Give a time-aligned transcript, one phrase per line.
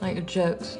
[0.00, 0.78] Like your jokes.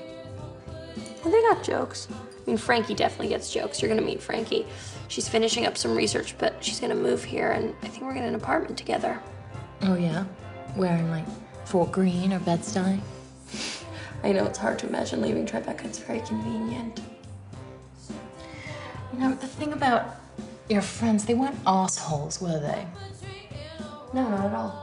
[1.23, 2.09] Well, they got jokes.
[2.11, 3.81] I mean, Frankie definitely gets jokes.
[3.83, 4.67] You're gonna meet Frankie.
[5.09, 8.29] She's finishing up some research, but she's gonna move here, and I think we're getting
[8.29, 9.21] an apartment together.
[9.83, 10.25] Oh yeah?
[10.77, 11.27] Wearing like
[11.65, 13.01] Fort Greene or Bed-Stuy?
[14.23, 15.85] I know it's hard to imagine leaving Tribeca.
[15.85, 17.01] It's very convenient.
[19.13, 20.17] You know, the thing about
[20.69, 22.87] your friends, they weren't assholes, were they?
[24.13, 24.80] No, not at all.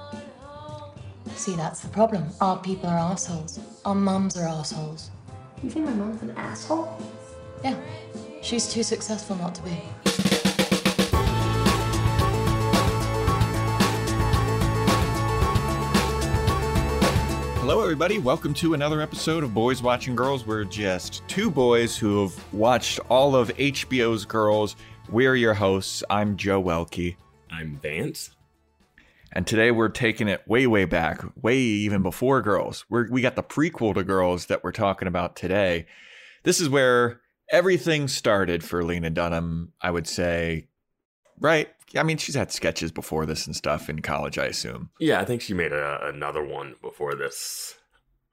[1.37, 2.25] See, that's the problem.
[2.41, 3.59] Our people are assholes.
[3.85, 5.11] Our mums are assholes.
[5.61, 6.99] You think my mom's an asshole?
[7.63, 7.79] Yeah.
[8.41, 9.79] She's too successful not to be.
[17.59, 18.17] Hello, everybody.
[18.17, 20.45] Welcome to another episode of Boys Watching Girls.
[20.45, 24.75] We're just two boys who have watched all of HBO's Girls.
[25.07, 26.03] We're your hosts.
[26.09, 27.15] I'm Joe Welke.
[27.51, 28.31] I'm Vance.
[29.37, 32.85] And today we're taking it way, way back, way even before Girls.
[32.89, 35.85] We're, we got the prequel to Girls that we're talking about today.
[36.41, 40.69] This is where everything started for Lena Dunham, I would say.
[41.39, 41.69] Right?
[41.95, 44.89] I mean, she's had sketches before this and stuff in college, I assume.
[44.99, 47.75] Yeah, I think she made a, another one before this,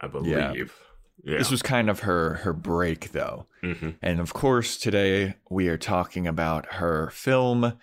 [0.00, 0.74] I believe.
[1.22, 1.36] Yeah.
[1.36, 3.44] This was kind of her her break though.
[3.60, 7.74] hmm And of course, today we are talking about her film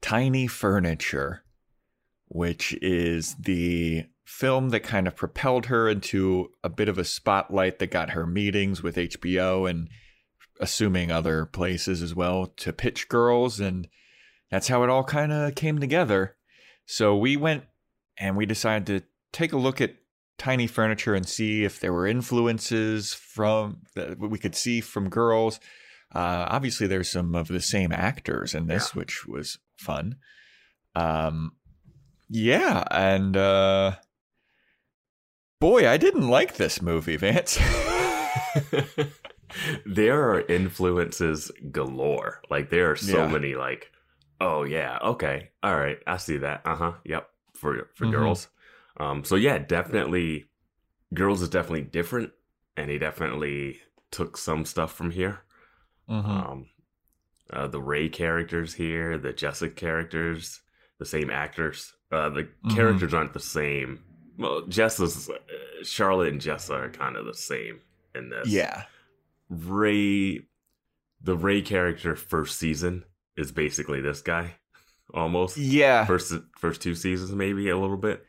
[0.00, 1.44] Tiny Furniture,
[2.30, 7.80] which is the film that kind of propelled her into a bit of a spotlight
[7.80, 9.88] that got her meetings with HBO and
[10.60, 13.58] assuming other places as well to pitch girls.
[13.58, 13.88] And
[14.48, 16.36] that's how it all kind of came together.
[16.86, 17.64] So we went
[18.16, 19.96] and we decided to take a look at
[20.38, 25.58] tiny furniture and see if there were influences from that we could see from girls.
[26.14, 30.16] Uh, obviously, there's some of the same actors in this, which was fun.
[30.94, 31.52] Um,
[32.30, 33.96] yeah, and uh,
[35.60, 37.58] boy, I didn't like this movie, Vance.
[39.86, 42.42] there are influences galore.
[42.50, 43.28] Like there are so Yeah.
[43.28, 43.54] many.
[43.54, 43.90] Like,
[44.40, 46.62] oh yeah, okay, all right, I see that.
[46.64, 46.92] Uh huh.
[47.04, 47.28] Yep.
[47.54, 48.10] For for Mhm.
[48.12, 48.48] girls.
[48.98, 49.24] Um.
[49.24, 50.46] So yeah, definitely,
[51.12, 52.32] girls is definitely different,
[52.76, 55.42] and he definitely took some stuff from here.
[56.08, 56.28] Mhm.
[56.28, 56.66] Um,
[57.52, 60.60] uh, the Ray characters here, the Jessica characters,
[61.00, 61.92] the same actors.
[62.12, 62.74] Uh, the Mhm.
[62.76, 63.98] characters aren't the same.
[64.38, 65.34] Well, Jessa's uh,
[65.82, 67.80] Charlotte and Jessa are kind of the same
[68.14, 68.46] in this.
[68.48, 68.84] Yeah,
[69.48, 70.46] Ray,
[71.20, 73.04] the Ray character first season
[73.36, 74.54] is basically this guy,
[75.14, 75.56] almost.
[75.56, 78.24] yeah, First first two seasons, maybe a little bit.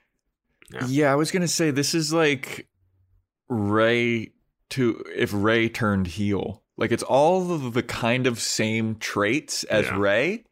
[0.74, 0.86] Yeah.
[0.88, 1.12] yeah.
[1.12, 2.68] I was gonna say this is like
[3.50, 4.34] Ray
[4.72, 6.64] to if Ray turned heel.
[6.78, 9.98] Like it's all of the kind of same traits as Yeah.
[9.98, 10.46] Ray,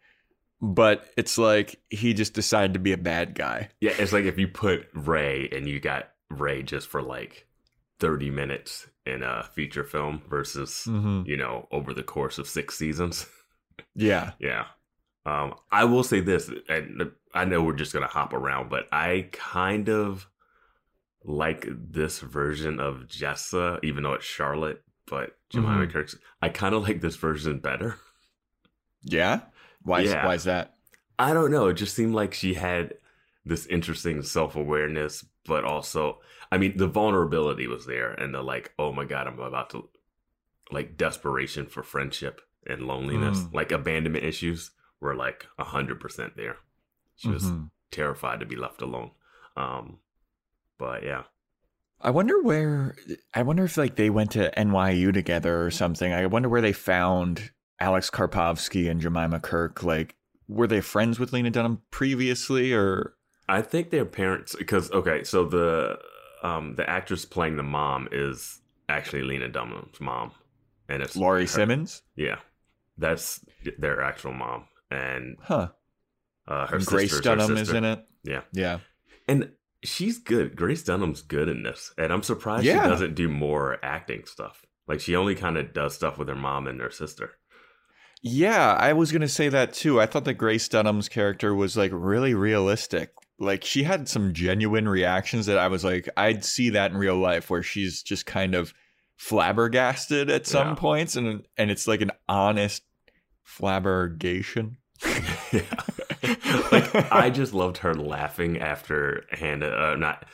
[0.62, 3.70] but it's like he just decided to be a bad guy.
[3.82, 7.48] Yeah, it's like if you put Ray and you got Ray just for like
[8.00, 11.24] 30 minutes in a feature film versus, Mm-hmm.
[11.26, 13.26] you know, over the course of six seasons.
[13.96, 14.32] Yeah.
[14.40, 14.66] Yeah.
[15.26, 18.88] Um, I will say this, and I know we're just going to hop around, but
[18.92, 20.28] I kind of
[21.24, 25.92] like this version of Jessa, even though it's Charlotte, but Jemima Mhm.
[25.92, 26.16] Kirk's.
[26.42, 27.96] I kind of like this version better.
[29.04, 29.42] Yeah.
[29.90, 30.02] Why?
[30.02, 30.26] Is, Yeah.
[30.26, 30.76] why is that?
[31.18, 31.68] I don't know.
[31.68, 32.94] It just seemed like she had
[33.46, 36.20] this interesting self awareness, but also,
[36.52, 39.90] I mean, the vulnerability was there, and the like, oh my god, I'm about to,
[40.72, 43.54] like, desperation for friendship and loneliness, Mm.
[43.54, 46.58] like abandonment issues were like a hundred percent there.
[47.16, 47.72] She was Mhm.
[47.92, 49.12] terrified to be left alone.
[49.58, 50.00] Um,
[50.78, 51.24] but yeah,
[52.02, 52.96] I wonder where.
[53.34, 56.14] I wonder if like they went to NYU together or something.
[56.14, 59.84] I wonder where they found Alex Karpovsky and Jemima Kirk.
[59.84, 60.16] Like,
[60.48, 63.14] were they friends with Lena Dunham previously, or?
[63.48, 65.98] I think their parents, because okay, so the
[66.44, 70.32] um the actress playing the mom is actually Lena Dunham's mom,
[70.88, 72.02] and it's Laurie her- Simmons?
[72.16, 72.38] Yeah,
[72.98, 73.44] that's
[73.78, 75.70] their actual mom, and Huh.
[76.48, 78.06] uh, her And Grace sister's her Dunham is in it.
[78.24, 78.42] Yeah.
[78.52, 78.80] Yeah.
[79.28, 79.52] and
[79.84, 80.56] she's good.
[80.56, 82.84] Grace Dunham's good in this, and I'm surprised Yeah.
[82.84, 84.66] she doesn't do more acting stuff.
[84.88, 87.32] Like she only kind of does stuff with her mom and her sister.
[88.22, 90.02] Yeah, I was gonna say that too.
[90.02, 93.14] I thought that Grace Dunham's character was like really realistic.
[93.40, 97.16] Like she had some genuine reactions that I was like, I'd see that in real
[97.18, 98.74] life, where she's just kind of
[99.16, 100.76] flabbergasted at some Yeah.
[100.76, 102.84] points, and and it's like an honest
[103.48, 104.76] flabbergation.
[105.54, 105.62] yeah.
[106.74, 109.70] like I just loved her laughing after Hannah.
[109.70, 110.26] Uh, not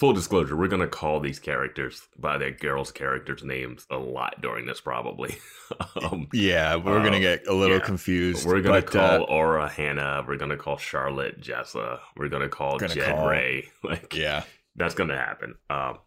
[0.00, 0.56] full disclosure.
[0.56, 5.36] We're gonna call these characters by their girls' characters' names a lot during this, probably.
[6.02, 7.84] um, Yeah, we're Uh, gonna get a little yeah.
[7.84, 8.46] confused.
[8.46, 10.24] we're gonna call uh, Aura Hannah.
[10.26, 12.00] We're gonna call Charlotte Jessa.
[12.16, 13.68] We're gonna call Gonna Jed call- Ray.
[13.84, 14.44] Like yeah,
[14.74, 15.54] that's gonna happen.
[15.68, 15.98] Um,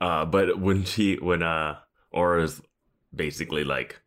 [0.00, 1.78] Uh, but when she when uh
[2.12, 2.60] Aura's
[3.14, 3.98] basically like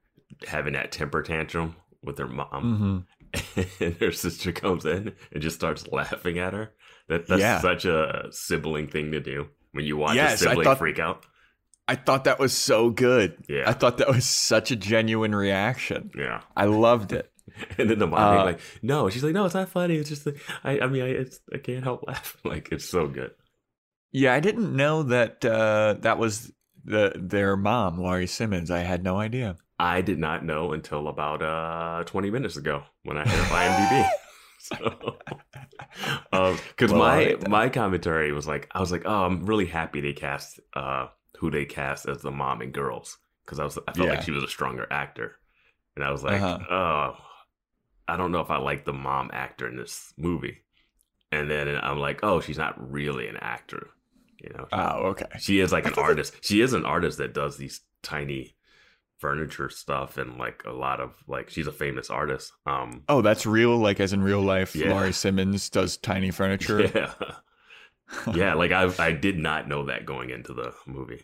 [0.48, 3.19] having that temper tantrum with her mom, hmm
[3.80, 6.74] and her sister comes in and just starts laughing at her.
[7.08, 7.60] That that's Yeah.
[7.62, 11.26] such a sibling thing to do when you watch Yes, a sibling thought- freak out.
[11.88, 13.36] I thought that was so good.
[13.50, 13.64] Yeah.
[13.68, 16.12] I thought that was such a genuine reaction.
[16.16, 17.32] Yeah, I loved it.
[17.80, 19.96] and then the mom Uh, like, "No," she's like, "No, it's not funny.
[19.96, 22.42] It's just, like, I, I mean, I, it's, I can't help laughing.
[22.52, 23.32] Like, it's so good."
[24.12, 26.52] Yeah, I didn't know that uh, that was
[26.86, 28.70] the their mom, Laurie Simmons.
[28.70, 29.58] I had no idea.
[29.80, 34.14] I did not know until about uh 20 minutes ago when I hit IMDb.
[34.60, 35.18] so,
[36.32, 40.14] because Well, my my commentary was like, I was like, oh, I'm really happy they
[40.14, 44.08] cast uh who they cast as the mom and girls because I was I felt
[44.08, 44.16] Yeah.
[44.16, 45.38] like she was a stronger actor,
[45.96, 46.60] and I was like, Uh-huh.
[46.70, 47.16] oh,
[48.08, 50.58] I don't know if I like the mom actor in this movie,
[51.32, 53.88] and then I'm like, oh, she's not really an actor,
[54.42, 54.68] you know.
[54.72, 55.26] Oh, okay.
[55.40, 56.36] She is like an artist.
[56.44, 58.56] She is an artist that does these tiny
[59.20, 62.52] furniture stuff and like a lot of like she's a famous artist.
[62.66, 63.78] Um Oh, that's real.
[63.78, 64.90] Like as in real life, Yeah.
[64.92, 66.82] Laurie Simmons does tiny furniture.
[66.96, 67.14] yeah.
[68.34, 71.24] yeah, like I I did not know that going into the movie.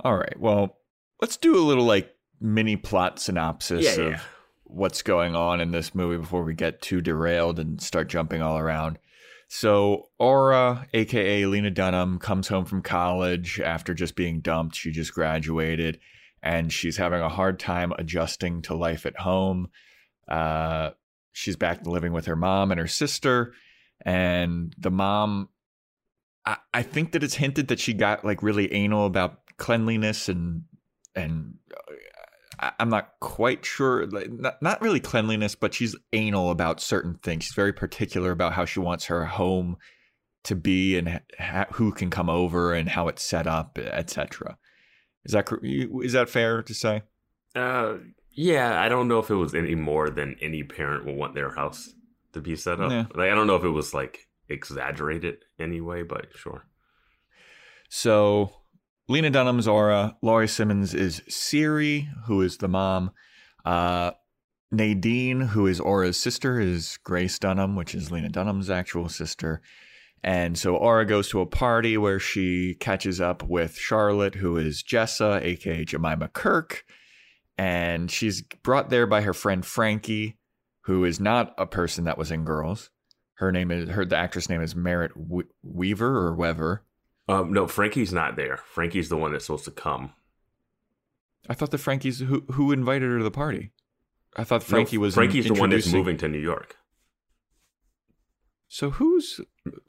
[0.00, 0.38] All right.
[0.38, 0.78] Well,
[1.20, 4.20] let's do a little like mini plot synopsis Yeah, of yeah.
[4.64, 8.58] what's going on in this movie before we get too derailed and start jumping all
[8.58, 8.98] around.
[9.46, 14.74] So, Aura, aka Lena Dunham, comes home from college after just being dumped.
[14.74, 16.00] She just graduated
[16.44, 19.70] and she's having a hard time adjusting to life at home.
[20.28, 20.90] Uh,
[21.32, 23.54] she's back living with her mom and her sister.
[24.04, 25.48] And the mom,
[26.44, 30.64] I, I think that it's hinted that she got like really anal about cleanliness and
[31.16, 31.54] and
[32.60, 34.06] uh, I'm not quite sure.
[34.06, 37.44] Not not really cleanliness, but she's anal about certain things.
[37.44, 39.78] She's very particular about how she wants her home
[40.42, 44.58] to be and ha- who can come over and how it's set up, etc.
[45.24, 47.02] Is that is that fair to say?
[47.54, 47.94] Uh
[48.32, 51.54] yeah, I don't know if it was any more than any parent will want their
[51.54, 51.94] house
[52.32, 52.90] to be set up.
[52.90, 53.06] Yeah.
[53.14, 56.66] Like I don't know if it was like exaggerated anyway, but sure.
[57.88, 58.50] So
[59.08, 63.10] Lena Dunham's Aura, Laurie Simmons is Siri, who is the mom.
[63.64, 64.12] Uh,
[64.72, 69.62] Nadine, who is Aura's sister, is Grace Dunham, which is Lena Dunham's actual sister.
[70.24, 74.82] And so Aura goes to a party where she catches up with Charlotte, who is
[74.82, 76.86] Jessa, aka Jemima Kirk.
[77.58, 80.38] And she's brought there by her friend Frankie,
[80.84, 82.88] who is not a person that was in Girls.
[83.34, 85.12] Her name is her the actress name is Merritt
[85.62, 86.84] Wever or Weaver.
[87.28, 88.56] Um no, Frankie's not there.
[88.56, 90.14] Frankie's the one that's supposed to come.
[91.50, 93.72] I thought the Frankie's who who invited her to the party.
[94.36, 96.78] I thought Frankie No, was Frankie's the one that's moving to New York.
[98.74, 99.40] So who's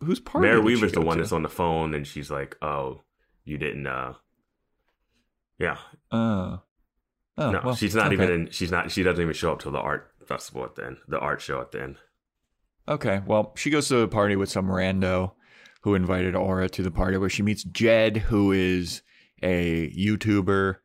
[0.03, 0.47] who's party?
[0.47, 1.23] Mary did she Weaver's the one to?
[1.23, 3.01] that's on the phone, and she's like, "Oh,
[3.43, 4.13] you didn't." uh
[5.57, 5.77] Yeah,
[6.11, 6.61] Oh.
[7.35, 8.13] Oh, no, well, she's not okay.
[8.13, 8.29] even.
[8.29, 8.91] in She's not.
[8.91, 10.97] She doesn't even show up to the art festival at the end.
[11.07, 11.95] The art show at the end.
[12.87, 15.31] Okay, well, she goes to the party with some rando
[15.81, 19.01] who invited Aura to the party where she meets Jed, who is
[19.41, 20.75] a YouTuber,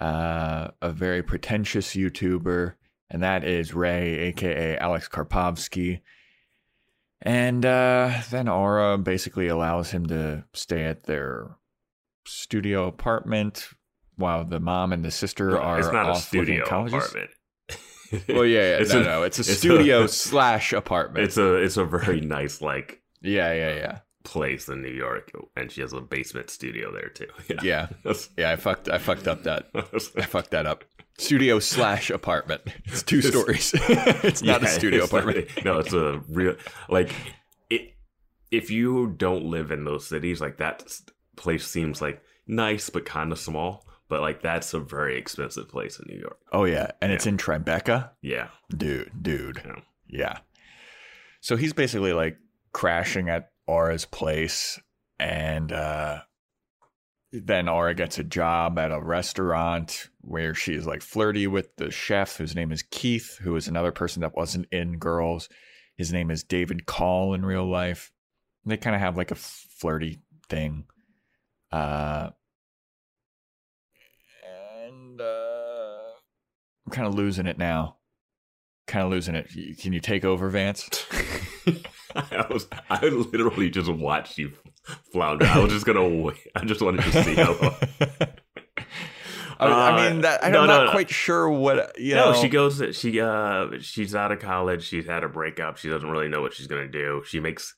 [0.00, 2.74] uh, a very pretentious YouTuber,
[3.08, 6.02] and that is Ray, aka Alex Karpovsky.
[7.24, 11.56] And uh, then Aura basically allows him to stay at their
[12.26, 13.68] studio apartment
[14.16, 17.30] while the mom and the sister are it's not a studio apartment.
[18.28, 21.24] Well, yeah, yeah, It's no, a- no, it's a it's a- studio slash apartment.
[21.24, 23.98] It's a it's a very nice like yeah, yeah, yeah.
[24.22, 27.28] place in New York, and she has a basement studio there too.
[27.62, 28.50] Yeah, That's- yeah.
[28.50, 28.90] I fucked.
[28.90, 29.70] I fucked up that.
[29.74, 30.84] I fucked that up.
[31.22, 32.62] Studio slash apartment.
[32.84, 33.72] It's two stories.
[33.76, 35.64] it's not a studio it's not- apartment.
[35.64, 36.56] no, it's a real
[36.88, 37.12] like
[37.70, 37.94] it.
[38.50, 40.84] If you don't live in those cities, like that
[41.36, 43.86] place seems like nice but kind of small.
[44.08, 46.38] But like that's a very expensive place in New York.
[46.52, 49.10] Oh yeah, and it's in Tribeca, Yeah, dude.
[49.22, 49.62] Dude.
[49.64, 49.74] Yeah.
[50.08, 50.38] Yeah.
[51.40, 52.36] So he's basically like
[52.72, 54.78] crashing at Aura's place,
[55.18, 56.20] and uh,
[57.32, 62.36] then Aura gets a job at a restaurant where she's like flirty with the chef,
[62.36, 65.48] whose name is Keith, who is another person that wasn't in Girls.
[65.96, 68.12] His name is David Call in real life.
[68.66, 70.84] They kind of have like a flirty thing.
[71.70, 72.30] Uh,
[74.86, 76.12] and uh,
[76.86, 77.96] I'm kind of losing it now.
[78.86, 79.48] Kind of losing it.
[79.78, 81.06] Can you take over, Vance?
[82.14, 82.68] I was.
[82.90, 84.52] I literally just watched you
[85.12, 85.46] flounder.
[85.46, 86.38] I was just gonna wait.
[86.54, 87.54] I just wanted to see how.
[89.60, 90.90] I, I Uh, mean, that, I'm no, no, not no.
[90.90, 92.40] quite sure what you no, know.
[92.42, 92.82] she goes.
[92.96, 94.84] She uh, she's out of college.
[94.84, 95.76] She's had a breakup.
[95.76, 97.22] She doesn't really know what she's gonna do.
[97.26, 97.74] She makes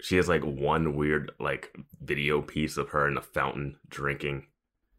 [0.00, 4.46] she has like one weird like video piece of her in a fountain drinking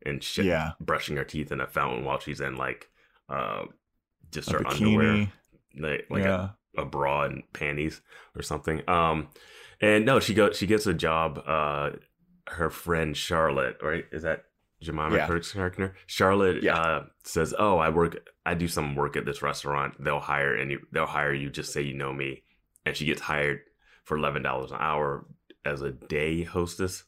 [0.06, 0.72] and shit Yeah.
[0.80, 2.90] brushing her teeth in a fountain while she's in like
[3.30, 3.64] uh
[4.32, 5.32] just A her underwear
[5.80, 6.50] like, like yeah.
[6.78, 8.02] a, a bra and panties
[8.36, 9.30] or something um
[9.82, 11.92] and no she goes she gets a job uh
[12.48, 14.46] her friend charlotte right is that
[14.82, 15.28] Jemima Yeah.
[15.28, 16.78] Kirk's character Charlotte Yeah.
[16.80, 18.26] uh, says, "Oh, I work.
[18.46, 20.02] I do some work at this restaurant.
[20.02, 21.50] They'll hire and they'll hire you.
[21.50, 22.44] Just say you know me."
[22.86, 23.60] And she gets hired
[24.06, 25.26] for eleven dollars an hour
[25.66, 27.04] as a day hostess,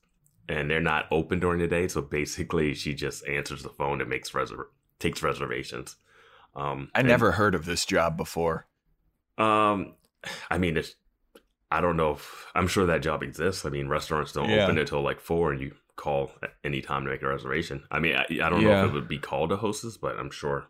[0.50, 1.88] and they're not open during the day.
[1.88, 4.66] So basically, she just answers the phone and makes reserv-
[5.00, 5.96] takes reservations.
[6.58, 8.68] Um, I and- never heard of this job before.
[9.38, 9.94] Um,
[10.50, 10.94] I mean, it's.
[11.72, 13.66] I don't know if I'm sure that job exists.
[13.66, 14.66] I mean, restaurants don't Yeah.
[14.66, 17.84] open until like four, and you call at any time to make a reservation.
[17.92, 20.32] I mean, I, I don't know if it would be called a hostess, but I'm
[20.32, 20.68] sure.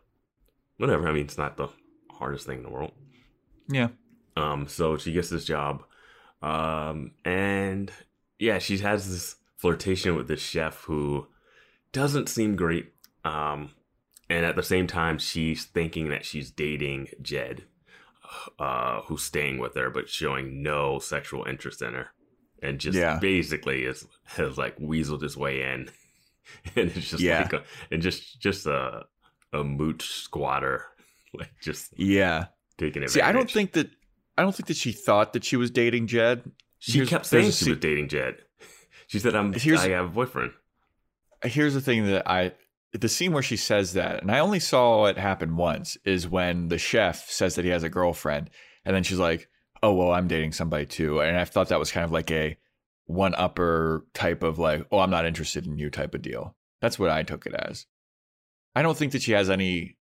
[0.78, 1.08] Whatever.
[1.08, 1.68] I mean, it's not the
[2.10, 2.92] hardest thing in the world.
[3.68, 3.88] Yeah.
[4.36, 5.84] Um, so she gets this job,
[6.42, 7.92] um, and
[8.38, 11.26] yeah, she has this flirtation with this chef who
[11.92, 12.92] doesn't seem great.
[13.24, 13.70] Um,
[14.28, 17.64] and at the same time, she's thinking that she's dating Jed,
[18.58, 22.08] uh, who's staying with her but showing no sexual interest in her,
[22.62, 23.18] and just Yeah.
[23.18, 25.90] basically is has like weaseled his way in,
[26.76, 27.42] and it's just Yeah.
[27.42, 29.04] like a, and just just a
[29.52, 30.86] a mooch squatter,
[31.34, 32.46] like just Yeah.
[32.78, 33.10] taking advantage.
[33.10, 33.90] See, I don't think that
[34.38, 36.50] I don't think that she thought that she was dating Jed.
[36.78, 38.36] She Here's- kept saying she was dating Jed.
[39.08, 39.52] She said, "I'm.
[39.52, 40.52] Here's- I have a boyfriend."
[41.44, 42.52] Here's the thing that I
[42.92, 46.68] the scene where she says that, and I only saw it happen once, is when
[46.68, 48.50] the chef says that he has a girlfriend,
[48.84, 49.48] and then she's like,
[49.82, 52.56] "Oh well, I'm dating somebody too," and I thought that was kind of like a
[53.06, 56.54] one upper type of like, "Oh, I'm not interested in you" type of deal.
[56.80, 57.86] That's what I took it as.
[58.74, 59.96] I don't think that she has any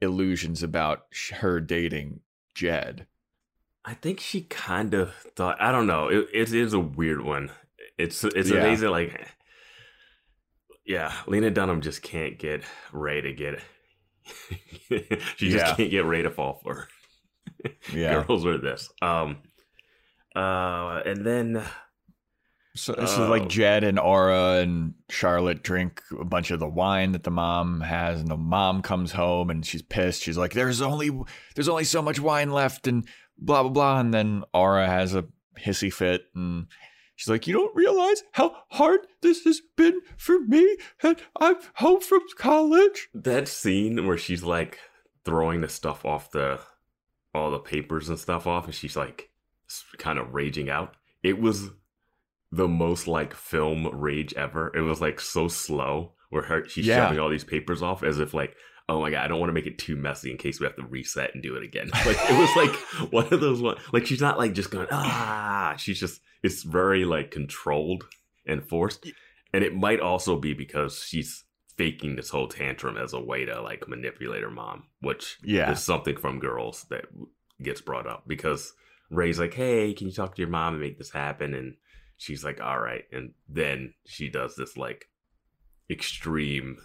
[0.00, 1.02] illusions about
[1.40, 2.20] her dating
[2.54, 3.06] Jed.
[3.84, 5.60] I think she kind of thought.
[5.60, 6.08] I don't know.
[6.08, 7.50] It, it is a weird one.
[7.98, 8.58] It's it's Yeah.
[8.58, 8.88] amazing.
[8.90, 9.28] Like,
[10.86, 12.62] yeah, Lena Dunham just can't get
[12.92, 13.62] Ray to get it.
[15.36, 15.74] she just Yeah.
[15.74, 16.88] can't get Ray to fall for her.
[17.92, 18.24] Yeah.
[18.24, 18.90] Girls are this.
[19.00, 19.38] Um.
[20.34, 21.62] Uh, and then
[22.76, 23.28] So this is Oh.
[23.28, 27.80] like Jed and Aura and Charlotte drink a bunch of the wine that the mom
[27.82, 30.22] has, and the mom comes home and she's pissed.
[30.22, 31.10] She's like, "There's only
[31.54, 33.06] there's only so much wine left," and
[33.38, 34.00] blah blah blah.
[34.00, 35.24] And then Aura has a
[35.58, 36.66] hissy fit, and
[37.16, 42.00] she's like, "You don't realize how hard this has been for me, and I'm home
[42.00, 44.78] from college." that scene where she's like
[45.24, 46.60] throwing the stuff off the
[47.34, 49.30] all the papers and stuff off and she's like
[49.98, 51.70] kind of raging out it was
[52.52, 57.06] the most like film rage ever it was like so slow where her she's Yeah.
[57.06, 58.54] shoving all these papers off as if like
[58.88, 60.76] oh my god i don't want to make it too messy in case we have
[60.76, 62.74] to reset and do it again like it was like
[63.12, 67.04] one of those one like she's not like just going ah she's just it's very
[67.04, 68.04] like controlled
[68.46, 69.06] and forced
[69.52, 71.44] and it might also be because she's
[71.76, 75.72] faking this whole tantrum as a way to like manipulate her mom, which Yeah.
[75.72, 77.06] is something from girls that
[77.62, 78.72] gets brought up because
[79.10, 81.74] Ray's like, "Hey, can you talk to your mom and make this happen?" And
[82.16, 85.06] she's like, "All right," and then she does this like
[85.90, 86.76] extreme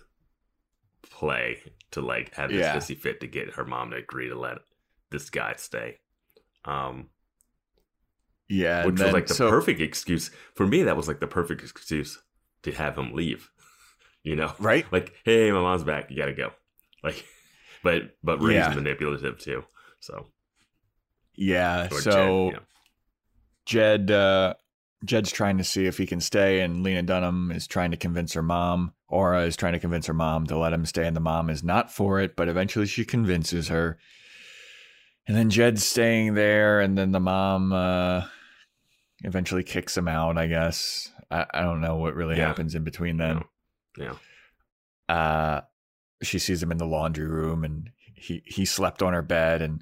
[1.09, 1.59] play
[1.91, 2.75] to like have this Yeah.
[2.75, 4.59] hissy fit to get her mom to agree to let
[5.11, 5.97] this guy stay.
[6.65, 7.09] Um,
[8.47, 10.83] Yeah, which was then- like the so- perfect excuse for me.
[10.83, 12.21] That was like the perfect excuse
[12.63, 13.49] to have him leave.
[14.21, 14.85] You know, right.
[14.91, 16.11] like, hey, my mom's back.
[16.11, 16.51] You gotta go.
[17.03, 17.23] Like,
[17.83, 18.73] but but Ray's Yeah.
[18.75, 19.63] manipulative too.
[20.01, 20.27] So
[21.35, 22.51] Yeah, or so.
[22.51, 22.59] Jed, yeah.
[23.65, 24.53] Jed uh
[25.05, 28.33] Jed's trying to see if he can stay and Lena Dunham is trying to convince
[28.33, 28.93] her mom.
[29.09, 31.63] Aura is trying to convince her mom to let him stay and the mom is
[31.63, 33.97] not for it, but eventually she convinces her.
[35.27, 38.23] And then Jed's staying there and then the mom uh
[39.23, 41.11] eventually kicks him out, I guess.
[41.31, 42.47] I, I don't know what really Yeah.
[42.47, 43.41] happens in between then.
[43.97, 44.15] yeah.
[45.07, 45.61] Uh
[46.21, 49.81] she sees him in the laundry room and he he slept on her bed and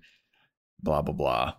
[0.82, 1.54] blah blah blah.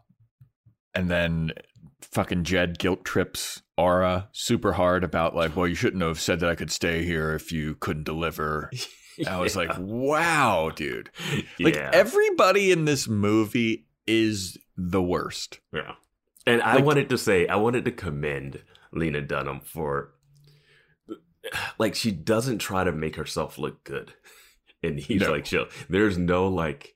[0.94, 1.52] And then
[2.00, 6.50] fucking Jed guilt trips Aura super hard about like, well, you shouldn't have said that
[6.50, 8.70] I could stay here if you couldn't deliver.
[9.26, 11.10] I was like, wow, dude.
[11.58, 15.60] Like yeah, everybody in this movie is the worst.
[15.72, 15.92] yeah.
[16.46, 20.14] And I like- wanted to say, I wanted to commend Lena Dunham for,
[21.78, 24.12] like, she doesn't try to make herself look good.
[24.80, 25.32] And he's No.
[25.32, 25.66] like, chill.
[25.90, 26.94] There's no like,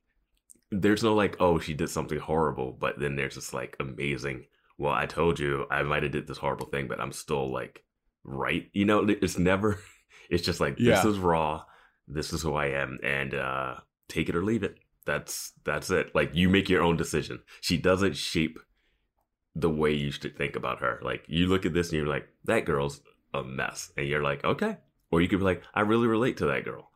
[0.71, 4.45] there's no like, oh, she did something horrible, but then there's this like amazing.
[4.83, 7.85] Well, I told you I might have did this horrible thing, but I'm still like
[8.25, 8.69] right.
[8.73, 9.79] You know, it's never.
[10.31, 10.95] It's just like Yeah.
[10.95, 11.65] this is raw.
[12.09, 13.75] This is who I am, and uh
[14.09, 14.77] take it or leave it.
[15.05, 16.15] That's that's it.
[16.15, 17.41] Like you make your own decision.
[17.61, 18.59] She doesn't shape
[19.55, 21.01] the way you should think about her.
[21.03, 23.03] Like you look at this and you're like, that girl's
[23.35, 24.79] a mess, and you're like, okay.
[25.11, 26.91] Or you could be like, I really relate to that girl.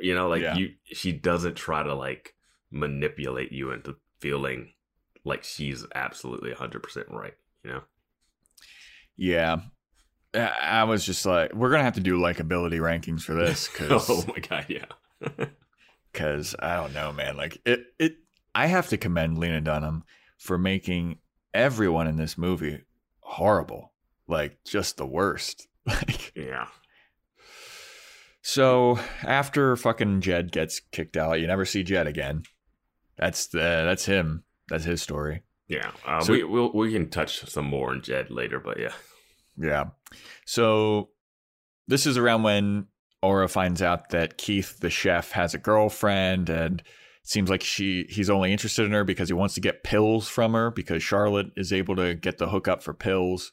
[0.00, 0.56] You know, like Yeah.
[0.56, 2.34] you, she doesn't try to like
[2.72, 4.72] manipulate you into feeling
[5.24, 7.34] like she's absolutely 100% right.
[7.64, 7.82] You know?
[9.16, 9.60] Yeah.
[10.34, 14.24] I was just like, we're gonna have to do likability rankings for this because oh
[14.26, 14.86] my god, yeah.
[16.12, 17.36] because I don't know, man.
[17.36, 18.16] Like it, it.
[18.54, 20.04] I have to commend Lena Dunham
[20.38, 21.18] for making
[21.54, 22.80] everyone in this movie
[23.20, 23.92] horrible,
[24.26, 25.68] like just the worst.
[25.84, 26.68] Like yeah.
[28.40, 32.44] so, after fucking Jed gets kicked out, you never see Jed again.
[33.16, 34.44] That's the that's him.
[34.72, 35.42] That's his story.
[35.68, 35.90] Yeah.
[36.06, 38.94] Uh, So- we we'll, we can touch some more on Jed later, but yeah.
[39.58, 39.84] Yeah.
[40.46, 41.10] So
[41.86, 42.86] this is around when
[43.20, 46.86] Aura finds out that Keith, the chef, has a girlfriend, and it
[47.22, 50.54] seems like she he's only interested in her because he wants to get pills from
[50.54, 53.52] her because Charlotte is able to get the hookup for pills,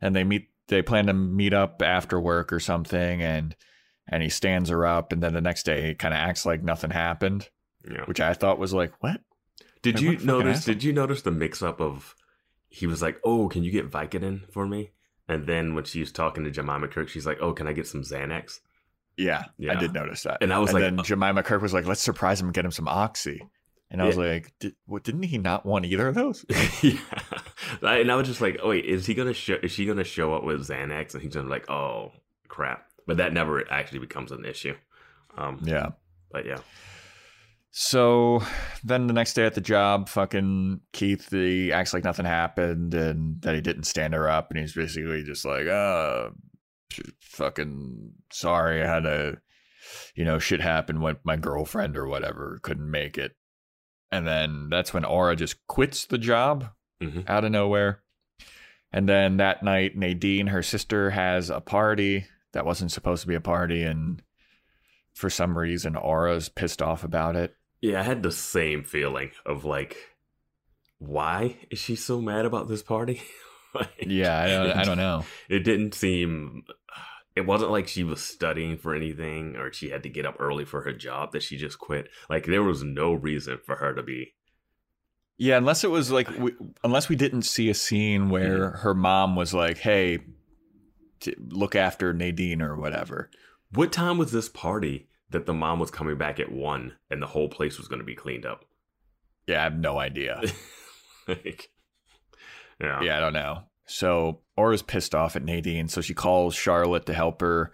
[0.00, 0.48] and they meet.
[0.68, 3.56] They plan to meet up after work or something, and
[4.08, 6.62] and he stands her up, and then the next day he kind of acts like
[6.62, 7.48] nothing happened,
[7.90, 8.04] Yeah.
[8.04, 9.22] which I thought was like, what?
[9.82, 10.58] Did Like, you notice?
[10.58, 10.74] asshole.
[10.74, 12.14] Did you notice the mix-up of?
[12.68, 14.90] He was like, "Oh, can you get Vicodin for me?"
[15.28, 17.86] And then when she was talking to Jemima Kirk, she's like, "Oh, can I get
[17.86, 18.60] some Xanax?"
[19.16, 19.72] Yeah, yeah.
[19.72, 20.38] I did notice that.
[20.40, 22.54] And I was and like, then uh, Jemima Kirk was like, let's surprise him and
[22.54, 23.42] get him some oxy.
[23.90, 26.44] And I was like, Did, what, didn't he not want either of those?
[26.82, 27.00] yeah.
[27.82, 29.56] And I was just like, "Oh wait, is he gonna show?
[29.62, 32.12] Is she gonna show up with Xanax?" And he's gonna be like, "Oh
[32.46, 34.74] crap!" But that never actually becomes an issue.
[35.36, 35.90] Um, yeah.
[36.30, 36.58] But yeah,
[37.72, 38.42] So
[38.82, 43.40] then the next day at the job, fucking Keith, he acts like nothing happened and
[43.42, 44.50] that he didn't stand her up.
[44.50, 46.30] And he's basically just like, uh,
[47.20, 48.82] fucking sorry.
[48.82, 49.38] I had a,
[50.16, 53.36] you know, shit happened with my girlfriend or whatever, couldn't make it.
[54.10, 57.28] And then that's when Aura just quits the job Mhm.
[57.30, 58.02] out of nowhere.
[58.92, 63.36] And then that night, Nadine, her sister, has a party that wasn't supposed to be
[63.36, 63.84] a party.
[63.84, 64.20] And
[65.14, 67.54] for some reason, Aura's pissed off about it.
[67.80, 69.96] Yeah, I had the same feeling of like,
[70.98, 73.22] why is she so mad about this party?
[73.72, 75.24] Like, Yeah, I don't, I don't know.
[75.48, 76.64] it didn't seem
[77.36, 80.64] it wasn't like she was studying for anything or she had to get up early
[80.64, 84.02] for her job that she just quit like there was no reason for her to
[84.02, 84.34] be
[85.38, 86.52] Yeah, unless it was like, we,
[86.84, 88.78] unless we didn't see a scene where mm-hmm.
[88.78, 90.18] her mom was like, "Hey,
[91.20, 93.30] t- look after Nadine" or whatever.
[93.72, 97.26] what time was this party that the mom was coming back at one and the
[97.26, 98.64] whole place was going to be cleaned up
[99.46, 100.42] Yeah, I have no idea.
[101.28, 101.70] like
[102.80, 103.64] yeah yeah, I don't know.
[103.86, 107.72] So Aura's pissed off at Nadine, so she calls Charlotte to help her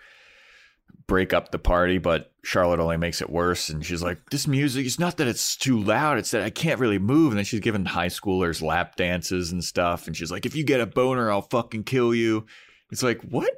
[1.07, 3.69] break up the party, but Charlotte only makes it worse.
[3.69, 6.81] And she's like, "This music, it's not that it's too loud; it's that I can't
[6.81, 10.07] really move." And then she's giving high schoolers lap dances and stuff.
[10.07, 12.47] And she's like, "If you get a boner, I'll fucking kill you."
[12.91, 13.53] It's like, what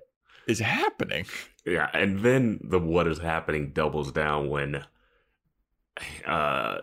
[0.46, 1.26] is happening?
[1.68, 4.84] Yeah, and then the what is happening doubles down when
[6.26, 6.78] uh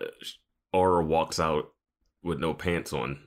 [0.74, 1.71] Aura walks out
[2.24, 3.19] with no pants on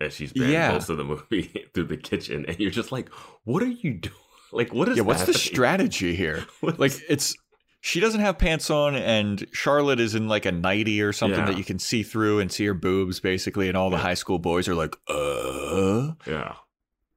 [0.00, 0.72] and she's been Yeah.
[0.72, 3.08] most of the movie through the kitchen and you're just like,
[3.44, 4.14] what are you doing?
[4.52, 6.44] Like what is yeah, what's the strategy here?
[6.62, 7.34] Like, it's
[7.80, 11.46] she doesn't have pants on, and Charlotte is in like a nightie or something Yeah.
[11.46, 14.02] that you can see through and see her boobs basically, and all the Yeah.
[14.02, 16.12] high school boys are like, uh.
[16.24, 16.54] yeah.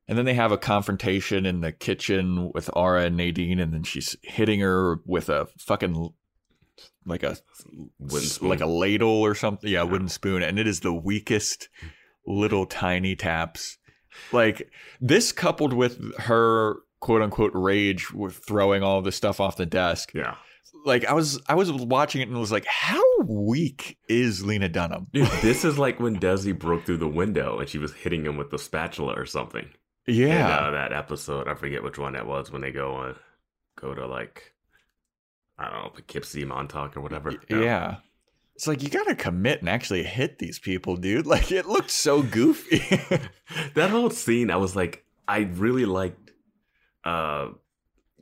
[0.07, 3.83] And then they have a confrontation in the kitchen with Aura and Nadine, and then
[3.83, 6.09] she's hitting her with a fucking
[7.05, 7.37] like a
[7.99, 8.49] Wooden spoon.
[8.49, 9.69] like a ladle or something.
[9.69, 9.91] Yeah, Yeah.
[9.91, 11.69] wooden spoon, and it is the weakest
[12.25, 13.77] little tiny taps.
[14.31, 14.69] Like
[15.01, 20.11] this, coupled with her quote unquote rage with throwing all this stuff off the desk.
[20.13, 20.35] Yeah.
[20.85, 25.07] Like I was, I was watching it and was like, how weak is Lena Dunham?
[25.13, 28.37] Dude, this is like when Desi broke through the window and she was hitting him
[28.37, 29.67] with the spatula or something.
[30.07, 33.15] Yeah, In, uh, that episode, I forget which one that was when they go on
[33.75, 34.53] go to like
[35.59, 37.33] I don't know, Poughkeepsie, Montauk or whatever.
[37.49, 37.97] yeah.
[38.55, 41.25] It's like you gotta commit and actually hit these people, dude.
[41.35, 42.79] Like it looked so goofy.
[43.75, 46.31] that whole scene, I was like, I really liked
[47.03, 47.49] uh,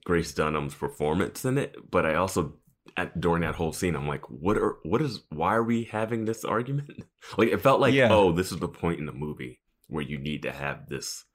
[0.03, 2.55] Grace Dunham's performance in it, but I also
[2.97, 6.25] at, during that whole scene, I'm like, what are what is why are we having
[6.25, 7.03] this argument?
[7.37, 8.09] like it felt like, Yeah.
[8.11, 11.25] oh, this is the point in the movie where you need to have this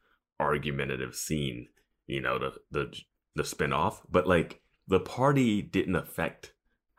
[0.41, 1.69] argumentative scene,
[2.07, 2.95] you know, the the
[3.37, 4.03] the spin off.
[4.11, 6.53] But like the party didn't affect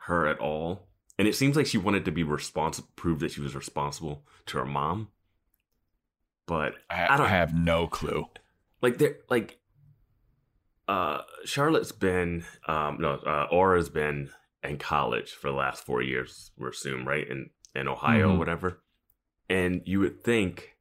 [0.06, 0.88] her at all.
[1.18, 4.58] And it seems like she wanted to be responsible, prove that she was responsible to
[4.58, 5.08] her mom.
[6.46, 8.26] But I, I don't- I have no clue.
[8.80, 9.58] like there like
[10.88, 14.28] uh charlotte's been um no uh aura's been
[14.64, 18.38] in college for the last four years we're assume right in in ohio or Mhm.
[18.38, 18.82] whatever
[19.48, 20.71] and you would think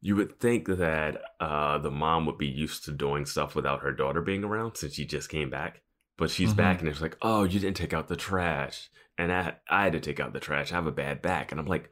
[0.00, 3.92] you would think that uh, the mom would be used to doing stuff without her
[3.92, 5.82] daughter being around since she just came back.
[6.18, 6.56] But she's Mhm.
[6.56, 8.88] back and it's like, oh, you didn't take out the trash.
[9.18, 10.70] And I, I had to take out the trash.
[10.72, 11.50] I have a bad back.
[11.50, 11.90] And I'm like,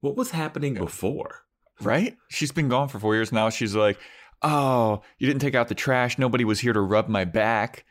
[0.00, 1.44] what was happening before?
[1.80, 2.16] Right?
[2.28, 3.50] She's been gone for four years now.
[3.50, 3.98] She's like,
[4.42, 6.18] oh, you didn't take out the trash.
[6.18, 7.84] Nobody was here to rub my back.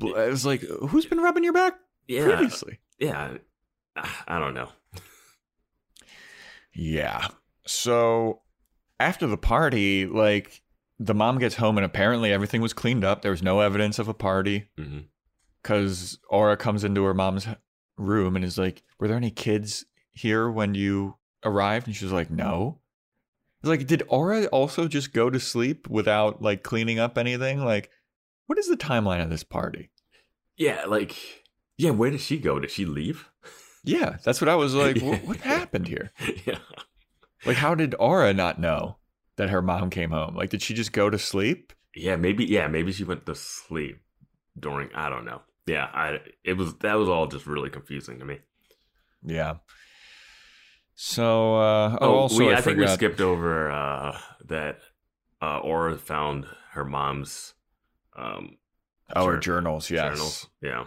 [0.00, 1.74] I was like, who's been rubbing your back
[2.06, 2.24] Yeah.
[2.24, 2.78] previously?
[2.98, 3.38] Yeah.
[4.26, 4.68] I don't know.
[6.74, 7.28] Yeah.
[7.66, 8.41] So
[9.02, 10.62] after the party, like
[10.98, 13.22] the mom gets home and apparently everything was cleaned up.
[13.22, 15.00] There was no evidence of a party mm-hmm.
[15.62, 17.46] because Aura comes into her mom's
[17.96, 21.86] room and is like, Were there any kids here when you arrived?
[21.86, 22.78] And she's like, No.
[23.60, 27.64] It's like, did Aura also just go to sleep without like cleaning up anything?
[27.64, 27.90] Like,
[28.46, 29.90] what is the timeline of this party?
[30.56, 30.84] Yeah.
[30.86, 31.16] Like,
[31.78, 32.58] yeah, where did she go?
[32.58, 33.28] Did she leave?
[33.84, 34.96] Yeah, that's what I was like.
[35.02, 35.10] Yeah.
[35.10, 36.12] what, what happened here?
[36.46, 36.58] yeah.
[37.44, 38.96] Like, how did Aura not know
[39.36, 40.34] that her mom came home?
[40.34, 41.72] Like, did she just go to sleep?
[41.94, 42.16] Yeah.
[42.16, 44.00] Maybe, yeah, maybe she went to sleep
[44.58, 45.42] during, I don't know.
[45.66, 45.88] Yeah.
[45.92, 48.38] I, it was, that was all just really confusing to me.
[49.24, 49.54] Yeah.
[50.94, 54.78] So, uh, oh, Oh, also, we, I, I, think we skipped over uh, that
[55.40, 57.54] uh, Aura found her mom's
[58.16, 58.56] um,
[59.14, 60.12] Oh, her journals, yes.
[60.14, 60.48] journals.
[60.62, 60.84] Yeah.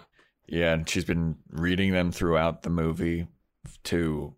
[0.47, 3.27] Yeah, and she's been reading them throughout the movie
[3.85, 4.35] to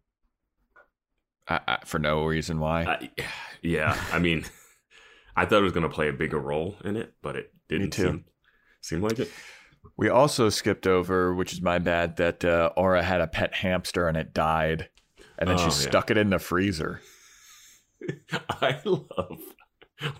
[1.49, 2.83] I, I, for no reason why.
[2.83, 3.09] I,
[3.61, 3.97] yeah.
[4.11, 4.45] I mean,
[5.35, 7.93] I thought it was going to play a bigger role in it, but it didn't
[7.93, 8.25] seem,
[8.81, 9.29] seem like it.
[9.97, 14.07] we also skipped over, which is my bad, that uh, Aura had a pet hamster
[14.07, 14.89] and it died,
[15.37, 15.89] and then Oh, she yeah.
[15.89, 17.01] stuck it in the freezer.
[18.49, 19.39] I love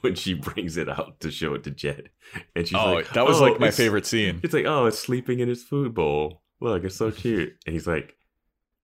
[0.01, 2.09] when she brings it out to show it to Jed.
[2.55, 4.39] And she's oh, like, that was "Oh, like my favorite scene.
[4.43, 6.41] It's like, oh, it's sleeping in its food bowl.
[6.59, 7.53] Look, it's so cute.
[7.65, 8.15] And he's like,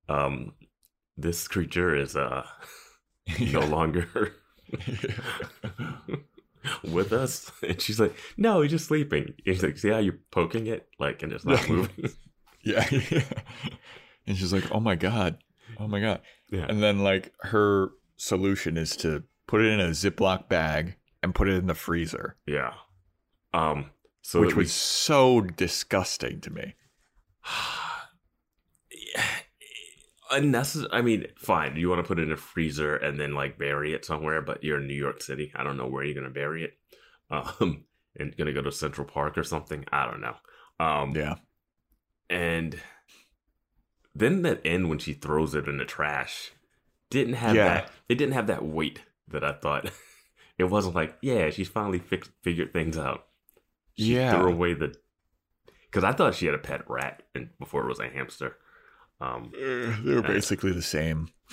[0.09, 0.53] um,
[1.17, 2.45] this creature is uh
[3.51, 4.07] no longer
[6.83, 7.51] with us.
[7.67, 9.33] And she's like, no, he's just sleeping.
[9.43, 10.87] He's like, see how you're poking it?
[10.99, 12.09] Like, and it's not moving.
[12.63, 12.85] yeah.
[14.27, 15.37] and she's like, "Oh my god,
[15.79, 16.65] oh my god." yeah.
[16.67, 21.49] And then like her solution is to put it in a Ziploc bag and put
[21.49, 22.73] it in the freezer, Yeah.
[23.53, 26.75] Um, so which that we- was so disgusting to me.
[30.33, 30.89] unnecessary.
[30.91, 31.75] I mean, fine.
[31.75, 34.63] You want to put it in a freezer and then like bury it somewhere, but
[34.63, 35.51] you're in New York City.
[35.55, 36.73] I don't know where you're gonna bury it.
[37.31, 37.85] Um,
[38.19, 39.85] and gonna go to Central Park or something.
[39.91, 40.35] I don't know.
[40.79, 41.35] Um, Yeah.
[42.29, 42.79] and
[44.13, 46.51] then that end when she throws it in the trash
[47.09, 47.65] didn't have Yeah.
[47.67, 47.91] that.
[48.09, 49.89] It didn't have that weight that I thought.
[50.57, 53.25] it wasn't like, yeah, she's finally fixed figured things out.
[53.97, 54.31] She Yeah.
[54.39, 54.93] threw away the
[55.85, 58.57] because I thought she had a pet rat and before it was a hamster.
[59.21, 61.29] Um, they were basically the same.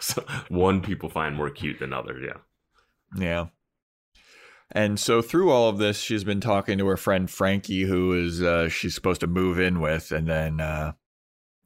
[0.00, 2.24] so one people find more cute than others.
[2.26, 2.40] Yeah.
[3.16, 3.46] Yeah.
[4.70, 8.42] And so through all of this, she's been talking to her friend Frankie, who is
[8.42, 10.92] uh, she's supposed to move in with, and then uh,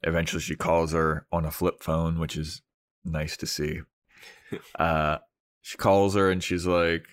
[0.03, 2.63] eventually she calls her on a flip phone, which is
[3.05, 3.81] nice to see.
[4.79, 5.17] Uh,
[5.63, 7.07] she calls her and she's like,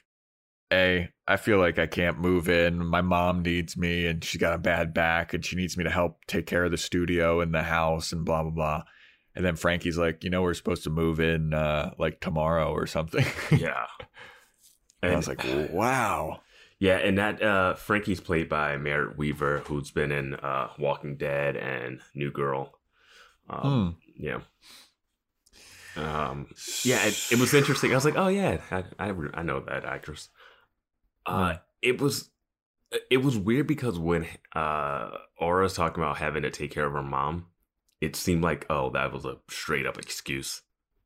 [0.70, 2.86] "Hey, I feel like I can't move in.
[2.86, 5.90] My mom needs me, and she's got a bad back, and she needs me to
[5.90, 8.84] help take care of the studio and the house, and blah blah blah."
[9.36, 12.88] And then Frankie's like, "You know, we're supposed to move in uh, like tomorrow or
[12.88, 13.26] something."
[13.58, 13.86] Yeah.
[15.02, 16.42] And I was like, wow.
[16.80, 21.58] Yeah, and that uh Frankie's played by Merritt Wever, who's been in uh Walking Dead
[21.58, 22.80] and New Girl.
[23.50, 24.40] Um, Yeah.
[25.96, 26.48] Um.
[26.84, 27.92] Yeah, it, it was interesting.
[27.92, 30.30] I was like, oh yeah, I I, I know that actress.
[31.26, 32.30] Uh, it was
[33.12, 36.94] it was weird because when uh Aura was talking about having to take care of
[36.94, 37.48] her mom,
[38.02, 40.62] it seemed like oh that was a straight up excuse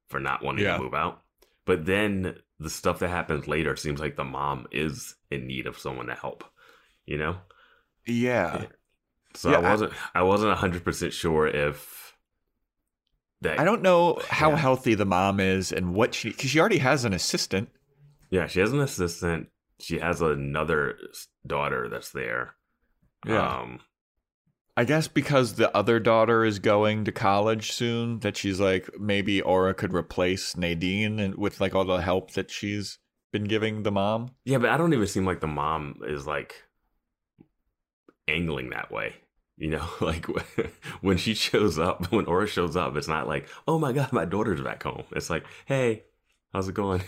[0.07, 0.77] for not wanting Yeah.
[0.77, 1.21] to move out.
[1.65, 5.77] But then the stuff that happens later seems like the mom is in need of
[5.77, 6.43] someone to help.
[7.05, 7.35] You know.
[8.05, 8.65] Yeah.
[9.35, 12.15] So Yeah, I I- wasn't I wasn't hundred percent sure if
[13.41, 14.55] that I don't know how Yeah.
[14.57, 17.69] healthy the mom is and what she, because she already has an assistant.
[18.29, 19.49] Yeah, she has an assistant.
[19.83, 20.97] She has another
[21.45, 22.55] daughter that's there.
[23.25, 23.59] Yeah.
[23.59, 23.81] Um,
[24.77, 29.41] I guess because the other daughter is going to college soon, that she's like, maybe
[29.41, 32.97] Aura could replace Nadine and with like all the help that she's
[33.33, 34.31] been giving the mom.
[34.45, 36.55] yeah, but I don't even seem like the mom is like
[38.27, 39.15] angling that way.
[39.57, 40.25] You know, like
[41.01, 44.23] when she shows up, when Aura shows up, it's not like, oh my god, my
[44.23, 45.03] daughter's back home.
[45.11, 46.03] It's like, hey,
[46.53, 47.03] how's it going?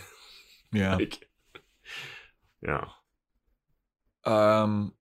[0.74, 0.96] Yeah.
[0.96, 1.26] like,
[2.66, 2.86] yeah,
[4.26, 4.94] Um.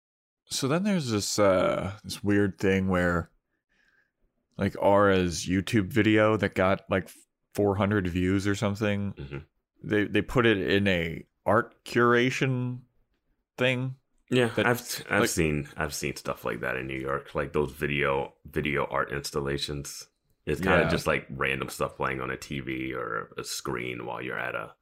[0.46, 3.31] So then there's this uh this weird thing where,
[4.59, 7.09] like Aura's YouTube video that got like
[7.55, 9.14] 400 views or something.
[9.14, 9.44] Mhm.
[9.83, 12.81] They they put it in a art curation
[13.57, 13.96] thing.
[14.31, 17.53] Yeah, That- I've I've like- seen I've seen stuff like that in New York, like
[17.53, 20.09] those video video art installations.
[20.44, 24.20] It's kind of just like random stuff playing on a TV or a screen while
[24.20, 24.75] you're at a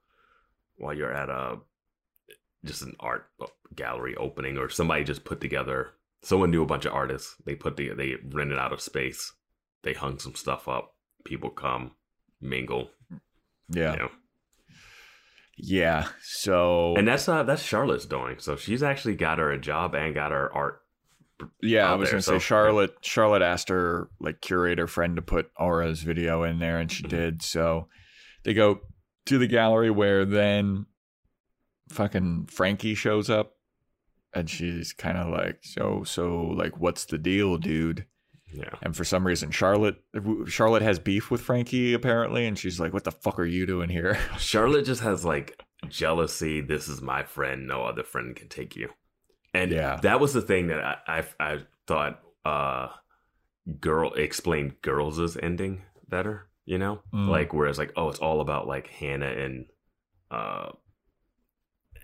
[0.77, 1.59] while you're at a
[2.65, 3.27] just an art
[3.75, 5.91] gallery opening or somebody just put together.
[6.23, 7.37] Someone knew a bunch of artists.
[7.45, 9.33] They put the they rented out a space.
[9.83, 10.95] They hung some stuff up.
[11.25, 11.93] People come
[12.41, 12.91] mingle.
[13.71, 13.93] Yeah.
[13.93, 14.11] You know?
[15.57, 16.09] Yeah.
[16.23, 18.39] So And that's uh that's Charlotte's doing.
[18.39, 20.83] So she's actually got her a job and got her art
[21.63, 22.95] yeah, I was there, gonna so- say Charlotte.
[23.01, 27.09] Charlotte asked her like curator friend to put Aura's video in there, and she Mhm.
[27.09, 27.43] did.
[27.43, 27.89] So
[28.43, 28.81] they go
[29.25, 30.85] to the gallery where then
[31.91, 33.57] fucking Frankie shows up,
[34.33, 38.07] and she's kind of like, so so like, what's the deal, dude?
[38.53, 38.71] Yeah.
[38.83, 40.03] And for some reason, Charlotte
[40.47, 43.89] Charlotte has beef with Frankie apparently, and she's like, "What the fuck are you doing
[43.91, 46.61] here?" Charlotte just has like jealousy.
[46.61, 47.69] This is my friend.
[47.69, 48.91] No other friend can take you.
[49.55, 50.01] And Yeah.
[50.03, 52.89] that was the thing that I I, I thought uh
[53.79, 56.49] girl explained girls' ending better.
[56.67, 57.29] You know, Mm.
[57.29, 59.67] like whereas like oh, it's all about like Hannah and
[60.31, 60.71] uh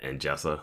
[0.06, 0.62] and Jessa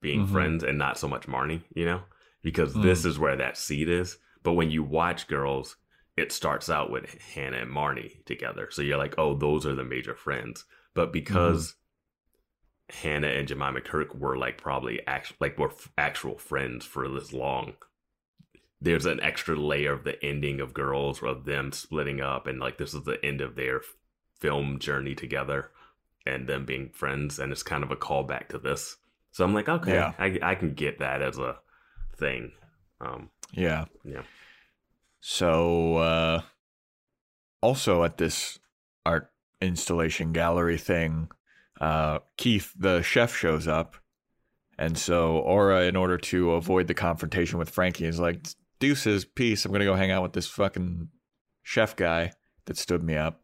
[0.00, 0.32] being Mhm.
[0.32, 1.62] friends and not so much Marnie.
[1.74, 2.02] You know,
[2.42, 2.82] because Mm.
[2.82, 4.18] this is where that seed is.
[4.42, 5.76] But when you watch girls,
[6.16, 8.68] it starts out with Hannah and Marnie together.
[8.70, 10.64] So you're like, oh, those are the major friends.
[10.94, 11.74] But because
[12.90, 17.32] Hannah and Jemima Kirk were like probably act- like were f- actual friends for this
[17.32, 17.74] long,
[18.80, 22.76] there's an extra layer of the ending of girls of them splitting up and like
[22.76, 23.94] this is the end of their f-
[24.38, 25.70] film journey together
[26.26, 28.96] and them being friends and it's kind of a callback to this.
[29.32, 30.12] So I'm like, okay, Yeah.
[30.18, 31.58] I I can get that as a
[32.16, 32.52] thing.
[33.00, 33.86] Um, Yeah.
[34.04, 34.22] Yeah.
[35.20, 36.42] So uh
[37.60, 38.58] also at this
[39.06, 41.28] art installation gallery thing,
[41.80, 43.96] uh Keith the chef shows up.
[44.76, 48.46] And so Aura in order to avoid the confrontation with Frankie is like
[48.80, 51.08] deuces peace, I'm going to go hang out with this fucking
[51.62, 52.32] chef guy
[52.66, 53.40] that stood me up.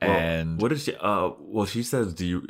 [0.00, 0.94] Well, and what is she?
[0.96, 2.46] Uh, well, she says, "Do you?"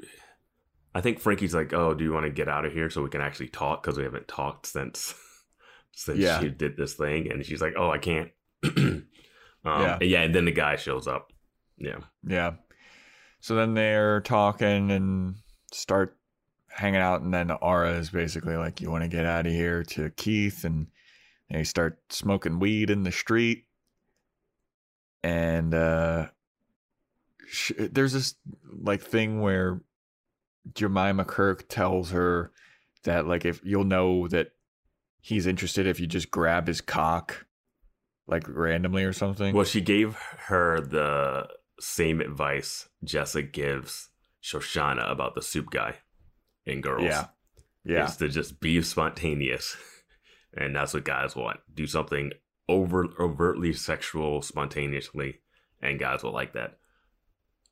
[0.95, 3.09] I think Frankie's like, "Oh, do you want to get out of here so we
[3.11, 3.83] can actually talk?
[3.83, 5.15] Because we haven't talked since
[5.93, 6.41] since Yeah.
[6.41, 8.31] she did this thing." And she's like, "Oh, I can't."
[8.65, 9.07] um,
[9.65, 9.81] Yeah.
[9.81, 10.23] yeah, yeah.
[10.23, 11.33] And then the guy shows up.
[11.79, 12.55] Yeah, Yeah.
[13.41, 15.37] So then they're talking and
[15.73, 16.17] start
[16.69, 19.85] hanging out, and then Aura is basically like, "You want to get out of here?"
[19.85, 20.89] to Keith, and
[21.51, 23.65] they start smoking weed in the street.
[25.23, 26.29] And uh,
[27.79, 28.35] there's this
[28.81, 29.81] like thing where
[30.75, 32.53] Jemima Kirk tells her
[33.05, 34.49] that like if you'll know that
[35.21, 37.47] he's interested if you just grab his cock
[38.27, 39.55] like randomly or something.
[39.55, 41.49] Well, she gave her the
[41.81, 44.11] same advice Jessa gives
[44.43, 45.97] Shoshanna about the soup guy
[46.67, 47.05] in Girls.
[47.05, 47.27] Yeah.
[47.85, 48.07] Yeah.
[48.07, 49.77] is to just be spontaneous,
[50.57, 51.61] and that's what guys want.
[51.73, 52.33] Do something
[52.69, 55.41] over overtly sexual spontaneously,
[55.81, 56.78] and guys will like that.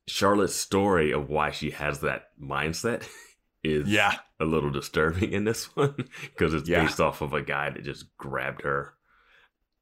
[0.07, 3.07] Charlotte's story of why she has that mindset
[3.63, 4.15] is Yeah.
[4.39, 6.83] a little disturbing in this one because it's Yeah.
[6.83, 8.93] based off of a guy that just grabbed her.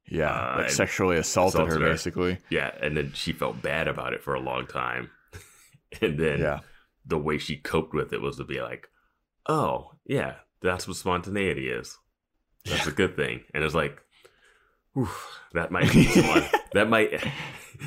[0.08, 1.92] Yeah, Uh, like sexually assaulted, assaulted her, her.
[1.92, 2.38] basically.
[2.50, 5.10] Yeah, and then she felt bad about it for a long time,
[6.02, 6.60] and then Yeah,
[7.06, 8.88] the way she coped with it was to be like,
[9.48, 11.98] "Oh, yeah, that's what spontaneity is.
[12.66, 14.00] That's a good thing." And it's like,
[15.54, 17.12] that might need some un- that might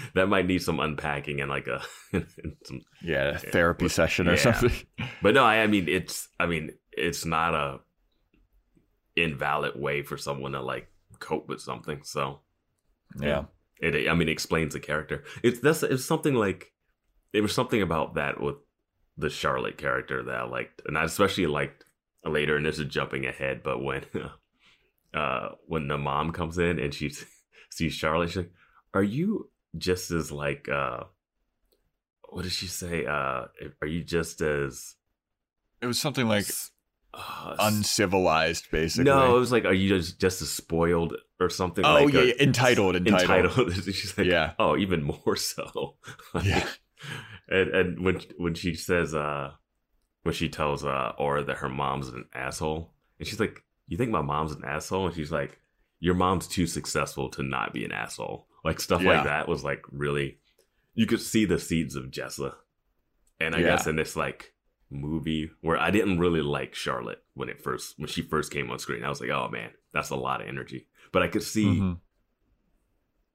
[0.15, 1.83] that might need some unpacking and like a
[2.65, 4.53] some, yeah, a therapy session or Yeah.
[4.53, 4.73] something.
[5.23, 7.81] but no, I, I mean it's I mean it's not a
[9.17, 12.01] invalid way for someone to like cope with something.
[12.05, 12.41] So
[13.21, 13.45] Yeah,
[13.81, 15.25] it I mean it explains the character.
[15.43, 16.73] It's that's it's something like
[17.33, 18.57] it was something about that with
[19.17, 21.85] the Charlotte character that I liked, and I especially liked
[22.25, 22.57] later.
[22.57, 24.05] And this is jumping ahead, but when
[25.15, 27.11] uh when the mom comes in and she
[27.71, 28.53] sees Charlotte, she's like,
[28.95, 31.05] "Are you just as like uh
[32.31, 33.07] what did she say?
[33.07, 33.47] Uh
[33.83, 34.95] Are you just as
[35.81, 36.47] it was something like
[37.15, 39.05] uh, uncivilized, basically.
[39.05, 41.85] no, it was like, are you just just as spoiled or something?
[41.85, 43.59] oh like yeah, yeah, entitled, entitled.
[43.59, 43.85] entitled.
[43.95, 44.53] She's like, Yeah.
[44.59, 45.97] oh, even more so.
[46.43, 46.67] Yeah.
[47.49, 49.53] and and when when she says uh
[50.25, 54.11] when she tells uh Aura that her mom's an asshole, and she's like, you think
[54.11, 55.07] my mom's an asshole?
[55.07, 55.59] And she's like,
[56.01, 58.47] your mom's too successful to not be an asshole.
[58.65, 59.13] Like stuff Yeah.
[59.17, 60.39] like that was like really,
[60.95, 62.55] you could see the seeds of Jessa,
[63.41, 63.67] and I Yeah.
[63.77, 64.53] guess in this like
[64.91, 68.79] movie where I didn't really like Charlotte when it first when she first came on
[68.79, 69.05] screen.
[69.05, 70.89] I was like, oh man, that's a lot of energy.
[71.13, 72.01] But I could see Mhm.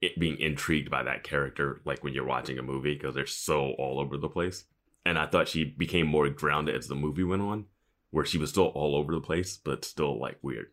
[0.02, 3.72] it being intrigued by that character, like when you're watching a movie, because they're so
[3.78, 4.66] all over the place.
[5.06, 7.66] And I thought she became more grounded as the movie went on,
[8.10, 10.73] where she was still all over the place, but still like weird.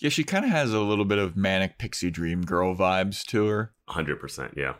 [0.00, 3.46] Yeah, she kind of has a little bit of manic pixie dream girl vibes to
[3.46, 3.72] her.
[3.88, 4.56] 100%.
[4.56, 4.74] Yeah.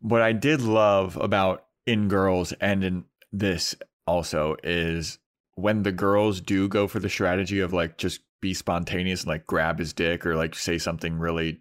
[0.00, 3.74] What I did love about In Girls and in this
[4.06, 5.18] also is
[5.54, 9.46] when the girls do go for the strategy of like just be spontaneous and like
[9.46, 11.60] grab his dick or like say something really,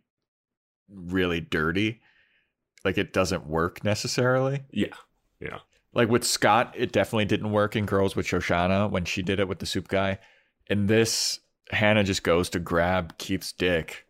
[0.89, 2.01] really dirty,
[2.83, 4.63] like it doesn't work necessarily.
[4.71, 4.95] Yeah.
[5.39, 5.59] Yeah.
[5.93, 9.47] Like with Scott, it definitely didn't work in Girls with Shoshanna when she did it
[9.47, 10.19] with the soup guy.
[10.67, 11.39] In this,
[11.71, 14.05] Hannah just goes to grab Keith's dick,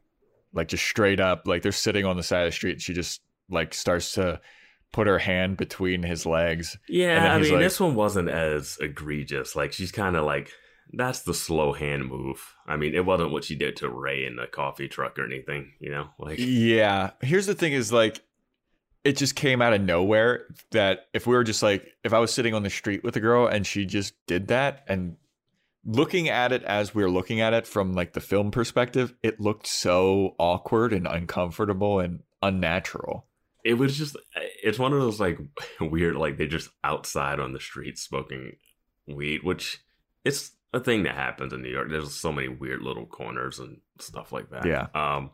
[0.54, 1.47] like just straight up.
[1.47, 2.74] Like they're sitting on the side of the street.
[2.74, 4.41] And she just like starts to
[4.91, 6.78] put her hand between his legs.
[6.89, 9.56] Yeah, I mean, like- this one wasn't as egregious.
[9.56, 10.52] Like, she's kind of like,
[10.93, 12.43] that's the slow hand move.
[12.67, 15.71] I mean, it wasn't what she did to Ray in the coffee truck or anything,
[15.80, 16.10] you know?
[16.19, 17.12] Like, Yeah.
[17.21, 18.19] Here's the thing is like
[19.06, 22.32] it just came out of nowhere that if we were just like if I was
[22.34, 25.15] sitting on the street with a girl and she just did that and
[25.86, 29.39] looking at it as we are looking at it from like the film perspective, it
[29.39, 33.26] looked so awkward and uncomfortable and unnatural.
[33.63, 34.15] it was just,
[34.63, 35.39] it's one of those like
[35.82, 38.54] weird, like they're just outside on the street smoking
[39.08, 39.84] weed, which
[40.24, 41.89] it's a thing that happens in New York.
[41.89, 44.65] There's so many weird little corners and stuff like that.
[44.65, 44.88] Yeah.
[44.94, 45.32] Um,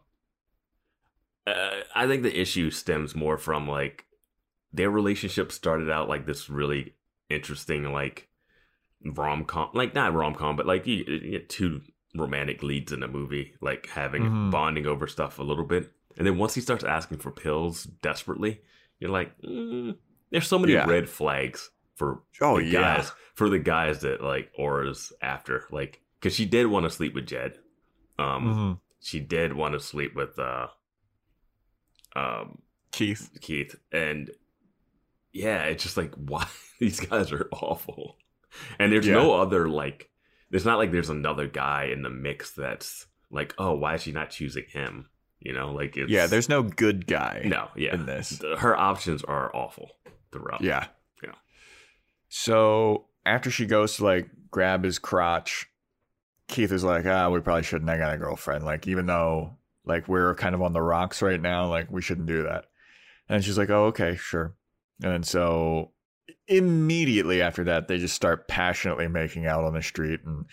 [1.46, 4.06] uh, I think the issue stems more from like
[4.74, 6.96] their relationship started out like this really
[7.30, 8.27] interesting like
[9.14, 11.82] rom com, like not rom com, but like you, you get two
[12.16, 14.52] romantic leads in a movie, like having Mhm.
[14.52, 18.62] bonding over stuff a little bit, and then once he starts asking for pills desperately,
[19.00, 19.96] you're like, mm,
[20.32, 20.86] there's so many Yeah.
[20.90, 22.98] red flags for Oh, the yeah.
[22.98, 27.14] guys for the guys that like Aura's after, like because she did want to sleep
[27.14, 27.60] with Jed,
[28.18, 28.80] um, Mhm.
[29.00, 30.68] she did want to sleep with uh
[32.16, 33.30] um Keith.
[33.42, 34.32] Keith and
[35.34, 36.48] yeah it's just like why
[36.80, 38.18] these guys are awful
[38.80, 39.14] and there's Yeah.
[39.16, 40.10] no other like
[40.52, 44.12] it's not like there's another guy in the mix that's like oh why is she
[44.12, 48.06] not choosing him you know like it's Yeah, there's no good guy no yeah in
[48.06, 48.42] this.
[48.60, 49.92] Her options are awful
[50.32, 50.88] throughout Yeah.
[51.24, 51.32] Yeah.
[52.30, 55.68] So after she goes to like grab his crotch,
[56.48, 57.90] Keith is like, ah, we probably shouldn't.
[57.90, 58.64] I got a girlfriend.
[58.66, 62.28] Like, even though like we're kind of on the rocks right now, like we shouldn't
[62.28, 62.66] do that.
[63.30, 64.56] And she's like, oh, okay, sure.
[65.04, 65.92] And so
[66.48, 70.46] immediately after that, they just start passionately making out on the street and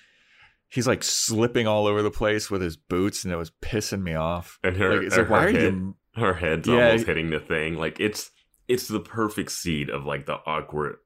[0.68, 4.14] he's like slipping all over the place with his boots and it was pissing me
[4.14, 4.58] off.
[4.64, 6.86] and her, Like, her, like, why her are head, you her head's Yeah.
[6.86, 8.30] almost hitting the thing like it's
[8.68, 10.96] it's the perfect seed of like the awkward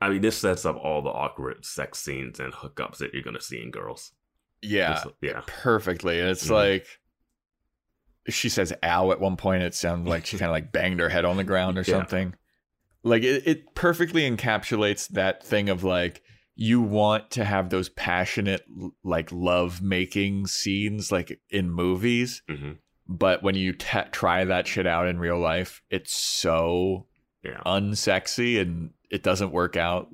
[0.00, 3.40] I mean, this sets up all the awkward sex scenes and hookups that you're gonna
[3.40, 4.12] see in girls.
[4.62, 4.92] Yeah.
[4.98, 5.40] It's- yeah.
[5.46, 6.20] perfectly.
[6.20, 6.50] And it's Mhm.
[6.50, 6.86] like
[8.28, 9.62] she says ow at one point.
[9.62, 11.94] It sounded like she kind of like banged her head on the ground or Yeah.
[11.98, 12.34] something.
[13.06, 16.22] Like it, it perfectly encapsulates that thing of like
[16.54, 18.62] you want to have those passionate
[19.04, 22.72] like love making scenes like in movies, hmm
[23.08, 27.06] but when you t- try that shit out in real life, it's so
[27.44, 27.62] Yeah.
[27.64, 30.08] unsexy and it doesn't work out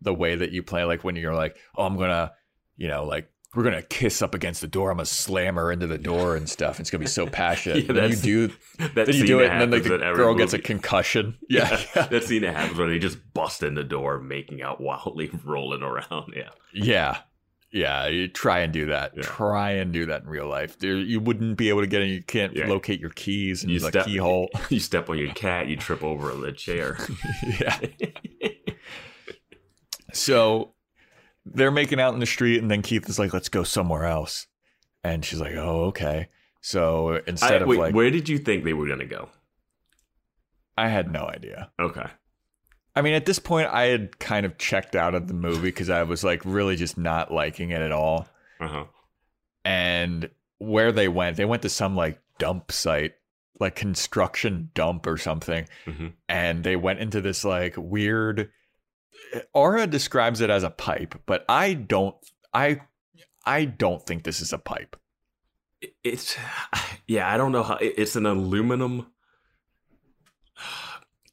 [0.00, 0.84] the way that you play.
[0.84, 2.30] Like when you're like, oh, I'm gonna,
[2.76, 4.90] you know, like we're gonna kiss up against the door.
[4.90, 6.80] I'm gonna slam her into the door and stuff.
[6.80, 7.86] It's gonna be so passionate.
[7.86, 8.48] Yeah, then you do,
[8.94, 11.36] That then you do it, and then like, the girl gets a concussion.
[11.48, 14.80] Yeah, yeah, that scene that happens when they just bust in the door, making out
[14.80, 16.34] wildly, rolling around.
[16.36, 16.50] Yeah.
[16.72, 17.18] yeah.
[17.70, 19.12] Yeah, you try and do that.
[19.14, 19.22] Yeah.
[19.24, 20.78] Try and do that in real life.
[20.78, 22.08] There, you wouldn't be able to get in.
[22.08, 22.66] You can't Yeah.
[22.66, 24.48] locate your keys and You the step- keyhole.
[24.70, 26.96] You step on your cat, you trip over the chair.
[27.60, 27.78] yeah.
[30.12, 30.72] So
[31.54, 34.46] they're making out in the street, and then Keith is like, "Let's go somewhere else,"
[35.04, 36.28] and she's like, "Oh, okay."
[36.60, 39.28] So instead I- of wait, like, where did you think they were gonna go?
[40.76, 41.70] I had no idea.
[41.80, 42.06] Okay.
[42.94, 45.90] I mean, at this point, I had kind of checked out of the movie because
[45.90, 48.28] I was like really just not liking it at all.
[48.60, 48.84] Uh huh.
[49.64, 53.14] And where they went, they went to some like dump site,
[53.60, 55.68] like construction dump or something.
[55.84, 58.50] hmm and they went into this like weird
[59.52, 62.14] Aura describes it as a pipe, but I don't
[62.54, 62.80] I
[63.44, 64.96] I don't think this is a pipe.
[66.02, 66.36] It's
[67.06, 67.32] yeah.
[67.32, 67.76] I don't know how.
[67.80, 69.06] It's an aluminum.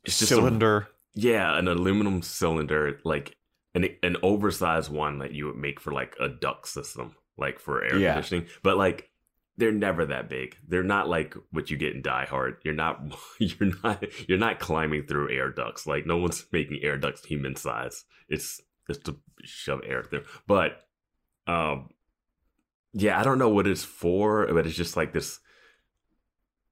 [0.03, 0.87] It's just a- cylinder.
[1.15, 3.35] yeah, an aluminum cylinder, like
[3.73, 7.83] an an oversized one that you would make for like a duct system, like for
[7.83, 8.13] air Yeah.
[8.13, 8.47] conditioning.
[8.61, 9.09] But like
[9.57, 10.57] they're never that big.
[10.67, 12.57] They're not like what you get in Die Hard.
[12.63, 13.01] You're not
[13.39, 15.87] you're not you're not climbing through air ducts.
[15.87, 18.05] Like no one's making air ducts human size.
[18.29, 20.23] It's just to shove air through.
[20.47, 20.87] But
[21.47, 21.89] um
[22.97, 25.39] yeah, I don't know what it's for, but it's just like this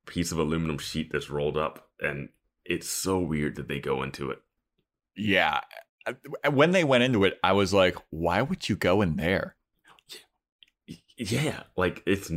[0.06, 2.30] piece of aluminum sheet that's rolled up, and
[2.64, 4.40] it's so weird that they go into it.
[5.18, 5.60] Yeah.
[6.50, 9.56] When they went into it, I was like, why would you go in there?
[11.18, 12.32] Yeah, like it's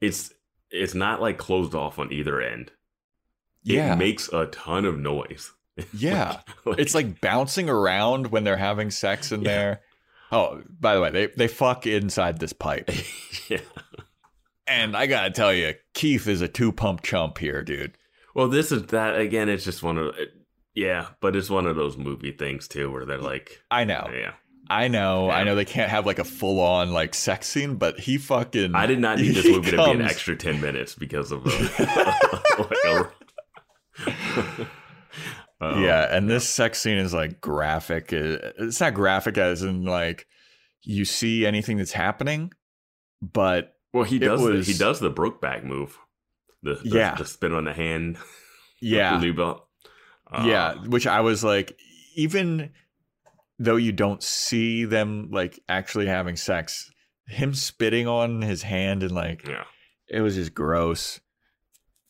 [0.00, 0.32] it's
[0.70, 2.72] it's not like closed off on either end.
[3.62, 3.94] Yeah.
[3.94, 5.52] It makes a ton of noise.
[5.92, 6.40] Yeah.
[6.66, 9.48] it's like bouncing around when they're having sex in Yeah.
[9.48, 9.80] there.
[10.32, 12.90] Oh, by the way, they, they fuck inside this pipe.
[13.48, 13.58] yeah.
[14.66, 17.96] And I gotta tell you, Keith is a two pump chump here, dude.
[18.34, 19.48] Well, this is that again.
[19.48, 20.14] It's just one of
[20.74, 24.08] yeah, but it's one of those movie things too, where they're like, I know.
[24.12, 24.32] yeah.
[24.68, 25.30] I know.
[25.30, 28.74] I know they can't have like a full on like sex scene, but he fucking.
[28.74, 31.50] I did not need this movie to be an extra ten minutes because of uh,
[32.84, 33.10] a-
[35.60, 38.12] Um, yeah, and this sex scene is like graphic.
[38.12, 40.26] It's not graphic as in like
[40.82, 42.52] you see anything that's happening,
[43.22, 44.42] but Well, he does.
[44.42, 45.96] the, was- he does the Brokeback move.
[46.62, 47.14] The, the Yeah.
[47.14, 48.18] the spin on the hand.
[48.80, 49.68] yeah, lube up.
[50.30, 51.78] Uh, yeah, which I was like,
[52.16, 52.70] even
[53.58, 56.90] though you don't see them like actually having sex,
[57.26, 59.64] him spitting on his hand and like yeah.
[60.08, 61.20] it was just gross.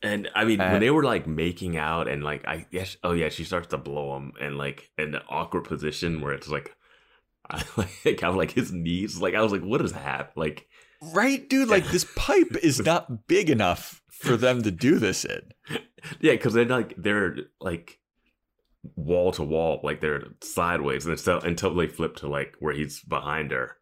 [0.03, 3.13] And I mean, Uh, when they were like making out, and like I yes, oh
[3.13, 6.75] yeah, she starts to blow him, and like in the awkward position where it's like,
[7.51, 9.21] I like kind of like his knees.
[9.21, 10.33] Like I was like, what is that?
[10.37, 10.69] Like
[11.03, 11.69] Right, dude?
[11.69, 15.43] Like this pipe is not big enough for them to do this in.
[16.21, 17.99] yeah, because they're like they're like
[18.95, 23.01] wall to wall, like they're sideways, and until until they flip to like where he's
[23.03, 23.77] behind her.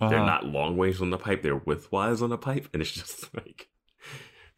[0.00, 0.24] They're Uh-huh.
[0.26, 3.68] not long ways on the pipe; they're widthwise on the pipe, and it's just like,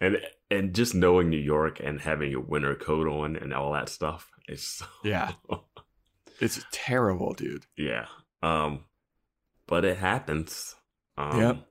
[0.00, 0.18] and
[0.50, 4.30] and just knowing New York and having your winter coat on and all that stuff,
[4.48, 5.32] it's so, Yeah.
[6.40, 7.66] It's terrible, dude.
[7.76, 8.06] yeah.
[8.42, 8.84] Um,
[9.66, 10.74] but it happens.
[11.18, 11.66] Um, Yep.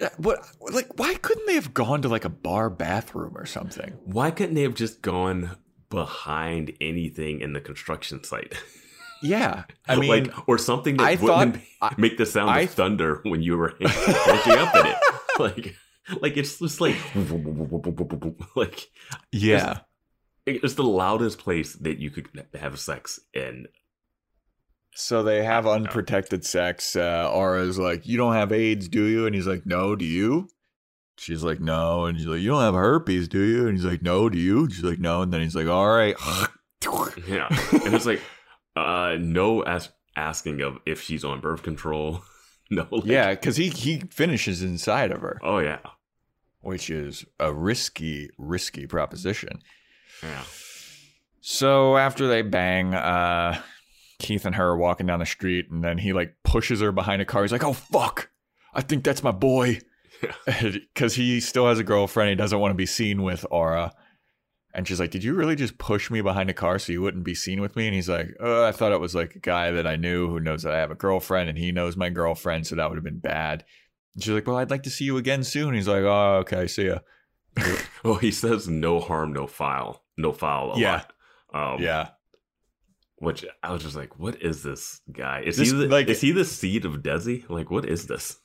[0.00, 0.38] Yeah, What?
[0.60, 3.90] Like, why couldn't they have gone to like a bar bathroom or something?
[4.04, 5.56] Why couldn't they have just gone
[5.94, 8.54] behind anything in the construction site?
[9.22, 12.70] Yeah, I mean, like or something that I wouldn't thought- make the sound I- of
[12.70, 14.96] thunder when you were looking up at it.
[15.38, 15.74] Like,
[16.20, 16.96] like it's just like,
[18.54, 18.88] like
[19.32, 19.80] yeah,
[20.46, 23.66] it's the loudest place that you could have sex in.
[24.96, 26.94] So they have unprotected sex.
[26.94, 30.48] Uh, Aura's like, "You don't have AIDS, do you?" And he's like, "No, do you?"
[31.16, 34.02] She's like, "No," and she's like, "You don't have herpes, do you?" And he's like,
[34.02, 36.16] "No, do you?" And she's like, "No," and then he's like, "All right."
[37.26, 38.20] Yeah, and it's like,
[38.76, 42.22] uh, no as- asking of if she's on birth control.
[42.70, 45.80] No, like, yeah, because he he finishes inside of her, Oh yeah,
[46.60, 49.60] which is a risky, risky proposition.
[50.22, 50.42] yeah.
[51.42, 53.60] So after they bang, uh,
[54.18, 57.20] Keith and her are walking down the street, and then he like pushes her behind
[57.20, 57.42] a car.
[57.42, 58.30] He's like, "Oh fuck,
[58.72, 59.78] I think that's my boy,"
[60.94, 62.30] because he still has a girlfriend.
[62.30, 63.92] He doesn't want to be seen with Aura.
[64.76, 67.22] And she's like, "Did you really just push me behind a car so you wouldn't
[67.24, 69.70] be seen with me?" And he's like, "Oh, I thought it was like a guy
[69.70, 72.66] that I knew who knows that I have a girlfriend, and he knows my girlfriend,
[72.66, 73.64] so that would have been bad."
[74.14, 76.66] And she's like, "Well, I'd like to see you again soon." He's like, "Oh, okay,
[76.66, 76.98] see ya."
[78.04, 80.74] Oh, he says no harm, no foul, no foul.
[80.76, 81.04] Yeah.
[81.54, 82.08] Um, yeah,
[83.18, 85.42] Which I was just like, what is this guy?
[85.46, 87.48] Is This- he the, like- is he the seed of Desi?
[87.48, 88.38] Like, what is this?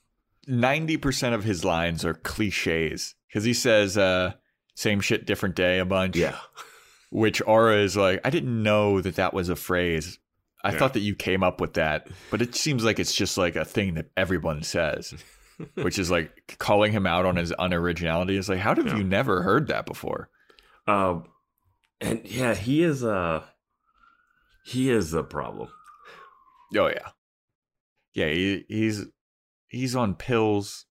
[0.49, 4.33] Ninety percent of his lines are cliches because he says uh,
[4.75, 6.15] "same shit, different day" a bunch.
[6.17, 6.37] Yeah.
[7.11, 10.19] which Aura is like, I didn't know that that was a phrase.
[10.63, 10.77] I Yeah.
[10.77, 13.65] thought that you came up with that, but it seems like it's just like a
[13.65, 15.13] thing that everyone says,
[15.75, 18.37] which is like calling him out on his unoriginality.
[18.37, 18.97] Is like, how have Yeah.
[18.97, 20.29] you never heard that before?
[20.85, 21.25] Um,
[22.01, 23.43] and yeah, he is uh
[24.65, 25.69] he is a problem.
[26.77, 27.09] Oh yeah,
[28.13, 28.29] yeah.
[28.29, 29.05] He, he's
[29.69, 30.85] he's on pills.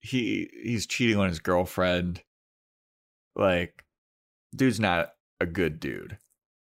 [0.00, 2.22] He he's cheating on his girlfriend.
[3.36, 3.84] Like,
[4.54, 6.18] dude's not a good dude.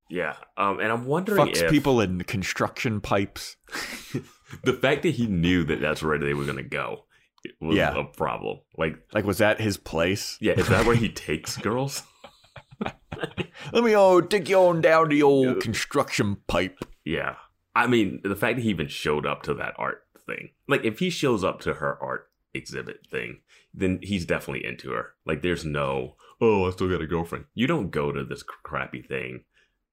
[0.09, 0.35] Yeah.
[0.57, 1.55] Um, and I'm wondering if.
[1.55, 3.55] Fucks if people in construction pipes.
[4.63, 7.05] the fact that he knew that that's where they were gonna go
[7.61, 7.95] was Yeah.
[7.97, 8.59] a problem.
[8.77, 10.37] Like, Like, was that his place?
[10.41, 12.03] yeah, is that where he takes girls?
[13.73, 16.79] Let me oh take you on down the old construction pipe.
[17.05, 17.35] Yeah.
[17.75, 20.49] I mean, the fact that he even showed up to that art thing.
[20.67, 23.39] Like, if he shows up to her art exhibit thing,
[23.73, 25.13] then he's definitely into her.
[25.25, 27.45] Like, there's no, oh, I still got a girlfriend.
[27.53, 29.43] You don't go to this crappy thing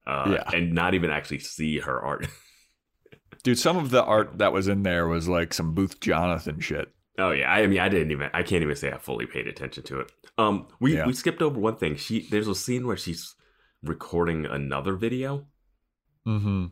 [0.07, 0.57] uh, Yeah.
[0.57, 2.27] and not even actually see her art.
[3.43, 6.91] Dude, some of the art that was in there was like some Booth Jonathan shit.
[7.19, 7.51] oh, yeah.
[7.51, 10.11] I mean, I didn't even, I can't even say I fully paid attention to it.
[10.37, 11.05] Um, we, Yeah.
[11.05, 11.95] we skipped over one thing.
[11.95, 13.35] She, there's a scene where she's
[13.83, 15.45] recording another video.
[16.27, 16.65] Mm-hmm.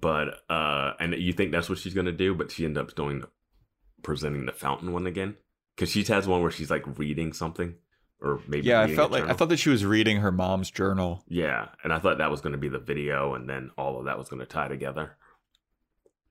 [0.00, 3.22] But uh and you think that's what she's gonna do but she ends up doing
[4.02, 5.36] presenting the fountain one again
[5.74, 7.74] because she has one where she's like reading something
[8.20, 11.22] or maybe Yeah, I felt like I thought that she was reading her mom's journal.
[11.28, 14.06] Yeah, and I thought that was going to be the video, and then all of
[14.06, 15.16] that was going to tie together.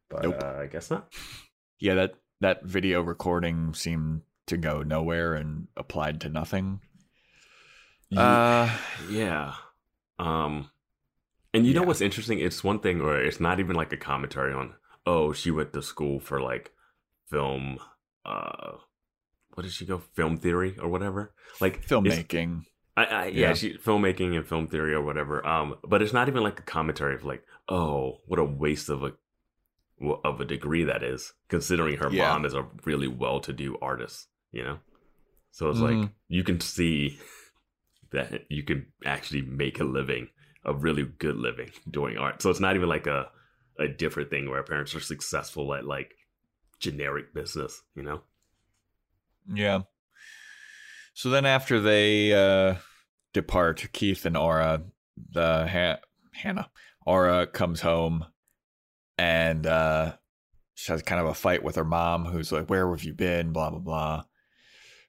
[0.10, 0.42] But Nope.
[0.42, 1.14] uh, I guess not.
[1.80, 6.82] Yeah, that that video recording seemed to go nowhere and applied to nothing.
[8.16, 8.76] Uh,
[9.10, 9.54] yeah.
[10.20, 10.70] Um,
[11.56, 12.40] and you know what's interesting?
[12.40, 14.74] It's one thing where it's not even like a commentary on.
[15.06, 16.72] Oh, she went to school for like
[17.30, 17.80] film.
[18.26, 18.74] Uh,
[19.54, 20.00] what did she go?
[20.14, 21.34] Film theory or whatever.
[21.62, 22.64] Like filmmaking.
[22.98, 23.54] I, I yeah, Yeah.
[23.54, 25.46] she filmmaking and film theory or whatever.
[25.46, 29.04] Um, but it's not even like a commentary of like, oh, what a waste of
[29.04, 29.14] a
[30.26, 32.28] of a degree that is, considering her Yeah.
[32.30, 34.28] mom is a really well-to-do artist.
[34.52, 34.78] You know,
[35.52, 36.12] so it's like Mhm.
[36.28, 37.20] you can see
[38.12, 40.30] that you can actually make a living,
[40.66, 42.42] a really good living doing art.
[42.42, 43.30] So it's not even like a
[43.78, 46.16] a different thing where parents are successful at like
[46.80, 47.82] generic business.
[47.96, 48.22] You know.
[49.54, 49.82] Yeah.
[51.14, 52.76] So then after they uh
[53.34, 54.84] depart, Keith and Aura,
[55.32, 56.00] the ha-
[56.34, 56.70] Hannah,
[57.06, 58.26] Aura comes home
[59.18, 60.14] and uh
[60.74, 63.54] she has kind of a fight with her mom who's like, Where have you been?
[63.54, 64.24] blah blah blah.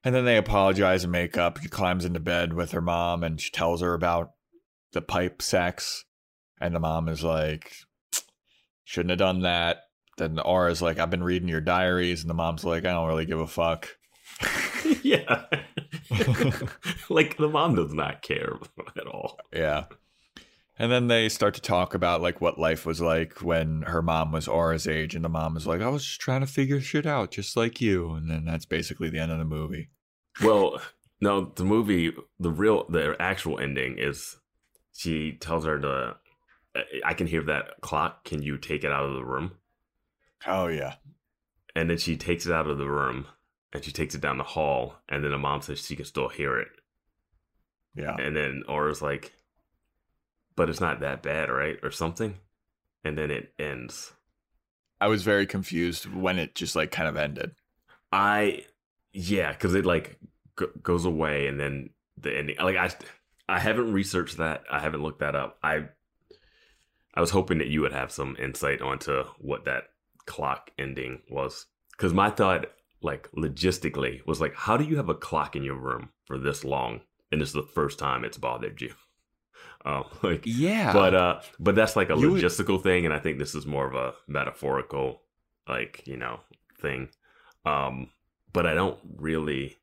[0.04, 1.60] And then they apologize and make up.
[1.60, 4.30] She climbs into bed with her mom and she tells her about
[4.96, 6.04] the pipe sex.
[6.60, 7.72] And the mom is like,
[8.84, 9.82] Shouldn't have done that.
[10.16, 13.08] Then Aura is like, I've been reading your diaries, and the mom's like, I don't
[13.08, 13.88] really give a fuck.
[15.02, 15.44] yeah.
[17.10, 18.54] like the mom does not care
[18.96, 19.38] at all.
[19.52, 19.84] Yeah.
[20.78, 24.30] And then they start to talk about like what life was like when her mom
[24.32, 27.06] was Aura's age, and the mom was like, "I was just trying to figure shit
[27.06, 29.88] out, just like you." And then that's basically the end of the movie.
[30.42, 30.80] Well,
[31.20, 34.36] no, the movie, the real, the actual ending is
[34.96, 36.16] she tells her to,
[36.74, 38.24] uh, I can hear that clock.
[38.24, 39.52] Can you take it out of the room?
[40.46, 40.94] Oh yeah,
[41.74, 43.26] And then she takes it out of the room
[43.72, 44.96] and she takes it down the hall.
[45.08, 46.68] And then the mom says she can still hear it.
[47.94, 48.14] yeah.
[48.18, 49.32] And then Aura's like,
[50.54, 51.78] but it's not that bad, right?
[51.82, 52.38] Or something.
[53.04, 54.12] And then it ends.
[55.00, 57.52] I was very confused when it just like kind of ended.
[58.12, 58.64] I
[59.12, 60.18] yeah, because it like
[60.58, 62.56] g- goes away and then the ending.
[62.58, 62.90] Like I,
[63.48, 64.64] I haven't researched that.
[64.70, 65.58] I haven't looked that up.
[65.62, 65.86] I,
[67.14, 69.84] I was hoping that you would have some insight onto what that
[70.26, 71.66] clock ending was.
[71.92, 72.66] Because my thought,
[73.02, 76.64] like logistically, was like, how do you have a clock in your room for this
[76.64, 78.92] long, and this is the first time it's bothered you?
[79.84, 83.20] Um, like Yeah, but uh but that's like a You would- logistical thing and i
[83.20, 85.22] think this is more of a metaphorical
[85.68, 86.40] like you know
[86.80, 87.08] thing
[87.64, 88.10] um
[88.52, 89.76] but i don't really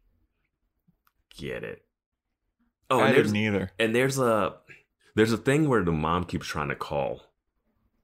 [1.37, 1.82] get it
[2.99, 3.71] oh I didn't either.
[3.79, 4.55] and there's a
[5.15, 7.21] there's a thing where the mom keeps trying to call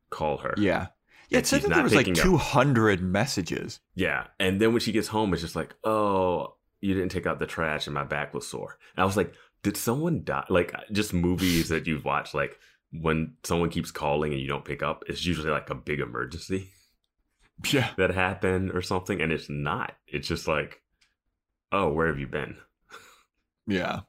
[0.10, 0.88] call her Yeah,
[1.30, 1.40] yeah.
[1.40, 2.24] It said that there was like picking up.
[2.26, 3.80] two hundred messages.
[3.96, 7.40] yeah and then when she gets home it's just like oh you didn't take out
[7.40, 9.34] the trash and my back was sore and i was like
[9.64, 12.58] did someone die like uh, just movies that you've watched like
[12.92, 16.70] when someone keeps calling and you don't pick up it's usually like a big emergency
[17.74, 20.82] Yeah, that happened or something and it's not it's just like
[21.74, 22.56] oh where have you been
[23.68, 24.00] yeah.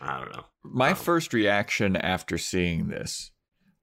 [0.00, 3.30] I don't know My Um, first reaction after seeing this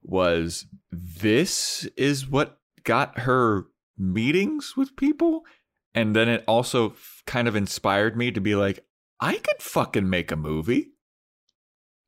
[0.04, 3.66] was this is what got her
[3.98, 5.44] meetings with people.
[5.94, 8.86] And then it also f- kind of inspired me to be like,
[9.20, 10.92] I could fucking make a movie.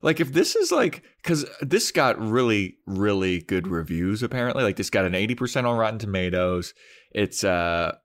[0.01, 4.63] Like, if this is like, because this got really, really good reviews, apparently.
[4.63, 6.73] Like, this got an 80% on Rotten Tomatoes.
[7.11, 7.95] It's, uh,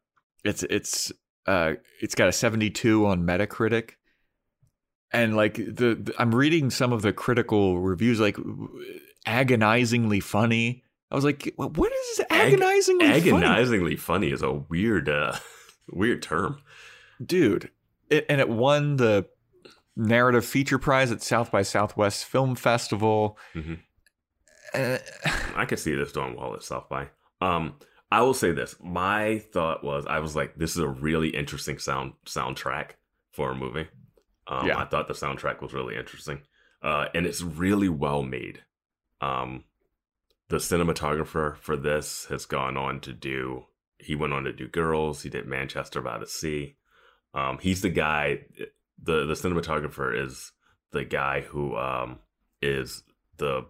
[0.45, 1.13] it's, it's,
[1.47, 3.91] uh, it's got a 72 on Metacritic
[5.13, 8.37] and like the, the- i'm reading some of the critical reviews like
[9.27, 14.53] agonizingly funny i was like "Wha- what is Ag- agonizingly funny agonizingly funny is a
[14.53, 15.37] weird uh
[15.93, 16.61] weird term
[17.25, 17.71] dude
[18.11, 19.27] it, and it won the
[19.97, 23.79] narrative feature prize at south by southwest film festival Mhm.
[24.75, 24.99] Uh,
[25.55, 27.09] I could see this doing well at South by.
[27.43, 27.75] Um,
[28.11, 28.75] I will say this.
[28.83, 32.93] My thought was, I was like, this is a really interesting sound soundtrack
[33.33, 33.89] for a movie.
[34.47, 34.79] Um, Yeah.
[34.79, 36.43] I thought the soundtrack was really interesting,
[36.83, 38.63] uh, and it's really well made.
[39.21, 39.65] Um,
[40.49, 43.67] the cinematographer for this has gone on to do.
[43.99, 45.23] He went on to do Girls.
[45.23, 46.77] He did Manchester by the Sea.
[47.35, 48.47] Um, he's the guy.
[49.03, 50.53] the The cinematographer is
[50.91, 52.19] the guy who um,
[52.61, 53.03] is
[53.39, 53.67] the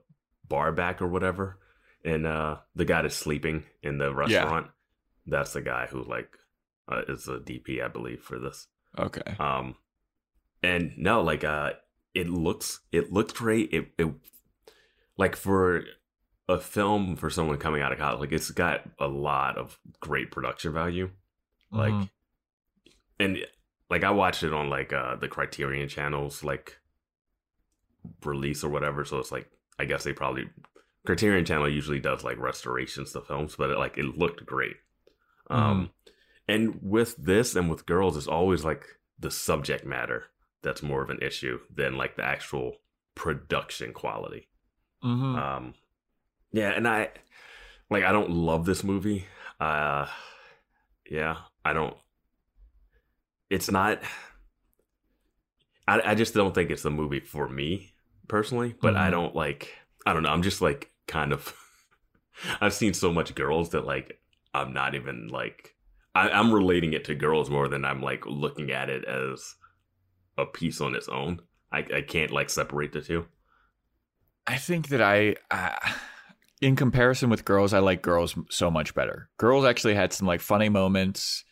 [0.49, 1.59] bar back or whatever,
[2.05, 4.69] and uh, the guy that's sleeping in the restaurant.
[5.27, 6.37] That's the guy who like
[6.89, 8.67] uh, is a DP, I believe, for this.
[8.99, 9.77] okay Um,
[10.63, 11.73] and no, like uh,
[12.15, 13.73] it looks it looks great.
[13.73, 14.13] It it
[15.17, 15.85] like for
[16.49, 20.31] a film for someone coming out of college, like it's got a lot of great
[20.31, 21.11] production value.
[21.71, 22.11] Like, Mhm.
[23.21, 23.47] and
[23.89, 26.79] like I watched it on like uh the Criterion channels like
[28.25, 29.05] release or whatever.
[29.05, 30.49] So it's like I guess they probably
[31.05, 34.77] Criterion Channel usually does like restorations to films, but it, like it looked great.
[35.51, 35.91] Um,
[36.47, 38.87] and with this and with girls, it's always like
[39.19, 40.27] the subject matter
[40.63, 42.77] that's more of an issue than like the actual
[43.15, 44.49] production quality.
[45.05, 45.37] Mhm.
[45.37, 45.75] Um,
[46.53, 47.11] yeah, and I
[47.91, 49.27] like I don't love this movie.
[49.61, 50.07] Uh,
[51.11, 51.97] yeah, I don't.
[53.51, 54.01] It's not.
[55.89, 57.95] I I just don't think it's the movie for me
[58.29, 58.75] personally.
[58.81, 59.13] But I Mhm.
[59.13, 59.77] don't like.
[60.07, 60.31] I don't know.
[60.31, 61.55] I'm just like kind of.
[62.61, 64.21] I've seen so much girls that like
[64.55, 65.75] I'm not even like.
[66.15, 69.55] I, I'm relating it to girls more than I'm like looking at it as
[70.39, 71.41] a piece on its own.
[71.73, 73.27] I I can't like separate the two.
[74.47, 75.77] I think that I, uh,
[76.61, 79.29] in comparison with girls, I like girls so much better.
[79.39, 81.45] Girls actually had some like funny moments,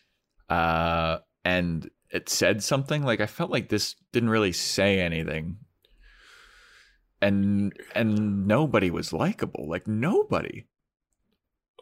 [0.48, 3.02] uh, and it said something.
[3.02, 5.58] Like I felt like this didn't really say anything,
[7.20, 9.68] and and nobody was likable.
[9.68, 10.66] Like nobody.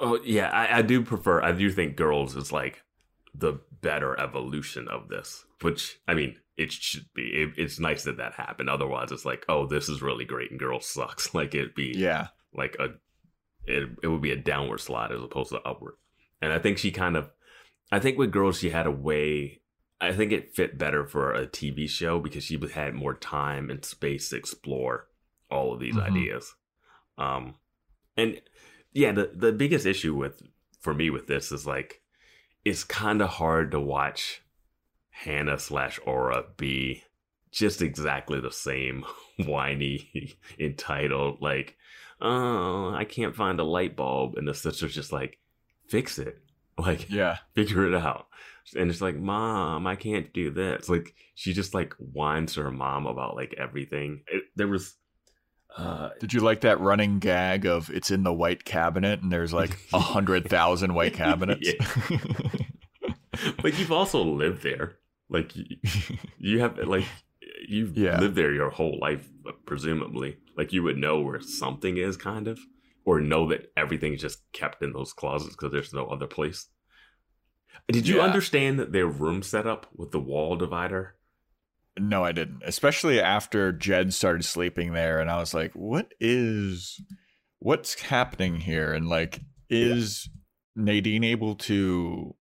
[0.00, 1.42] Oh yeah, I, I do prefer.
[1.42, 2.82] I do think girls is like
[3.34, 5.44] the better evolution of this.
[5.60, 7.22] Which I mean, it should be.
[7.22, 8.68] It, it's nice that that happened.
[8.68, 11.32] Otherwise, it's like, oh, this is really great, and girls sucks.
[11.34, 12.28] Like it'd be Yeah.
[12.52, 12.88] like a,
[13.64, 15.94] it it would be a downward slide as opposed to upward.
[16.42, 17.30] And I think she kind of,
[17.90, 19.62] I think with girls she had a way.
[20.00, 23.84] I think it fit better for a TV show because she had more time and
[23.84, 25.08] space to explore
[25.50, 26.02] all of these Mhm.
[26.10, 26.54] ideas.
[27.16, 27.56] Um,
[28.16, 28.40] and
[28.92, 30.40] yeah, the the biggest issue with
[30.80, 32.00] for me with this is like
[32.64, 34.40] it's kind of hard to watch
[35.24, 37.02] Hannah slash Aura be
[37.50, 39.04] just exactly the same
[39.44, 41.76] whiny, entitled, like,
[42.20, 45.38] oh, I can't find a light bulb, and the sister's just like,
[45.88, 46.38] fix it,
[46.78, 47.38] like, Yeah.
[47.54, 48.26] figure it out.
[48.76, 50.88] And it's like, mom, I can't do this.
[50.90, 54.22] Like, she just like whines to her mom about like everything.
[54.26, 54.94] It, there was,
[55.76, 59.54] uh, Did you like that running gag of it's in the white cabinet and there's
[59.54, 61.70] like a hundred thousand white cabinets?
[63.62, 64.97] but you've also lived there.
[65.28, 65.52] Like,
[66.38, 67.04] you, have like
[67.68, 68.18] you've Yeah.
[68.18, 70.38] lived there your whole life, uh, presumably.
[70.56, 72.58] Like, you would know where something is, kind of,
[73.04, 76.68] or know that everything's just kept in those closets because there's no other place.
[77.88, 78.24] Did you Yeah.
[78.24, 81.14] understand that their room setup with the wall divider?
[81.98, 82.62] No, I didn't.
[82.64, 87.00] Especially after Jed started sleeping there, and I was like, "What is,
[87.58, 90.28] what's happening here?" And like, is
[90.76, 92.36] Nadine able to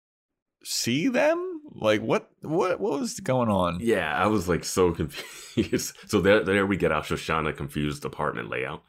[0.65, 1.52] see them?
[1.75, 3.79] Like, what, what, what was going on?
[3.81, 5.97] Yeah, I was like so confused.
[6.07, 8.83] so there, there we get our Shoshanna confused apartment layout.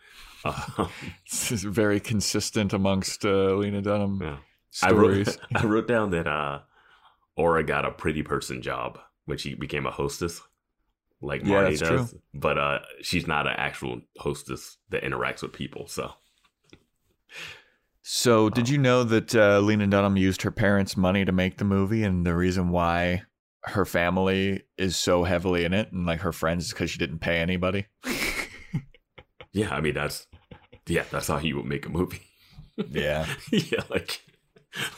[0.45, 0.89] Um,
[1.29, 4.37] This is very consistent amongst uh, Lena Dunham yeah.
[4.81, 5.37] I wrote, stories.
[5.55, 6.59] I wrote down that uh,
[7.37, 10.41] Aura got a pretty person job when she became a hostess,
[11.21, 11.79] like Yeah, does.
[11.79, 12.07] true.
[12.33, 15.87] But uh, she's not an actual hostess that interacts with people.
[15.87, 16.11] So
[18.05, 21.63] So, did you know that uh, Lena Dunham used her parents' money to make the
[21.63, 23.23] movie, and the reason why
[23.63, 27.19] her family is so heavily in it, and like her friends, is because she didn't
[27.19, 27.85] pay anybody?
[29.53, 30.27] yeah, I mean that's
[30.85, 32.23] yeah, that's how you would make a movie.
[32.89, 34.21] yeah, yeah, like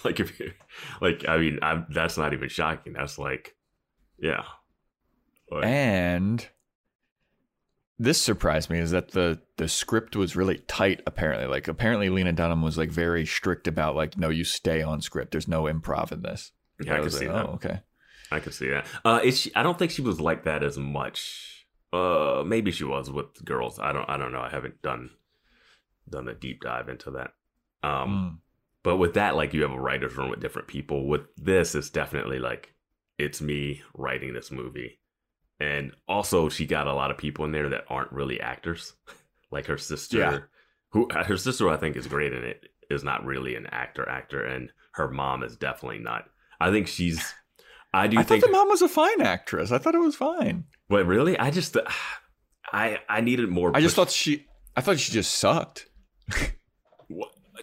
[0.04, 0.52] like if you
[1.00, 2.94] like, I mean, I'm, that's not even shocking.
[2.94, 3.56] That's like,
[4.18, 4.44] yeah,
[5.52, 6.48] Like, and
[7.98, 11.02] this surprised me is that the the script was really tight.
[11.08, 15.02] Apparently, like apparently Lena Dunham was like very strict about like, no, you stay on
[15.02, 15.32] script.
[15.32, 16.52] There's no improv in this.
[16.84, 17.46] yeah, I can was see like, that.
[17.50, 17.80] Oh, okay.
[18.32, 18.86] I can see that.
[19.06, 21.68] Uh, is she, I don't think she was like that as much.
[21.94, 23.80] Uh, maybe she was with girls.
[23.80, 24.10] I don't.
[24.10, 24.42] I don't know.
[24.42, 25.12] I haven't done
[26.10, 27.32] done a deep dive into that.
[27.88, 28.38] Um, Mm.
[28.84, 31.08] but with that, like you have a writer's room with different people.
[31.08, 32.74] With this, it's definitely like
[33.18, 35.00] it's me writing this movie,
[35.60, 38.94] and also she got a lot of people in there that aren't really actors,
[39.52, 40.18] like her sister.
[40.18, 40.40] Yeah.
[40.92, 44.08] Who her sister, I think is great in it, is not really an actor.
[44.08, 46.26] Actor, and her mom is definitely not.
[46.60, 47.34] I think she's.
[47.94, 49.72] I do I think thought the mom was a fine actress.
[49.72, 50.66] I thought it was fine.
[50.90, 51.76] but really, I just,
[52.72, 53.72] I I needed more.
[53.76, 54.46] I just thought she.
[54.76, 55.88] I thought she just sucked.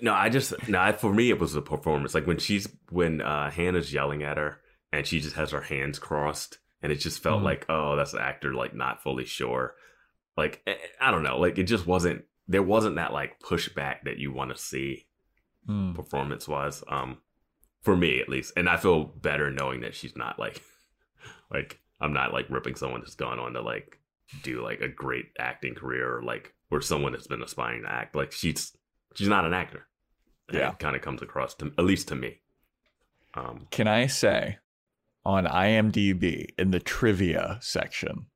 [0.01, 0.81] No, I just no.
[0.81, 2.15] I- For me, it was the performance.
[2.15, 4.61] Like when she's when uh, Hannah's yelling at her,
[4.93, 7.45] and she just has her hands crossed, and it just felt Mhm.
[7.45, 9.75] like, oh, that's an actor like not fully sure.
[10.37, 11.39] Like eh, I don't know.
[11.39, 12.25] Like it just wasn't.
[12.49, 15.07] There wasn't that like pushback that you want to see
[15.69, 15.95] Mm.
[15.95, 16.83] performance wise.
[16.89, 17.19] Um,
[17.83, 20.61] for me at least, and I feel better knowing that she's not like,
[21.53, 23.99] like I'm not like ripping someone that's gone on to like
[24.43, 28.17] do like a great acting career or like or someone that's been aspiring to act.
[28.17, 28.77] Like she's
[29.15, 29.87] she's not an actor.
[30.53, 30.71] Yeah.
[30.73, 32.41] it kind of comes across to at least to me.
[33.35, 34.59] Um, Can I say
[35.25, 38.27] on IMDb in the trivia section,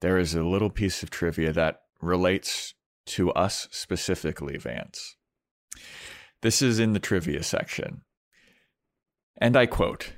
[0.00, 2.74] there is a little piece of trivia that relates
[3.06, 5.16] to us specifically, Vance.
[6.42, 8.02] This is in the trivia section.
[9.38, 10.12] And I quote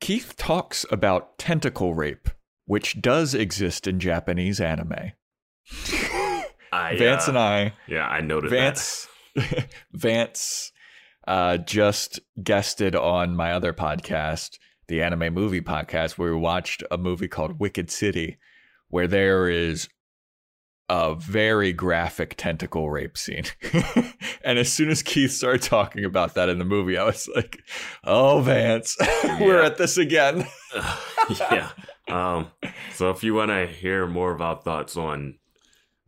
[0.00, 2.30] Keith talks about tentacle rape,
[2.64, 5.12] which does exist in Japanese anime.
[6.72, 9.08] I, Vance uh, and I, Yeah, I noted Vance,
[9.92, 10.72] Vance
[11.26, 14.58] uh, just guested on my other podcast,
[14.90, 18.38] the Anime Movie Podcast, where we watched a movie called Wicked City,
[18.88, 19.88] where there is
[20.88, 23.44] a very graphic tentacle rape scene.
[24.44, 27.62] and as soon as Keith started talking about that in the movie, I was like,
[28.02, 28.96] oh, Vance,
[29.40, 30.44] we're at this again.
[31.40, 31.70] yeah.
[32.08, 32.50] Um.
[32.92, 35.38] So if you want to hear more of our thoughts on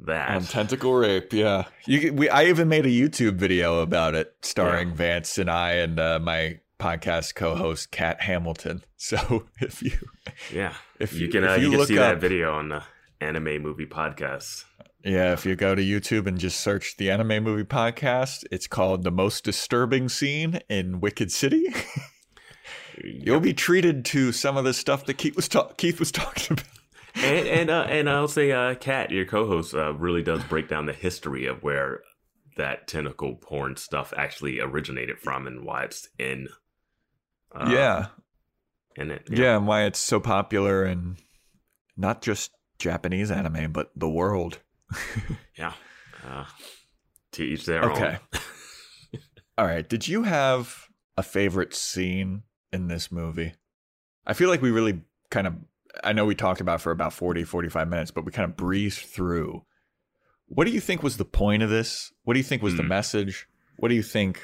[0.00, 1.66] that, On tentacle rape, yeah.
[1.86, 4.94] You we I even made a YouTube video about it, starring Yeah.
[4.94, 8.84] Vance and I and uh, my podcast co-host Kat Hamilton.
[9.02, 9.98] So if you
[10.52, 12.84] yeah, if you can if uh, you you, can look see that video on the
[13.20, 14.64] anime movie podcast.
[15.04, 19.02] yeah, if you go to YouTube and just search the Anime Movie Podcast, it's called
[19.02, 21.64] "The Most Disturbing Scene in Wicked City."
[23.02, 26.52] You'll be treated to some of the stuff that Keith was ta- Keith was talking
[26.58, 27.24] about.
[27.24, 30.86] and and uh, and I'll say, uh, Kat, your co-host, uh, really does break down
[30.86, 32.02] the history of where
[32.56, 36.48] that tentacle porn stuff actually originated from and why it's in.
[37.54, 38.06] Uh, yeah,
[38.96, 39.28] in it.
[39.30, 41.16] yeah, and why it's so popular and
[41.96, 44.58] not just Japanese anime, but the world.
[45.58, 45.72] yeah.
[46.26, 46.44] Uh,
[47.32, 48.18] to each their Okay.
[48.34, 48.40] own.
[49.58, 49.88] All right.
[49.88, 52.42] Did you have a favorite scene
[52.72, 53.54] in this movie?
[54.26, 55.54] I feel like we really kind of,
[56.04, 59.00] I know we talked about for about 40, 45 minutes, but we kind of breezed
[59.00, 59.64] through.
[60.46, 62.12] What do you think was the point of this?
[62.24, 62.88] What do you think was the Hmm.
[62.88, 63.46] message?
[63.76, 64.40] What do you think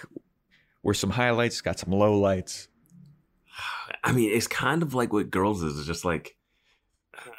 [0.83, 1.61] were some highlights?
[1.61, 2.69] Got some lowlights?
[4.05, 5.79] I mean, it's kind of like what girls is.
[5.79, 6.37] It's just like,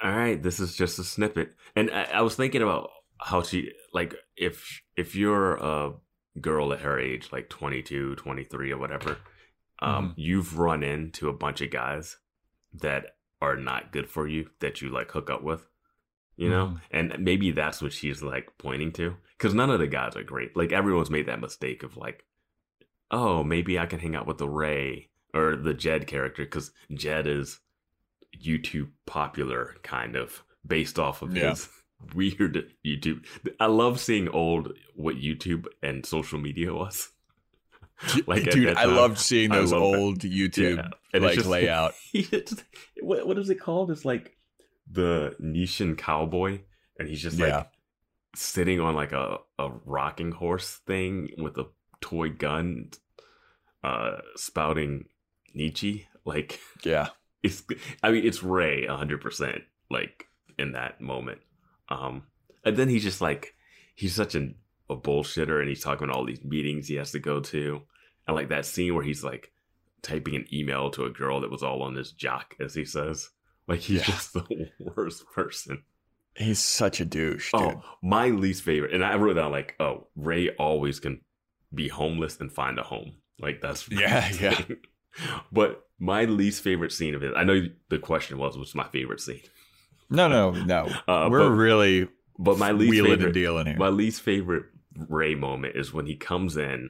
[0.03, 1.53] all right, this is just a snippet.
[1.75, 2.89] And I, I was thinking about
[3.19, 5.93] how she, like, if if you're a
[6.39, 9.17] girl at her age, like 22, 23 or whatever,
[9.79, 12.17] um, you've run into a bunch of guys
[12.73, 15.65] that are not good for you that you like hook up with,
[16.35, 16.77] you know?
[16.91, 19.15] And maybe that's what she's like pointing to.
[19.37, 20.57] Because none of the guys are great.
[20.57, 22.25] Like, everyone's made that mistake of like,
[23.09, 27.27] oh, maybe I can hang out with the Ray or the Jed character because Jed
[27.27, 27.59] is
[28.43, 31.49] YouTube popular, kind of based off of Yeah.
[31.51, 31.67] his
[32.15, 33.25] weird YouTube.
[33.59, 37.09] I love seeing old what YouTube and social media was.
[38.27, 39.97] Like, Dude, I loved seeing those love that.
[39.97, 40.77] old YouTube
[41.13, 41.19] Yeah.
[41.19, 41.93] Like just- layout.
[43.01, 43.91] What, what is it called?
[43.91, 44.37] It's like
[44.91, 46.61] the Nietzschean cowboy,
[46.97, 47.67] and he's just like
[48.35, 51.67] sitting on like a, a rocking horse thing with a
[52.01, 52.89] toy gun,
[53.83, 55.05] uh, spouting
[55.59, 56.07] Nietzsche.
[56.25, 57.09] Like Yeah.
[57.43, 57.63] it's,
[58.03, 59.61] I mean, it's Ray hundred percent.
[59.91, 60.25] Like
[60.57, 61.39] in that moment,
[61.89, 62.23] um,
[62.63, 63.55] and then he's just like
[63.95, 64.55] he's such an,
[64.89, 67.81] a bullshitter, and he's talking about all these meetings he has to go to,
[68.27, 69.51] and like that scene where he's like
[70.01, 73.29] typing an email to a girl that was all on his jock, as he says.
[73.67, 74.03] Like he's Yeah.
[74.05, 75.83] just the worst person.
[76.35, 77.61] He's such a douche, dude.
[77.61, 81.21] Oh, my least favorite, and I wrote down like, oh, Ray always can
[81.73, 83.13] be homeless and find a home.
[83.39, 84.61] Like that's Yeah, yeah.
[85.51, 89.19] But my least favorite scene of it, I know the question was, what's my favorite
[89.21, 89.41] scene?
[90.09, 90.89] No, no, no.
[91.07, 92.07] Uh, We're but, really
[92.37, 93.77] but my least wheeling favorite, and dealing here.
[93.77, 94.63] my least favorite
[95.07, 96.89] Ray moment is when he comes in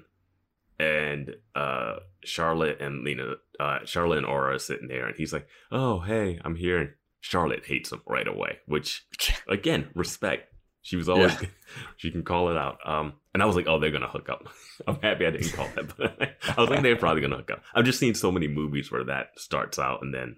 [0.80, 5.48] and uh Charlotte and Lena uh Charlotte and Aura are sitting there and he's like,
[5.72, 9.06] Oh hey, I'm here and Charlotte hates him right away, which
[9.48, 10.49] again, respect.
[10.82, 11.36] She was always
[11.98, 12.78] she can call it out.
[12.86, 14.48] Um and I was like, Oh, they're gonna hook up.
[14.88, 16.20] I'm happy I didn't call that, but
[16.58, 17.64] I was like they're probably gonna hook up.
[17.74, 20.38] I've just seen so many movies where that starts out and then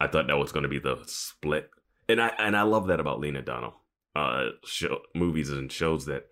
[0.00, 1.70] I thought that was gonna be the split.
[2.08, 3.72] And I and I love that about Lena Dunham.
[4.14, 6.26] Uh show movies and shows that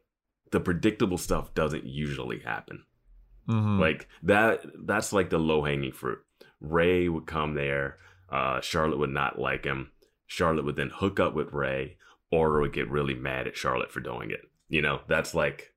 [0.51, 2.85] the predictable stuff doesn't usually happen.
[3.49, 3.79] Mhm.
[3.79, 6.19] Like that that's like the low hanging fruit.
[6.61, 7.99] Ray would come there,
[8.31, 9.91] uh Charlotte would not like him.
[10.27, 11.97] Charlotte would then hook up with Ray,
[12.43, 14.41] or would get really mad at Charlotte for doing it.
[14.69, 15.73] You know, that's like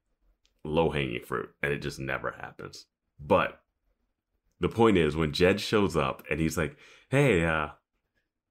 [0.64, 2.86] low hanging fruit, and it just never happens.
[3.20, 3.60] But
[4.60, 6.76] the point is when Jed shows up and he's like,
[7.10, 7.70] Hey, uh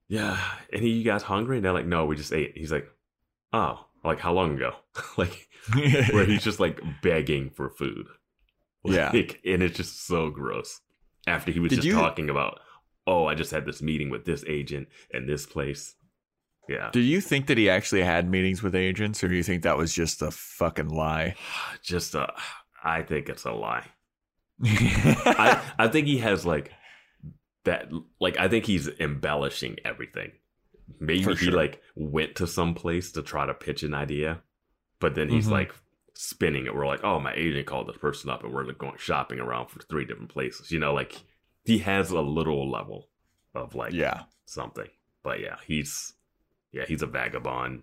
[0.08, 0.38] yeah,
[0.72, 1.56] any of you guys hungry?
[1.56, 2.56] And they're like, No, we just ate.
[2.56, 2.88] He's like,
[3.52, 4.74] Oh, like how long ago?
[5.16, 5.48] like
[6.12, 8.06] where he's just like begging for food.
[8.88, 9.10] Yeah.
[9.12, 10.80] Like, and it's just so gross.
[11.26, 12.60] After he was Did just you- talking about,
[13.04, 15.96] oh, I just had this meeting with this agent and this place.
[16.68, 16.90] Yeah.
[16.92, 19.76] Do you think that he actually had meetings with agents, or do you think that
[19.78, 21.34] was just a fucking lie?
[21.82, 22.32] Just, a,
[22.84, 23.84] I think it's a lie.
[24.64, 26.72] I, I think he has like
[27.64, 27.90] that
[28.20, 30.32] like I think he's embellishing everything.
[31.00, 34.40] Maybe he like went to some place to try to pitch an idea,
[35.00, 35.52] but then he's Mhm.
[35.52, 35.74] like
[36.14, 36.74] spinning it.
[36.74, 39.68] We're like, oh, my agent called this person up, and we're like going shopping around
[39.68, 40.70] for three different places.
[40.70, 41.20] You know, like
[41.64, 43.08] he has a little level
[43.54, 44.22] of like Yeah.
[44.46, 44.88] something.
[45.22, 46.14] But yeah, he's
[46.76, 47.82] yeah he's a vagabond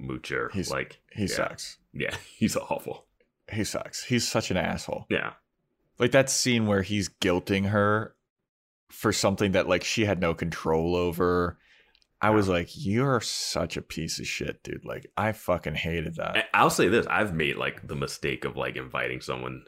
[0.00, 0.50] moocher.
[0.52, 1.78] He's- like He yeah, sucks.
[1.92, 3.06] Yeah, he's awful.
[3.50, 4.04] He sucks.
[4.04, 5.06] He's such an asshole.
[5.08, 5.32] Yeah,
[5.98, 8.14] Like that scene where he's guilting her
[8.90, 11.58] for something that like she had no control over.
[12.20, 14.84] I was like, you're such a piece of shit, dude.
[14.84, 16.46] Like I fucking hated that.
[16.52, 19.64] I'll say this: I've made like the mistake of like inviting someone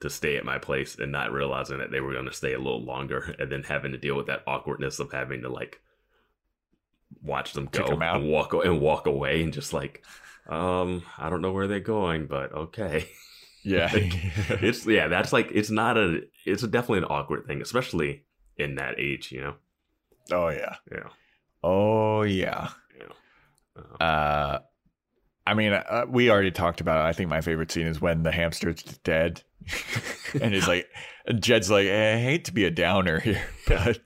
[0.00, 2.58] to stay at my place and not realizing that they were going to stay a
[2.58, 5.80] little longer, and then having to deal with that awkwardness of having to like
[7.22, 8.16] watch them go 'em out.
[8.20, 10.04] and walk and walk away, and just like,
[10.48, 13.08] um, I don't know where they're going, but okay.
[13.66, 13.88] Yeah.
[13.94, 18.24] it's yeah, that's like it's not a it's definitely an awkward thing, especially
[18.58, 19.54] in that age, you know.
[20.30, 20.74] oh yeah.
[20.92, 21.08] Yeah,
[21.62, 22.68] Oh yeah.
[22.98, 23.82] yeah.
[23.98, 24.58] Uh, Uh
[25.46, 27.08] I mean, uh, we already talked about it.
[27.08, 29.42] I think my favorite scene is when the hamster's dead,
[30.42, 30.86] and he's like,
[31.38, 33.98] Jed's like, "Eh, I hate to be a downer here, but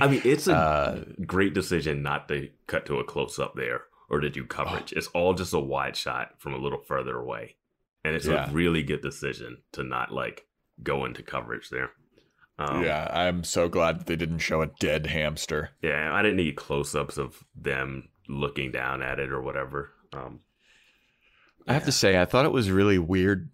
[0.00, 3.82] I mean, it's a uh, great decision not to cut to a close up there
[4.10, 4.92] or to do coverage.
[4.92, 7.56] It's all just a wide shot from a little further away.
[8.04, 8.50] And it's Yeah.
[8.50, 10.46] a really good decision to not like
[10.82, 11.90] go into coverage there.
[12.58, 15.70] Um, yeah, I'm so glad that they didn't show a dead hamster.
[15.82, 19.92] Yeah, I didn't need close ups of them looking down at it or whatever.
[20.12, 20.40] Um,
[21.66, 23.50] I have to say, I thought it was really weird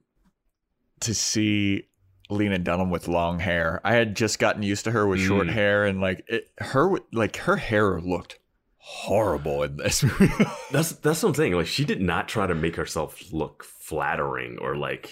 [1.00, 1.88] to see
[2.30, 3.80] Lena Dunham with long hair.
[3.84, 5.52] I had just gotten used to her with short Mm.
[5.52, 8.38] hair, and like it, her, like her hair looked
[8.76, 10.00] horrible in this
[10.70, 11.52] that's that's what I'm saying.
[11.52, 15.10] Like she did not try to make herself look flattering or like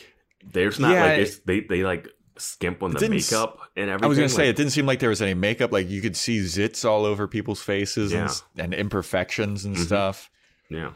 [0.53, 2.09] there's not Yeah, like it- it's, they they like
[2.39, 4.05] skimp on the makeup and everything.
[4.05, 5.71] I was gonna say it didn't seem like there was any makeup.
[5.73, 8.25] Like you could see zits all over people's faces and, Yeah.
[8.27, 9.85] s- and imperfections and Mhm.
[9.85, 10.31] stuff.
[10.71, 10.93] yeah.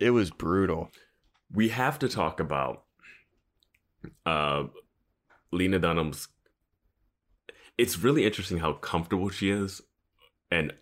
[0.00, 0.90] It was brutal.
[1.52, 2.82] we have to talk about
[4.24, 4.64] uh
[5.56, 6.28] Lena Dunham's
[7.78, 9.82] it's really interesting how comfortable she is
[10.50, 10.72] and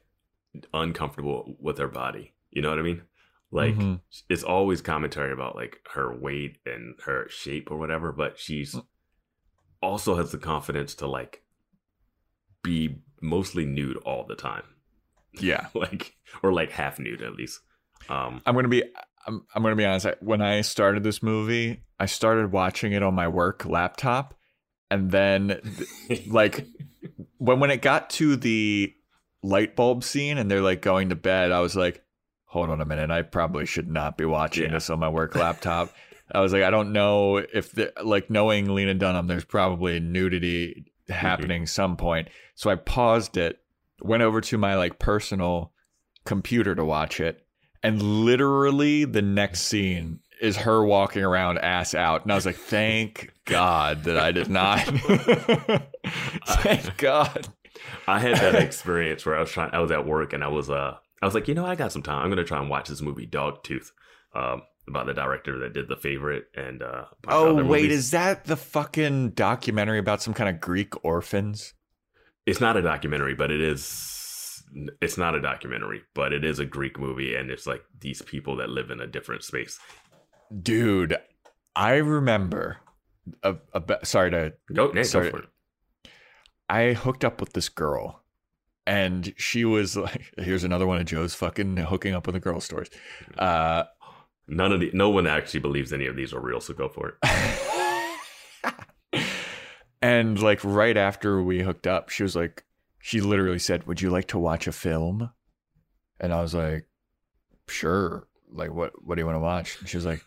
[0.72, 2.32] uncomfortable with her body.
[2.50, 3.02] You know what I mean?
[3.50, 4.00] Like Mhm.
[4.28, 8.76] it's always commentary about like her weight and her shape or whatever, but she's
[9.82, 11.42] also has the confidence to like
[12.62, 14.64] be mostly nude all the time.
[15.34, 17.60] Yeah, like or like half nude at least.
[18.08, 18.82] Um I'm gonna be.
[19.26, 20.06] I'm, I'm gonna be honest.
[20.06, 24.34] I- When I started this movie, I started watching it on my work laptop,
[24.94, 25.60] and then
[26.28, 26.66] like
[27.38, 28.94] when when it got to the
[29.42, 32.04] light bulb scene and they're like going to bed, I was like,
[32.44, 34.70] hold on a minute, I probably should not be watching Yeah.
[34.74, 35.92] this on my work laptop.
[36.32, 40.92] I was like, I don't know if the, like knowing Lena Dunham, there's probably nudity
[41.08, 41.66] happening mm-hmm.
[41.66, 42.28] some point.
[42.54, 43.58] So I paused it,
[44.00, 45.72] went over to my like personal
[46.24, 47.44] computer to watch it,
[47.82, 52.22] and literally the next scene is her walking around ass out.
[52.22, 54.80] And I was like, thank God that I did not.
[56.46, 57.48] thank God.
[58.06, 59.70] I had that experience where I was trying.
[59.72, 61.92] I was at work and I was uh I was like, you know, I got
[61.92, 62.22] some time.
[62.22, 63.90] I'm gonna try and watch this movie, Dogtooth,
[64.34, 66.86] um, about the director that did The Favorite and uh.
[66.86, 67.98] a bunch of Oh, wait, movies.
[67.98, 71.74] is that the fucking documentary about some kind of Greek orphans?
[72.46, 74.62] it's not a documentary, but it is.
[75.00, 78.56] It's not a documentary, but it is a Greek movie, and it's like these people
[78.56, 79.78] that live in a different space.
[80.62, 81.16] Dude,
[81.74, 82.78] I remember.
[83.42, 85.30] A, a, sorry to Go, yeah, Sorry.
[85.30, 85.48] go for it.
[86.68, 88.22] I hooked up with this girl
[88.86, 92.60] and she was like, here's another one of Joe's fucking hooking up with a girl
[92.60, 92.90] stories.
[93.38, 93.84] Uh,
[94.46, 97.16] None of the, no one actually believes any of these are real, so go for
[97.22, 98.74] it.
[100.02, 102.64] and like right after we hooked up, she was like,
[103.00, 105.30] she literally said, would you like to watch a film?
[106.20, 106.86] And I was like,
[107.68, 108.28] sure.
[108.52, 109.78] Like, what, what do you want to watch?
[109.80, 110.24] And she was like,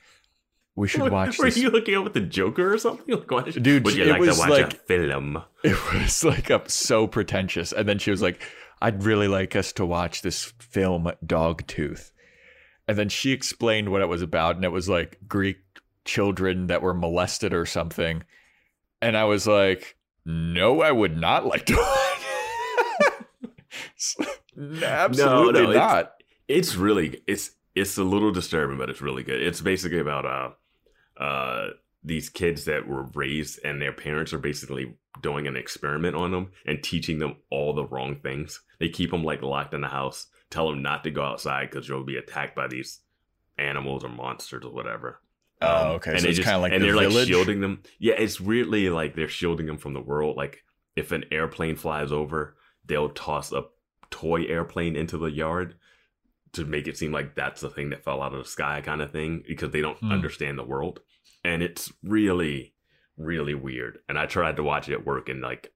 [0.76, 1.57] we should What- watch Were this.
[1.57, 3.24] you hooking up with the Joker or something?
[3.30, 5.43] Like, did- Dude, would you it like was to watch like- a film?
[5.63, 7.72] it was like up so pretentious.
[7.72, 8.41] And then she was like,
[8.82, 12.11] I'd really like us to watch this film, Dogtooth.
[12.88, 15.57] And then she explained what it was about, and it was like Greek
[16.05, 18.24] children that were molested or something.
[19.01, 22.24] And I was like, no, I would not like to watch.
[24.84, 26.13] Absolutely no, it's- not.
[26.47, 29.42] It's really it's it's a little disturbing, but it's really good.
[29.42, 31.68] It's basically about uh uh
[32.04, 36.52] these kids that were raised and their parents are basically doing an experiment on them
[36.66, 38.62] and teaching them all the wrong things.
[38.80, 41.90] They keep them like locked in the house, tell them not to go outside because
[41.90, 43.00] you'll be attacked by these
[43.58, 45.20] animals or monsters or whatever.
[45.62, 46.12] Um, Oh, okay.
[46.12, 47.16] And so it's kind of like and the they're village.
[47.16, 47.82] like shielding them.
[48.00, 50.38] Yeah, it's weirdly like they're shielding them from the world.
[50.38, 50.64] Like
[50.96, 52.56] if an airplane flies over,
[52.86, 53.64] they'll toss a
[54.12, 55.76] toy airplane into the yard
[56.58, 59.01] to make it seem like that's the thing that fell out of the sky kind
[59.01, 60.12] of thing because they don't Hmm.
[60.12, 60.99] understand the world.
[61.43, 62.74] And it's really,
[63.18, 63.99] really weird.
[64.10, 65.72] And I tried to watch it at work and like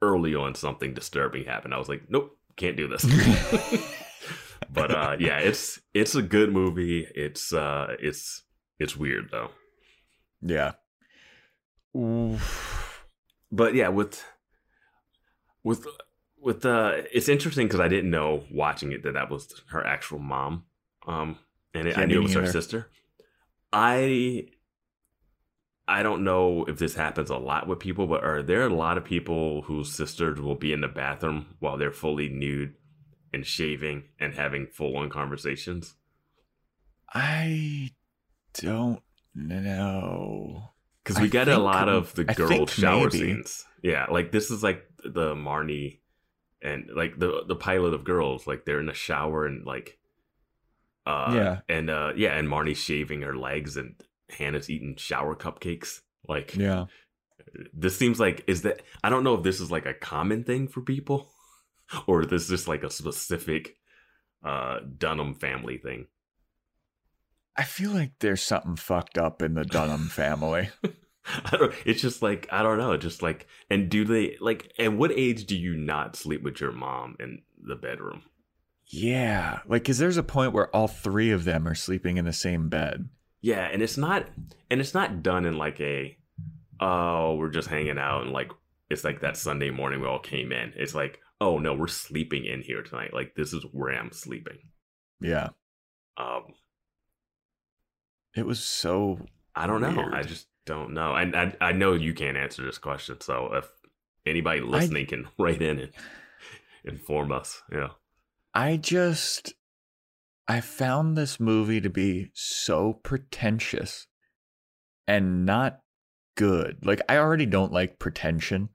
[0.00, 1.74] early on something disturbing happened.
[1.74, 3.04] I was like, nope, can't do this.
[4.72, 7.06] but uh yeah, it's it's a good movie.
[7.14, 8.42] It's uh it's
[8.78, 9.50] it's weird though.
[10.40, 10.72] yeah.
[11.96, 13.04] Oof.
[13.50, 14.24] but yeah with
[15.62, 15.86] with
[16.42, 20.18] with the it's interesting because i didn't know watching it that that was her actual
[20.18, 20.64] mom
[21.06, 21.38] um
[21.74, 22.88] and it, i knew it was her sister
[23.72, 24.46] i
[25.88, 28.98] i don't know if this happens a lot with people but are there a lot
[28.98, 32.74] of people whose sisters will be in the bathroom while they're fully nude
[33.32, 35.94] and shaving and having full-on conversations
[37.14, 37.90] I
[38.54, 39.02] don't
[39.34, 40.70] know.
[41.02, 43.18] Because I we get a lot of the girl shower maybe.
[43.18, 43.64] scenes.
[43.82, 45.98] Yeah, like this is like the Marnie
[46.62, 48.46] and like the the pilot of Girls.
[48.46, 49.98] Like they're in the shower and like,
[51.06, 51.60] uh, Yeah.
[51.68, 53.94] and uh, yeah, and Marnie's shaving her legs and
[54.30, 56.00] Hannah's eating shower cupcakes.
[56.28, 56.86] Like Yeah.
[57.74, 60.68] this seems like is that I don't know if this is like a common thing
[60.68, 61.30] for people,
[62.06, 63.76] or this is just like a specific
[64.44, 66.06] uh Dunham family thing.
[67.56, 70.70] I feel like there's something fucked up in the Dunham family.
[71.44, 71.74] I don't.
[71.84, 72.96] It's just like I don't know.
[72.96, 74.72] Just like, and do they like?
[74.78, 78.22] At what age do you not sleep with your mom in the bedroom?
[78.94, 79.60] yeah.
[79.66, 82.68] Like, cause there's a point where all three of them are sleeping in the same
[82.68, 83.08] bed.
[83.40, 84.26] Yeah, and it's not,
[84.70, 86.16] and it's not done in like a,
[86.78, 88.50] oh, we're just hanging out and like
[88.90, 90.74] it's like that Sunday morning we all came in.
[90.76, 93.14] It's like, oh no, we're sleeping in here tonight.
[93.14, 94.58] Like this is where I'm sleeping.
[95.20, 95.48] Yeah.
[96.18, 96.54] Um,
[98.36, 99.20] It was so
[99.56, 99.94] I don't know.
[99.94, 100.14] Weird.
[100.14, 101.14] I just don't know.
[101.14, 103.20] And I, I know you can't answer this question.
[103.20, 103.68] So if
[104.26, 105.92] anybody listening can write in and
[106.84, 107.88] inform us, yeah.
[108.54, 109.54] I just
[110.48, 114.06] I found this movie to be so pretentious
[115.06, 115.80] and not
[116.36, 116.84] good.
[116.84, 118.68] Like I already don't like pretension,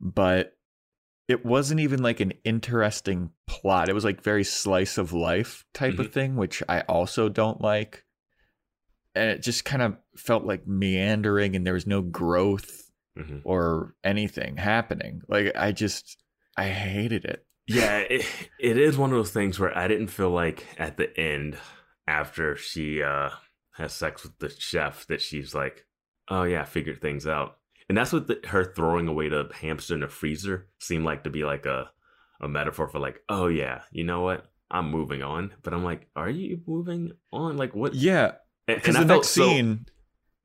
[0.00, 0.52] but
[1.28, 3.88] it wasn't even like an interesting plot.
[3.88, 6.12] It was like very slice of life type of mm-hmm.
[6.12, 8.04] thing, which I also don't like.
[9.16, 13.94] And it just kind of felt like meandering and there was no growth hmm or
[14.04, 15.22] anything happening.
[15.28, 16.18] Like I just
[16.56, 17.46] I hated it.
[17.66, 18.26] Yeah, it,
[18.60, 21.56] it is one of those things where I didn't feel like at the end,
[22.06, 23.30] after she uh,
[23.72, 25.86] has sex with the chef, that she's like,
[26.28, 27.58] oh yeah, I figured things out.
[27.88, 31.30] And that's what the, her throwing away the hamster in the freezer seemed like to
[31.30, 31.90] be like a,
[32.40, 34.50] a metaphor for like, oh yeah, you know what?
[34.70, 35.52] I'm moving on.
[35.62, 37.56] But I'm like, are you moving on?
[37.56, 37.94] Like what?
[37.94, 38.32] Yeah,
[38.66, 39.86] Because the next so- scene,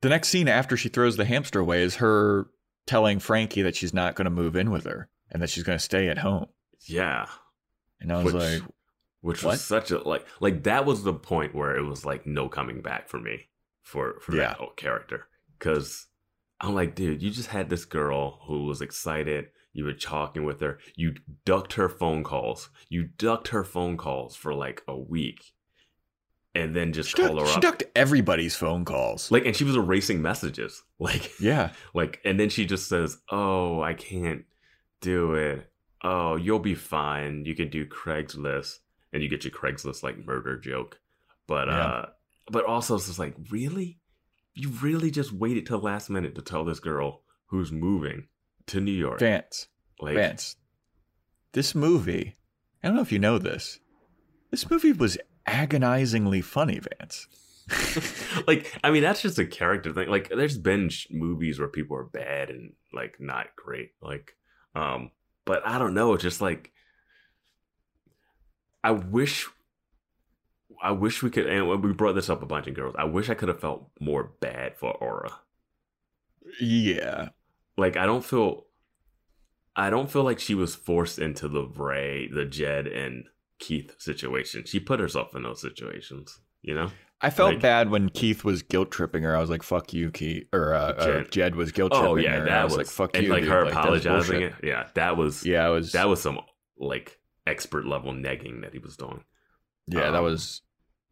[0.00, 2.48] the next scene after she throws the hamster away is her
[2.86, 5.78] telling Frankie that she's not going to move in with her and that she's going
[5.78, 6.46] to stay at home.
[6.86, 7.26] yeah.
[8.00, 8.62] And I was Which- like,
[9.20, 9.52] which What?
[9.52, 12.82] was such a like like that was the point where it was like no coming
[12.82, 13.48] back for me
[13.84, 14.48] for for Yeah.
[14.48, 16.08] that whole character because
[16.60, 20.60] i'm like dude you just had this girl who was excited you were talking with
[20.60, 21.14] her you
[21.44, 25.52] ducked her phone calls you ducked her phone calls for like a week
[26.54, 27.62] and then just she, call ducked, her she up.
[27.62, 29.30] ducked everybody's phone calls.
[29.30, 30.82] like and she was erasing messages.
[30.98, 34.44] Like yeah, like and then she just says oh i can't
[35.00, 35.68] do it.
[36.04, 37.44] Oh you'll be fine.
[37.44, 38.78] You can do craigslist.
[39.12, 41.00] And you get your craigslist like murder joke.
[41.48, 41.84] But Yeah.
[41.84, 42.06] uh
[42.50, 43.98] but also it's just like really?
[44.54, 48.28] You really just waited till last minute to tell this girl who's moving
[48.66, 49.18] to new york.
[49.18, 49.66] Vance,
[50.00, 50.56] like Vance.
[51.52, 52.36] This movie,
[52.82, 53.80] I don't know if you know this.
[54.50, 57.28] This movie was agonizingly funny, Vance.
[58.48, 60.08] like i mean that's just a character thing.
[60.08, 64.34] Like there's been sh- movies where people are bad and like not great like
[64.74, 65.10] um
[65.44, 66.72] but i don't know it's just like
[68.82, 69.48] i wish
[70.82, 72.94] i wish we could and we brought this up a bunch of girls.
[72.98, 75.32] I wish i could have felt more bad for aura.
[76.60, 77.28] Yeah,
[77.76, 78.66] like i don't feel
[79.76, 83.24] i don't feel like she was forced into the ray the jed and
[83.62, 86.90] keith situation she put herself in those situations you know
[87.24, 89.36] I felt Like- bad when Keith was guilt tripping her.
[89.36, 91.30] I was like, "Fuck you, Keith," or uh, Jed.
[91.30, 92.44] Jed was guilt tripping oh yeah her.
[92.46, 93.18] that was, was, like, "Fuck you.
[93.18, 93.52] and you," like dude.
[93.52, 95.92] her Like, apologizing it yeah that was Yeah, I was.
[95.92, 96.40] that was some
[96.76, 99.22] like expert level negging that he was doing
[99.86, 100.62] Yeah, that Um, was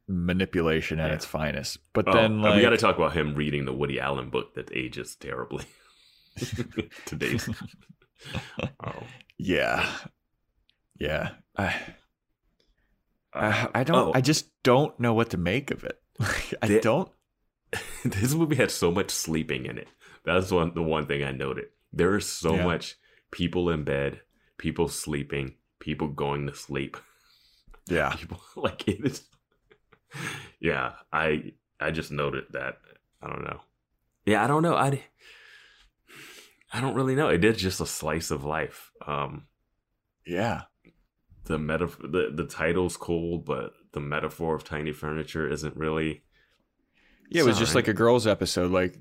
[0.09, 1.15] manipulation at yeah.
[1.15, 1.79] its finest.
[1.93, 4.55] But Oh, then, like, we got to talk about him reading the Woody Allen book
[4.55, 5.65] that ages terribly
[7.07, 7.39] today.
[8.85, 9.03] oh.
[9.39, 9.89] yeah,
[10.99, 11.81] yeah, I,
[13.33, 16.01] Uh, I don't, oh, I just don't know what to make of it.
[16.63, 17.09] I The- don't.
[18.05, 19.89] this movie had so much sleeping in it.
[20.25, 21.67] That's one the one thing I noted.
[21.93, 22.65] There is so Yeah.
[22.65, 22.97] much
[23.31, 24.21] people in bed,
[24.59, 26.97] people sleeping, people going to sleep.
[27.89, 28.11] Yeah.
[28.15, 29.25] People like it is.
[30.61, 32.79] Yeah, I I just noted that.
[33.23, 33.61] I don't know.
[34.27, 34.77] Yeah, I don't know.
[34.77, 35.03] I
[36.73, 37.29] I don't really know.
[37.31, 38.93] It is just a slice of life.
[39.07, 39.47] Um,
[40.25, 40.63] Yeah.
[41.45, 46.23] The meta the the title's cool, but the metaphor of tiny furniture isn't really.
[47.31, 48.73] Yeah, it was just like a girls episode.
[48.73, 48.97] Like,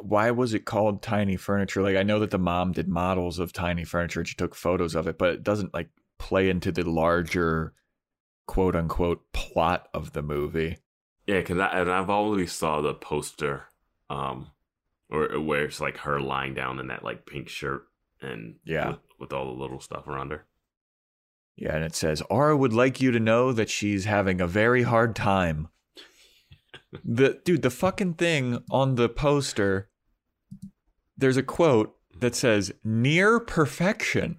[0.00, 1.82] why was it called tiny furniture?
[1.82, 4.94] Like, I know that the mom did models of tiny furniture and she took photos
[4.94, 5.88] of it, but it doesn't like
[6.18, 7.72] play into the larger
[8.46, 10.78] quote unquote plot of the movie.
[11.26, 13.64] Yeah, because I, and I've always saw the poster,
[14.08, 14.48] um,
[15.10, 17.86] or where it's like her lying down in that like pink shirt
[18.22, 18.90] and Yeah.
[18.90, 20.46] with, with all the little stuff around her.
[21.60, 24.82] Yeah, and it says, Aura would like you to know that she's having a very
[24.82, 25.68] hard time.
[27.04, 29.90] the dude, the fucking thing on the poster,
[31.18, 34.38] there's a quote that says, near perfection.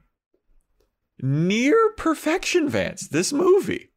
[1.22, 3.08] Near perfection, Vance.
[3.08, 3.92] This movie.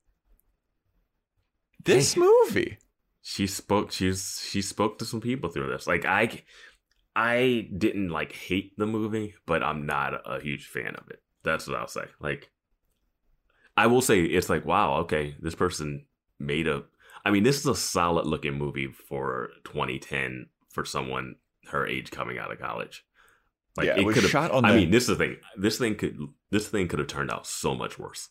[1.83, 2.20] This Hey.
[2.20, 2.79] movie.
[3.22, 3.91] She spoke.
[3.91, 5.87] She's she spoke to some people through this.
[5.87, 6.43] Like I,
[7.16, 11.22] I didn't like hate the movie, but I'm not a huge fan of it.
[11.43, 12.05] That's what I'll say.
[12.20, 12.51] Like,
[13.77, 16.07] I will say it's like wow, okay, this person
[16.39, 16.85] made a.
[17.25, 21.37] I mean, this is a solid looking movie for 2010 for someone
[21.68, 23.05] her age coming out of college.
[23.83, 25.37] Yeah, it was could've- shot on I the- mean, this is the thing.
[25.57, 26.18] This thing could.
[26.51, 28.29] This thing could have turned out so much worse.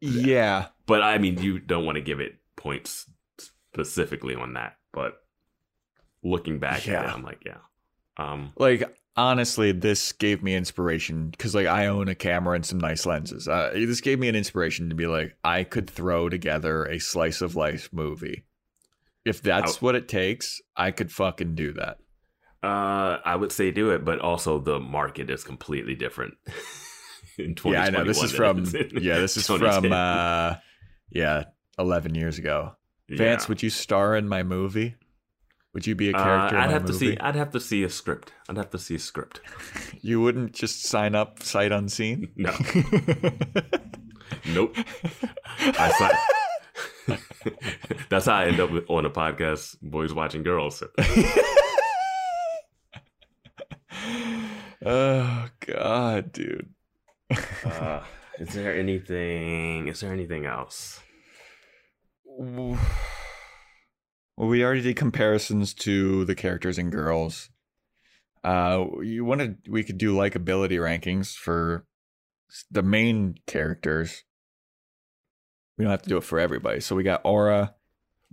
[0.00, 0.66] Yeah.
[0.86, 3.08] But I mean, you don't want to give it points
[3.38, 4.76] specifically on that.
[4.92, 5.22] But
[6.22, 7.04] looking back at Yeah.
[7.08, 7.58] it, I'm like, yeah.
[8.16, 8.82] Um, Like,
[9.16, 13.48] honestly, this gave me inspiration because, like, I own a camera and some nice lenses.
[13.48, 17.40] Uh, this gave me an inspiration to be like, I could throw together a slice
[17.40, 18.44] of life movie.
[19.24, 21.98] If that's what it takes, I could fucking do that.
[22.62, 26.34] uh, I would say do it, but also the market is completely different.
[27.38, 28.04] in Yeah, I know.
[28.04, 30.56] This is from, than it is in yeah, this is from, uh,
[31.10, 31.44] yeah,
[31.78, 32.72] 11 years ago.
[33.08, 33.48] Vance, Yeah.
[33.48, 34.96] would you star in my movie?
[35.74, 37.16] Would you be a Uh, character in I'd have to see.
[37.18, 38.32] I'd have to see a script.
[38.48, 39.40] I'd have to see a script.
[40.04, 42.32] You wouldn't just sign up sight unseen?
[42.36, 42.50] No,
[44.52, 44.76] nope.
[45.60, 45.92] I
[47.06, 47.16] saw.
[48.10, 50.82] That's how I end up with- on a podcast, boys watching girls.
[54.84, 56.68] oh god, dude.
[57.64, 58.02] Uh,
[58.38, 59.88] is there anything?
[59.88, 61.00] Is there anything else?
[64.36, 67.50] Well, we already did comparisons to the characters and girls.
[68.42, 71.86] Uh, you wanted we could do likability rankings for
[72.70, 74.24] the main characters.
[75.78, 76.80] We don't have to do it for everybody.
[76.80, 77.74] So we got Aura.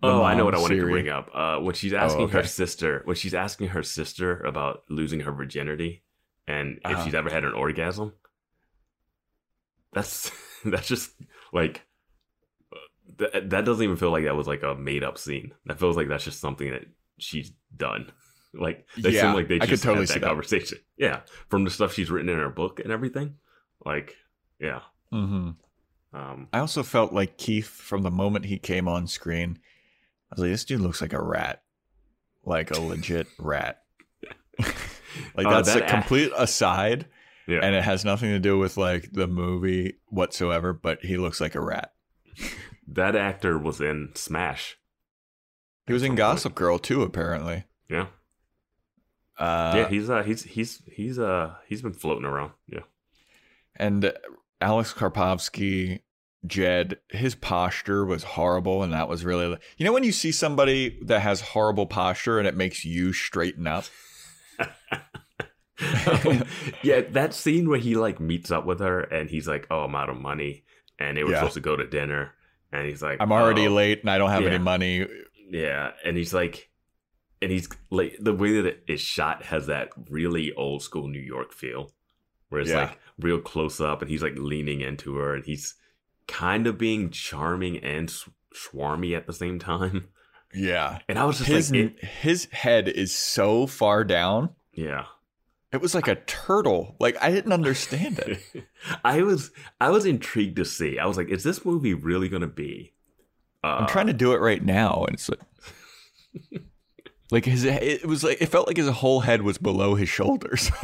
[0.01, 0.87] Oh, I know what I wanted Siri.
[0.87, 1.29] to bring up.
[1.33, 2.47] Uh, when she's asking her okay.
[2.47, 6.03] sister, when she's asking her sister about losing her virginity,
[6.47, 7.03] and if Uh-huh.
[7.05, 8.13] she's ever had an orgasm,
[9.93, 10.31] that's
[10.65, 11.11] that's just
[11.53, 11.85] like
[13.17, 13.49] that.
[13.49, 15.53] That doesn't even feel like that was like a made up scene.
[15.65, 16.85] That feels like that's just something that
[17.17, 18.11] she's done.
[18.51, 20.27] Like they Yeah, seem like they I could just totally had see that that.
[20.29, 20.79] conversation.
[20.97, 23.35] Yeah, from the stuff she's written in her book and everything.
[23.85, 24.15] Like,
[24.59, 24.79] yeah.
[25.13, 25.51] Mm-hmm.
[26.17, 29.59] Um, I also felt like Keith from the moment he came on screen.
[30.31, 31.61] I was like, this dude looks like a rat,
[32.43, 33.83] like a legit rat.
[34.57, 37.05] like Uh, that's that a a- complete aside,
[37.47, 37.59] yeah.
[37.61, 40.73] and it has nothing to do with like the movie whatsoever.
[40.73, 41.93] But he looks like a rat.
[42.93, 44.77] That actor was in Smash.
[45.87, 46.15] He was in.
[46.15, 47.65] Gossip Girl too, apparently.
[47.89, 48.07] Yeah.
[49.37, 52.51] Uh, yeah, he's uh he's he's he's uh he's been floating around.
[52.67, 52.81] Yeah.
[53.75, 54.11] and
[54.61, 56.01] Alex Karpovsky,
[56.45, 60.99] Jed, his posture was horrible, and that was really you know when you see somebody
[61.03, 63.85] that has horrible posture and it makes you straighten up.
[64.59, 66.43] Um,
[66.83, 69.95] yeah, that scene where he like meets up with her and he's like, "Oh, I'm
[69.95, 70.65] out of money,"
[70.99, 71.37] and they were Yeah.
[71.39, 72.33] supposed to go to dinner,
[72.71, 74.49] and he's like, I'm already "Oh." late and I don't have Yeah.
[74.49, 75.05] any money.
[75.49, 76.69] Yeah, and he's like,
[77.41, 81.19] and he's like, the way that it is shot has that really old school New
[81.21, 81.91] York feel,
[82.49, 82.81] where it's Yeah.
[82.81, 85.75] like real close up, and he's like leaning into her, and he's
[86.27, 90.07] kind of being charming and sw- swarmy at the same time.
[90.53, 90.99] Yeah.
[91.07, 94.49] And I was just His like, it- his head is so far down.
[94.73, 95.05] yeah.
[95.71, 96.95] It was like a turtle.
[96.99, 98.39] Like I didn't understand it.
[99.03, 100.97] I was I was intrigued to see.
[100.97, 102.93] I was like, is this movie really going to be?
[103.63, 105.41] Uh, I'm trying to do it right now, and it's like,
[107.31, 107.65] like his.
[107.65, 110.71] It was like it felt like his whole head was below his shoulders.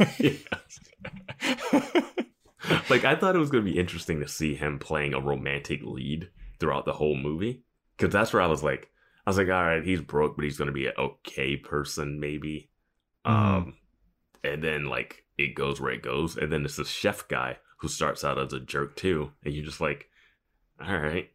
[2.90, 5.80] like I thought it was going to be interesting to see him playing a romantic
[5.82, 6.28] lead
[6.60, 7.62] throughout the whole movie
[7.96, 8.90] because that's where I was like,
[9.26, 12.20] I was like, all right, he's broke, but he's going to be an okay person,
[12.20, 12.70] maybe.
[13.26, 13.30] Mhm.
[13.32, 13.74] Um,
[14.46, 16.36] and then like it goes where it goes.
[16.36, 19.64] And then it's this chef guy who starts out as a jerk too, and you're
[19.64, 20.08] just like,
[20.80, 21.30] all right,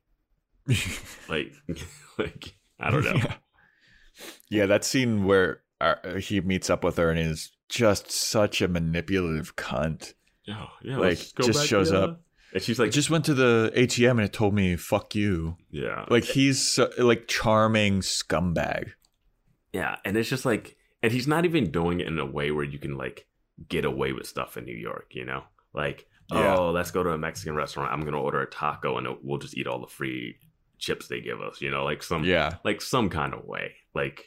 [1.29, 1.53] like,
[2.17, 3.13] like I don't know.
[3.15, 3.33] Yeah.
[4.49, 8.67] Yeah, that scene where uh, he meets up with her and is just such a
[8.67, 10.13] manipulative cunt.
[10.49, 12.21] Oh, yeah, Like, just shows up.
[12.53, 15.55] and she's I like, just went to the ATM and it told me "fuck you."
[15.71, 18.91] yeah, Like he's so, like charming scumbag.
[19.73, 22.63] Yeah, and it's just like, and he's not even doing it in a way where
[22.63, 23.27] you can like
[23.69, 25.43] get away with stuff in New York, you know?
[25.73, 26.55] Like, Yeah.
[26.55, 27.91] oh, let's go to a Mexican restaurant.
[27.91, 30.37] I'm gonna order a taco, and we'll just eat all the free
[30.79, 31.83] chips they give us, you know?
[31.83, 33.75] Like some, Yeah, like some kind of way.
[33.93, 34.25] Like,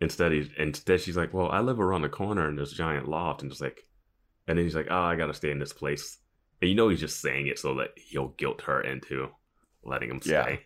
[0.00, 3.42] instead, he's instead she's like, well, I live around the corner in this giant loft,
[3.42, 3.82] and just like,
[4.46, 6.18] and then he's like, oh, I gotta stay in this place,
[6.60, 9.28] and you know he's just saying it so that he'll guilt her into
[9.84, 10.42] letting him Yeah.
[10.42, 10.60] stay.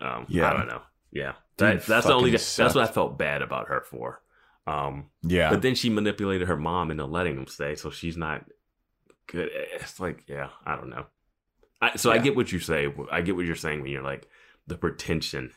[0.00, 0.50] Um, Yeah.
[0.50, 0.82] I don't know.
[1.10, 2.30] Yeah, Dude that, that's the only.
[2.30, 4.20] That's what I felt bad about her for.
[4.68, 8.44] Um, yeah, but then she manipulated her mom into letting them stay, so she's not
[9.26, 9.50] good.
[9.80, 11.06] It's like, yeah, I don't know.
[11.80, 12.92] I, so I get what you say.
[13.10, 14.28] I get what you're saying when you're like
[14.66, 15.52] the pretension.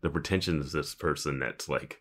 [0.00, 2.00] The pretension is this person that's like,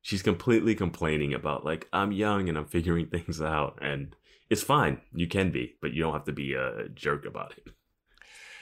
[0.00, 4.16] she's completely complaining about like I'm young and I'm figuring things out, and
[4.48, 5.00] it's fine.
[5.12, 7.72] You can be, but you don't have to be a jerk about it.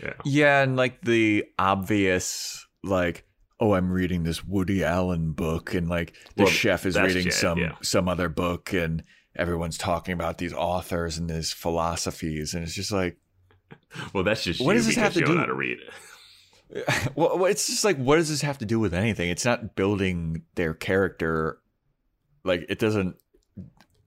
[0.03, 0.15] Yeah.
[0.24, 3.27] yeah, and like the obvious like.
[3.62, 7.59] Oh, I'm reading this Woody Allen book, and like the Well, chef is reading some
[7.59, 7.76] yeah.
[7.80, 9.05] some other book, and
[9.36, 13.18] everyone's talking about these authors and these philosophies, and it's just like,
[14.12, 15.78] Well, that's just What does this have to do- how to read.
[17.14, 19.30] well, well, it's just like, what does this have to do with anything?
[19.30, 21.59] It's not building their character.
[22.44, 23.16] Like, it doesn't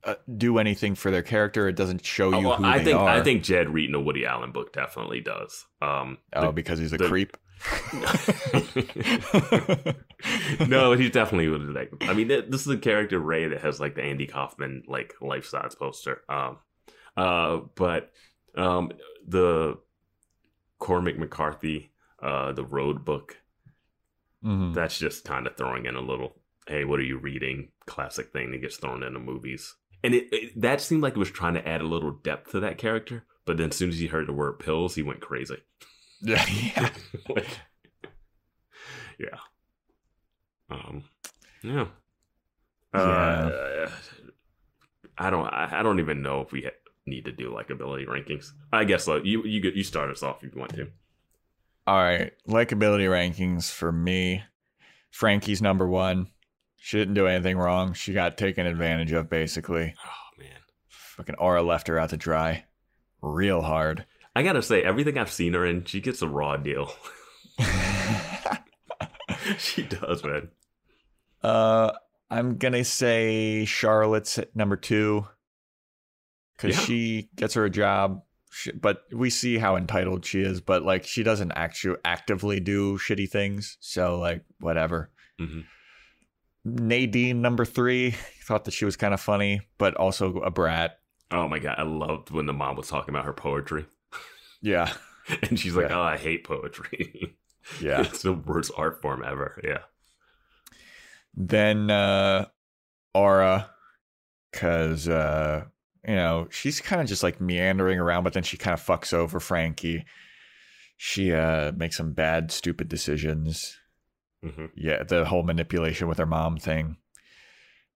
[0.03, 1.68] uh, do anything for their character.
[1.68, 3.07] It doesn't show you Oh, well, who I they think are.
[3.10, 5.65] I think Jed reading a Woody Allen book definitely does.
[5.82, 7.38] Um, oh, because he's a the- creep.
[10.68, 11.91] no, he's definitely would like.
[12.02, 15.45] I mean, this is a character Ray that has like the Andy Kaufman like life
[15.45, 16.22] size poster.
[16.30, 16.57] Um,
[17.18, 18.11] uh, but
[18.56, 18.91] um,
[19.27, 19.77] the
[20.80, 21.91] Cormac McCarthy,
[22.22, 23.38] uh, the Road book.
[24.44, 24.73] Mhm.
[24.73, 26.36] That's just kind of throwing in a little.
[26.68, 27.69] Hey, what are you reading?
[27.86, 29.76] Classic thing that gets thrown into movies.
[30.03, 32.60] And it, it that seemed like it was trying to add a little depth to
[32.60, 33.26] that character.
[33.45, 35.57] But then as soon as he heard the word pills, he went crazy.
[36.22, 36.90] Yeah, yeah.
[37.30, 37.48] like,
[39.20, 39.38] yeah.
[40.70, 41.04] Um,
[41.64, 41.86] yeah.
[42.94, 43.90] Uh,
[45.18, 45.46] I don't.
[45.46, 46.70] I, don't even know if we ha-
[47.06, 48.52] need to do like ability rankings.
[48.72, 49.18] I guess so.
[49.18, 50.88] You you you start us off if you want to.
[51.88, 54.44] All right, likability rankings for me.
[55.12, 56.28] Frankie's number one.
[56.78, 57.94] She didn't do anything wrong.
[57.94, 59.94] She got taken advantage of, basically.
[60.06, 60.60] Oh man,
[60.90, 62.66] Fucking Aura left her out to dry,
[63.22, 64.06] real hard.
[64.36, 66.91] I gotta say everything I've seen her in, she gets a raw deal.
[69.57, 70.49] she does, man.
[71.44, 71.91] Uh,
[72.30, 75.28] I'm gonna say Charlotte's number two
[76.57, 76.82] because Yeah.
[76.84, 78.22] she gets her a job,
[78.52, 80.62] she, but we see how entitled she is.
[80.62, 85.12] But like, she doesn't actually actively do shitty things, so like, whatever.
[85.40, 85.62] hmm
[86.68, 90.98] Nadine number three thought that she was kind of funny, but also a brat.
[91.30, 93.86] Oh my god, I loved when the mom was talking about her poetry,
[94.66, 94.92] Yeah,
[95.44, 96.00] and she's like, Yeah.
[96.00, 97.38] "Oh, I hate poetry.
[97.82, 98.02] yeah.
[98.02, 99.80] it's the worst art form ever." Yeah.
[101.36, 102.46] then uh,
[103.14, 103.70] Aura,
[104.52, 105.66] because uh,
[106.08, 109.14] you know she's kind of just like meandering around, but then she kind of fucks
[109.14, 110.06] over Frankie.
[110.98, 113.78] She uh makes some bad, stupid decisions.
[114.42, 116.98] hmm Yeah, the whole manipulation with her mom thing.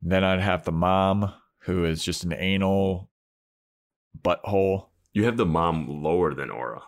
[0.02, 3.10] Then I'd have the mom, who is just an anal
[4.22, 4.89] butthole.
[5.20, 6.82] You have the mom lower than Aura.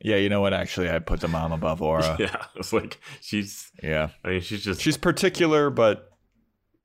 [0.00, 0.54] Yeah, you know what?
[0.54, 2.16] Actually, I'd put the mom above Aura.
[2.20, 3.72] Yeah, it's like she's.
[3.82, 4.10] yeah.
[4.22, 4.80] I mean, she's just.
[4.80, 6.08] She's particular, but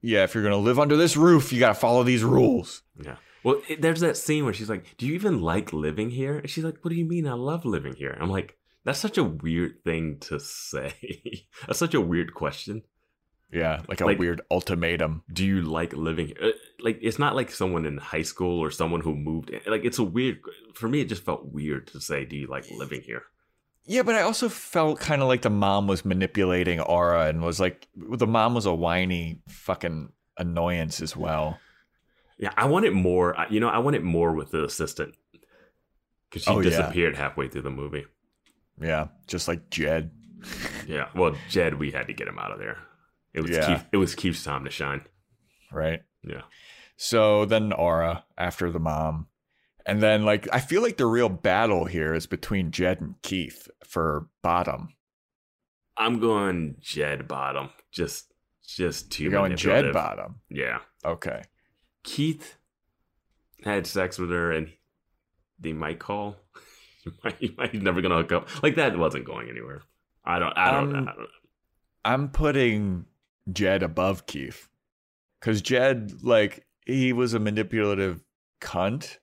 [0.01, 2.81] yeah, if you're gonna live under this roof, you gotta follow these rules.
[2.99, 3.17] Yeah.
[3.43, 6.49] Well, it, there's that scene where she's like, "Do you even like living here?" And
[6.49, 7.27] she's like, "What do you mean?
[7.27, 11.45] I love living here." I'm like, "That's such a weird thing to say.
[11.67, 12.81] That's such a weird question.
[13.53, 15.23] Yeah, like a Like- weird ultimatum.
[15.31, 16.37] Do you like living here?
[16.41, 19.49] Uh, Like, it's not like someone in high school or someone who moved.
[19.51, 19.61] In.
[19.67, 20.39] Like, it's a weird.
[20.73, 23.23] For me, it just felt weird to say, "Do you like living here?"
[23.85, 27.59] Yeah, but I also felt kind of like the mom was manipulating Aura and was
[27.59, 31.59] like, the mom was a whiny fucking annoyance as well.
[32.37, 33.35] Yeah, I want it more.
[33.49, 35.15] You know, I want it more with the assistant
[36.29, 36.69] because she Oh, yeah.
[36.69, 38.05] disappeared halfway through the movie.
[38.81, 40.11] Yeah, just like Jed.
[40.87, 41.09] Yeah.
[41.15, 42.77] Well, Jed, we had to get him out of there.
[43.33, 43.65] It was Yeah.
[43.67, 45.01] Keith, it was Keith's time to shine.
[45.71, 46.03] Right.
[46.23, 46.43] Yeah.
[46.95, 49.27] So then Aura after the mom.
[49.85, 53.67] And then like I feel like the real battle here is between Jed and Keith
[53.85, 54.93] for bottom.
[55.97, 57.69] I'm going Jed bottom.
[57.91, 58.31] Just
[58.65, 60.39] just too You're going Jed bottom.
[60.49, 60.79] Yeah.
[61.03, 61.41] Okay.
[62.03, 62.57] Keith
[63.63, 64.71] had sex with her and
[65.59, 66.37] they might call.
[67.23, 68.63] might, he's never gonna hook up.
[68.63, 69.81] Like that wasn't going anywhere.
[70.23, 70.57] I don't.
[70.57, 70.95] I don't.
[70.95, 71.27] Um, I don't
[72.05, 73.05] I'm putting
[73.51, 74.69] Jed above Keith.
[75.41, 78.23] Cause Jed, like, he was a manipulative
[78.61, 79.17] cunt.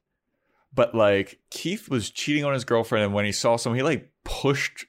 [0.73, 4.11] But like Keith was cheating on his girlfriend and when he saw someone, he like
[4.25, 4.87] pushed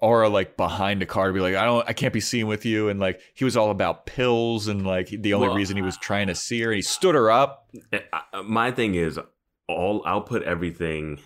[0.00, 2.66] Aura like behind the car to be like, I don't I can't be seen with
[2.66, 2.90] you.
[2.90, 5.96] And like he was all about pills and like the only Well, reason he was
[5.96, 7.70] trying to see her and he stood her up.
[7.92, 9.18] Eh, uh, my thing is
[9.68, 11.20] all I'll put everything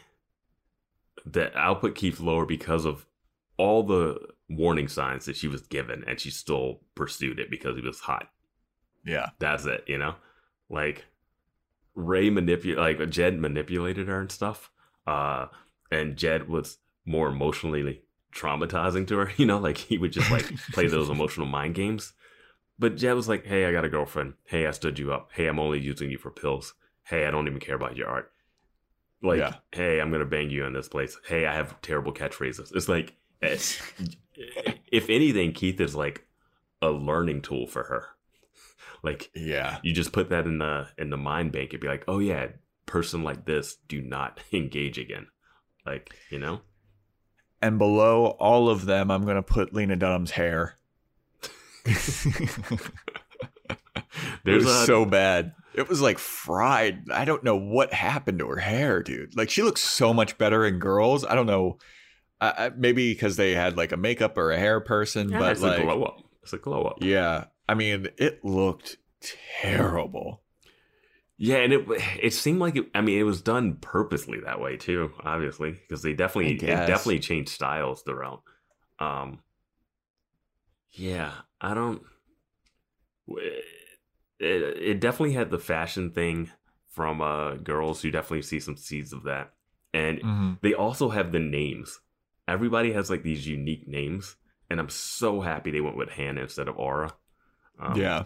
[1.24, 3.06] that I'll put Keith lower because of
[3.56, 4.18] all the
[4.48, 8.28] warning signs that she was given and she still pursued it because he was hot.
[9.04, 9.30] Yeah.
[9.38, 10.14] That's it, you know?
[10.70, 11.04] Like
[11.94, 14.70] Ray manipulate like Jed manipulated her and stuff.
[15.06, 15.46] Uh
[15.90, 18.02] and Jed was more emotionally
[18.34, 22.12] traumatizing to her, you know, like he would just like play those emotional mind games.
[22.78, 24.34] But Jed was like, "Hey, I got a girlfriend.
[24.44, 25.30] Hey, I stood you up.
[25.32, 26.74] Hey, I'm only using you for pills.
[27.04, 28.32] Hey, I don't even care about your art.
[29.22, 29.54] Like, Yeah.
[29.72, 31.16] hey, I'm gonna bang you in this place.
[31.26, 32.76] Hey, I have terrible catchphrases.
[32.76, 33.80] It's like, it's,
[34.90, 36.26] if anything, Keith is like
[36.82, 38.08] a learning tool for her.
[39.02, 39.78] Like, Yeah.
[39.82, 42.48] you just put that in the in the mind bank and be like, oh yeah,
[42.86, 45.26] person like this, do not engage again.
[45.84, 46.60] Like, you know,
[47.62, 50.76] And below all of them, I'm gonna put Lena Dunham's hair.
[51.86, 52.80] it
[54.44, 55.52] was a so bad.
[55.74, 57.10] It was like fried.
[57.10, 59.36] I don't know what happened to her hair, dude.
[59.36, 61.24] Like she looks so much better in girls.
[61.24, 61.78] I don't know.
[62.40, 65.52] I, I, maybe because they had like a makeup or a hair person, yeah, but
[65.52, 66.18] it's like, a glow up.
[66.42, 66.98] It's a glow up.
[67.00, 67.44] yeah.
[67.68, 68.98] I mean, it looked
[69.62, 70.42] terrible.
[71.38, 71.84] Yeah, and it
[72.22, 76.02] it seemed like it, I mean it was done purposely that way too, obviously, because
[76.02, 78.42] they definitely it definitely changed styles throughout.
[78.98, 79.40] Um,
[80.92, 82.02] yeah, I don't.
[83.28, 83.64] It,
[84.38, 86.50] it definitely had the fashion thing
[86.90, 88.04] from uh girls.
[88.04, 89.52] You definitely see some seeds of that,
[89.92, 90.52] and Mm-hmm.
[90.62, 92.00] they also have the names.
[92.48, 94.36] Everybody has like these unique names,
[94.70, 97.12] and I'm so happy they went with Hannah instead of Aura.
[97.80, 98.24] Um, yeah.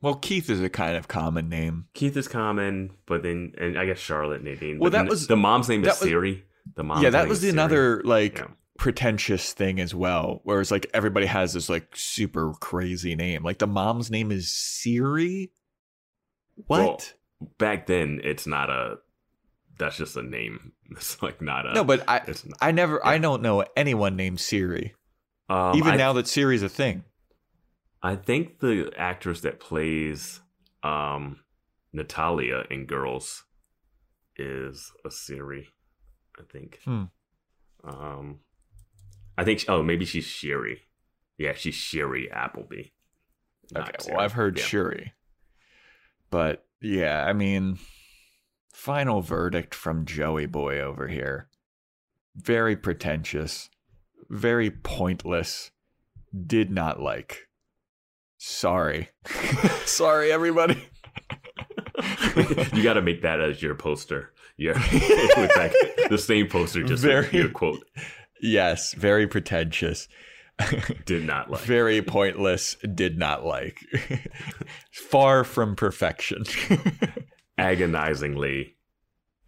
[0.00, 1.86] Well, Keith is a kind of common name.
[1.94, 4.78] Keith is common, but then and I guess Charlotte Nadine.
[4.78, 6.44] Well, that was- the mom's name is was- Siri.
[6.76, 7.02] The mom.
[7.02, 7.50] yeah, that was Siri.
[7.52, 8.46] another like Yeah.
[8.78, 10.40] pretentious thing as well.
[10.44, 13.42] Whereas like everybody has this like super crazy name.
[13.42, 15.50] Like the mom's name is Siri.
[16.66, 17.14] What?
[17.58, 18.98] Back then, it's not a.
[19.78, 20.72] That's just a name.
[20.96, 21.74] It's like not a.
[21.74, 24.94] no, but I not, I never I don't know anyone named Siri.
[25.48, 27.04] um, Even I, now that Siri's a thing.
[28.02, 30.40] I think the actress that plays
[30.82, 31.40] um
[31.92, 33.44] Natalia in Girls
[34.36, 35.68] is a Siri.
[36.38, 36.78] I think.
[36.84, 37.04] Hmm.
[37.84, 38.40] Um,
[39.36, 39.64] I think.
[39.68, 40.78] Oh, maybe she's Shiri.
[41.38, 42.90] Yeah, she's Shiri Appleby.
[43.76, 44.64] Okay, well I've heard Yeah.
[44.64, 45.12] Shuri.
[46.30, 47.78] But yeah, I mean
[48.72, 51.48] final verdict from Joey Boy over here.
[52.34, 53.68] Very pretentious,
[54.28, 55.70] very pointless.
[56.46, 57.48] Did not like.
[58.38, 59.10] Sorry.
[59.84, 60.82] Sorry everybody.
[62.72, 64.32] you got to make that as your poster.
[64.56, 67.38] Yeah, with that, the same poster, just Very- Very...
[67.44, 67.84] your quote.
[68.40, 70.08] Yes, very pretentious.
[71.06, 71.62] Did not like.
[71.62, 72.76] very pointless.
[72.94, 73.78] Did not like.
[74.92, 76.44] Far from perfection.
[77.58, 78.76] agonizingly,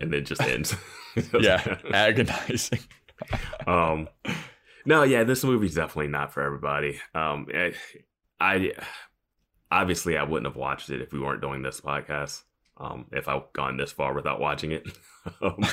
[0.01, 0.77] and then just ends.
[1.41, 2.81] yeah, agonizing.
[3.67, 4.09] um,
[4.87, 7.01] no, yeah, this movie's definitely not for everybody.
[7.15, 7.73] Um, I,
[8.41, 8.73] I
[9.71, 12.43] obviously I wouldn't have watched it if we weren't doing this podcast.
[12.77, 14.87] Um, if I've gone this far without watching it.
[15.41, 15.65] um,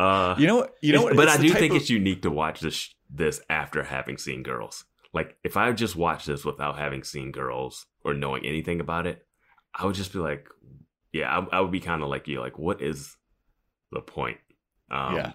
[0.00, 1.16] uh, You know, you know, what?
[1.16, 4.84] but I do think of- it's unique to watch this this after having seen Girls.
[5.12, 9.24] Like if I just watched this without having seen Girls or knowing anything about it,
[9.74, 10.48] I would just be like,
[11.18, 13.16] yeah, I, I would be kind of like you, like what is
[13.92, 14.38] the point?
[14.90, 15.32] Um, Yeah.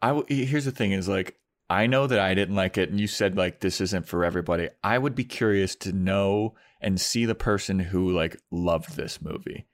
[0.00, 1.38] I w- here's the thing: is like
[1.68, 4.68] I know that I didn't like it, and you said like this isn't for everybody.
[4.82, 9.66] I would be curious to know and see the person who like loved this movie,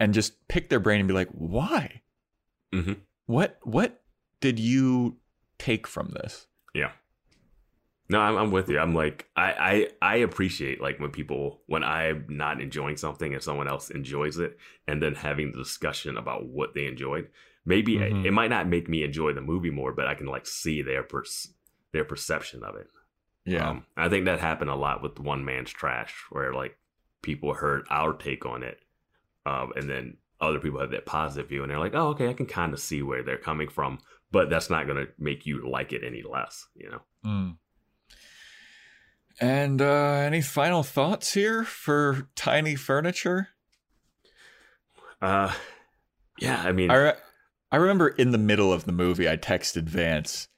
[0.00, 2.02] and just pick their brain and be like, why?
[2.74, 2.94] Mm-hmm.
[3.26, 4.02] What what
[4.40, 5.18] did you
[5.58, 6.46] take from this?
[6.74, 6.92] Yeah.
[8.08, 8.78] No, I'm, I'm with you.
[8.78, 13.42] I'm like, I, I, I appreciate like when people, when I'm not enjoying something and
[13.42, 17.28] someone else enjoys it and then having the discussion about what they enjoyed.
[17.64, 18.20] Maybe Mhm.
[18.20, 20.82] it, it might not make me enjoy the movie more, but I can like see
[20.82, 21.52] their, pers-
[21.92, 22.88] their perception of it.
[23.68, 26.76] Um, I think that happened a lot with One Man's Trash, where like
[27.22, 28.80] people heard our take on it,
[29.44, 32.32] um, and then other people had that positive view, and they're like, "Oh, okay, I
[32.34, 33.98] can kind of see where they're coming from,"
[34.32, 37.00] but that's not going to make you like it any less, you know.
[37.24, 37.56] Mm.
[39.40, 39.84] And uh,
[40.24, 43.48] any final thoughts here for tiny furniture?
[45.20, 45.52] Uh,
[46.38, 47.14] Yeah, I mean, I re-
[47.72, 50.48] I remember in the middle of the movie, I texted Vance,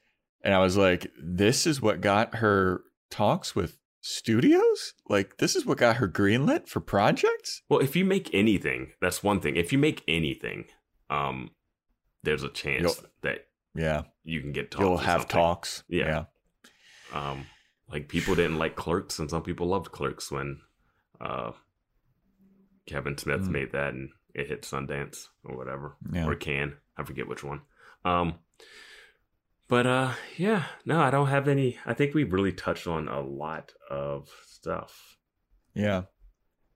[0.43, 4.95] and I was like, "This is what got her talks with studios.
[5.09, 9.23] Like, this is what got her greenlit for projects." well, if you make anything, that's
[9.23, 9.57] one thing.
[9.57, 10.67] If you make anything,
[11.11, 11.51] um,
[12.25, 14.81] there's a chance You'll- that Yeah, you can get talks.
[14.83, 15.35] you'll have something.
[15.37, 15.85] talks.
[15.89, 16.25] Yeah.
[17.13, 17.47] Um,
[17.91, 20.61] like people didn't like Clerks, and some people loved Clerks when
[21.21, 21.53] uh,
[22.87, 23.49] Kevin Smith Mm.
[23.51, 26.27] made that, and it hit Sundance or whatever, Yeah.
[26.27, 26.75] or Cannes.
[26.97, 27.63] I forget which one.
[28.05, 28.35] Um,
[29.69, 31.79] but uh, yeah, no, I don't have any.
[31.85, 35.17] I think we've really touched on a lot of stuff.
[35.75, 36.03] yeah.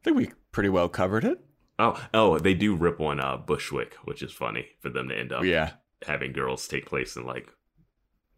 [0.00, 1.38] I think we pretty well covered it.
[1.78, 5.32] Oh, oh, they do rip on uh, Bushwick, which is funny for them to end
[5.32, 5.74] up Yeah,
[6.04, 7.48] having girls take place in like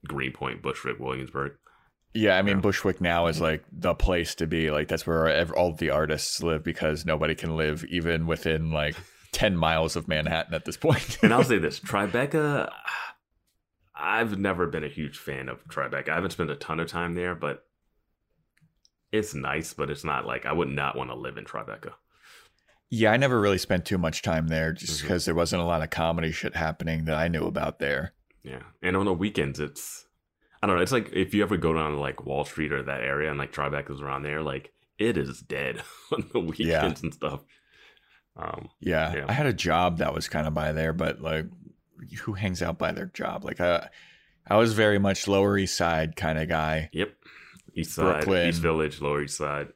[0.06, 1.52] Greenpoint, Bushwick, Williamsburg.
[2.14, 2.36] Yeah.
[2.38, 2.60] I mean.
[2.60, 4.70] Bushwick now is like the place to be.
[4.70, 8.96] Like, that's where all the artists live because nobody can live even within like
[9.32, 11.18] ten miles of Manhattan at this point.
[11.22, 12.70] and I'll say this: Tribeca.
[13.96, 16.08] I've never been a huge fan of Tribeca.
[16.08, 17.64] I haven't spent a ton of time there, but
[19.12, 19.72] it's nice.
[19.72, 21.92] But it's not like I would not want to live in Tribeca.
[22.90, 25.02] Yeah, I never really spent too much time there just Mhm.
[25.02, 28.12] because there wasn't a lot of comedy shit happening that I knew about there.
[28.42, 30.03] Yeah, and on the weekends, it's
[30.64, 30.82] I don't know.
[30.82, 33.38] It's like if you ever go down to like Wall Street or that area, and
[33.38, 35.82] like Tribeca's around there, like it is dead
[36.12, 37.40] on the weekends and stuff.
[38.34, 39.24] Um, Yeah, Yeah.
[39.28, 41.44] I had a job that was kind of by there, but like,
[42.22, 43.44] who hangs out by their job?
[43.44, 43.88] Like, I,
[44.48, 46.88] I was very much Lower East Side kind of guy.
[46.92, 47.14] yep,
[47.74, 48.48] East Side, Brooklyn.
[48.48, 49.68] East Village, Lower East Side,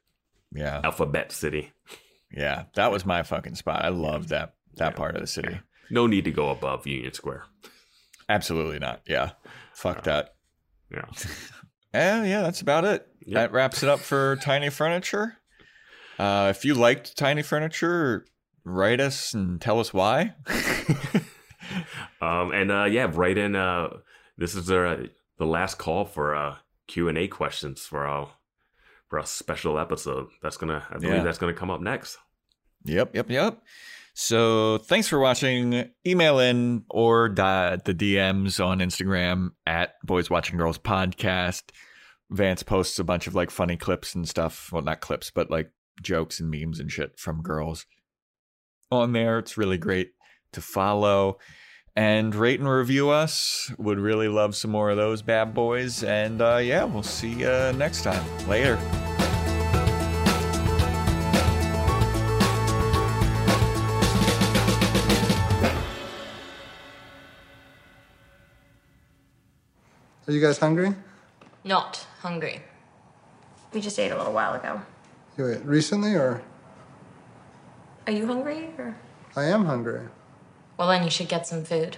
[0.54, 1.72] Yeah, Alphabet City.
[2.32, 3.84] yeah, that was my fucking spot.
[3.84, 4.96] I loved that that Yeah.
[4.96, 5.60] part of the city.
[5.90, 7.44] No need to go above Union Square.
[8.28, 9.02] Absolutely not.
[9.06, 9.32] Yeah,
[9.74, 10.34] fuck that.
[10.90, 11.04] Yeah.
[11.92, 13.06] And yeah, that's about it.
[13.26, 13.34] Yep.
[13.34, 15.36] That wraps it up for Tiny Furniture.
[16.18, 18.24] Uh, if you liked Tiny Furniture,
[18.64, 20.34] write us and tell us why.
[22.20, 23.54] um, and uh, yeah, write in.
[23.56, 23.88] Uh,
[24.36, 26.56] this is the the last call for uh,
[26.86, 28.30] Q and A questions for our
[29.08, 30.28] for a special episode.
[30.42, 31.22] That's gonna, I believe Yeah.
[31.22, 32.18] that's gonna come up next.
[32.84, 33.62] Yep, yep, yep.
[34.20, 35.90] So thanks for watching.
[36.04, 41.70] Email in or the DMs on Instagram at Boys Watching Girls Podcast.
[42.28, 44.70] Vance posts a bunch of like funny clips and stuff.
[44.72, 45.70] Well, not clips, but like
[46.02, 47.86] jokes and memes and shit from girls
[48.90, 49.38] on there.
[49.38, 50.10] It's really great
[50.50, 51.38] to follow.
[51.94, 53.72] And rate and review us.
[53.78, 56.02] Would really love some more of those bad boys.
[56.02, 58.48] And uh, yeah, we'll see you next time.
[58.48, 58.80] Later.
[70.28, 70.94] Are you guys hungry?
[71.64, 72.60] Not hungry.
[73.72, 74.82] We just ate a little while ago.
[75.38, 76.42] You ate recently, or
[78.06, 78.68] Are you hungry?
[78.76, 78.94] Or?
[79.34, 80.02] I am hungry.
[80.76, 81.96] Well, then you should get some food.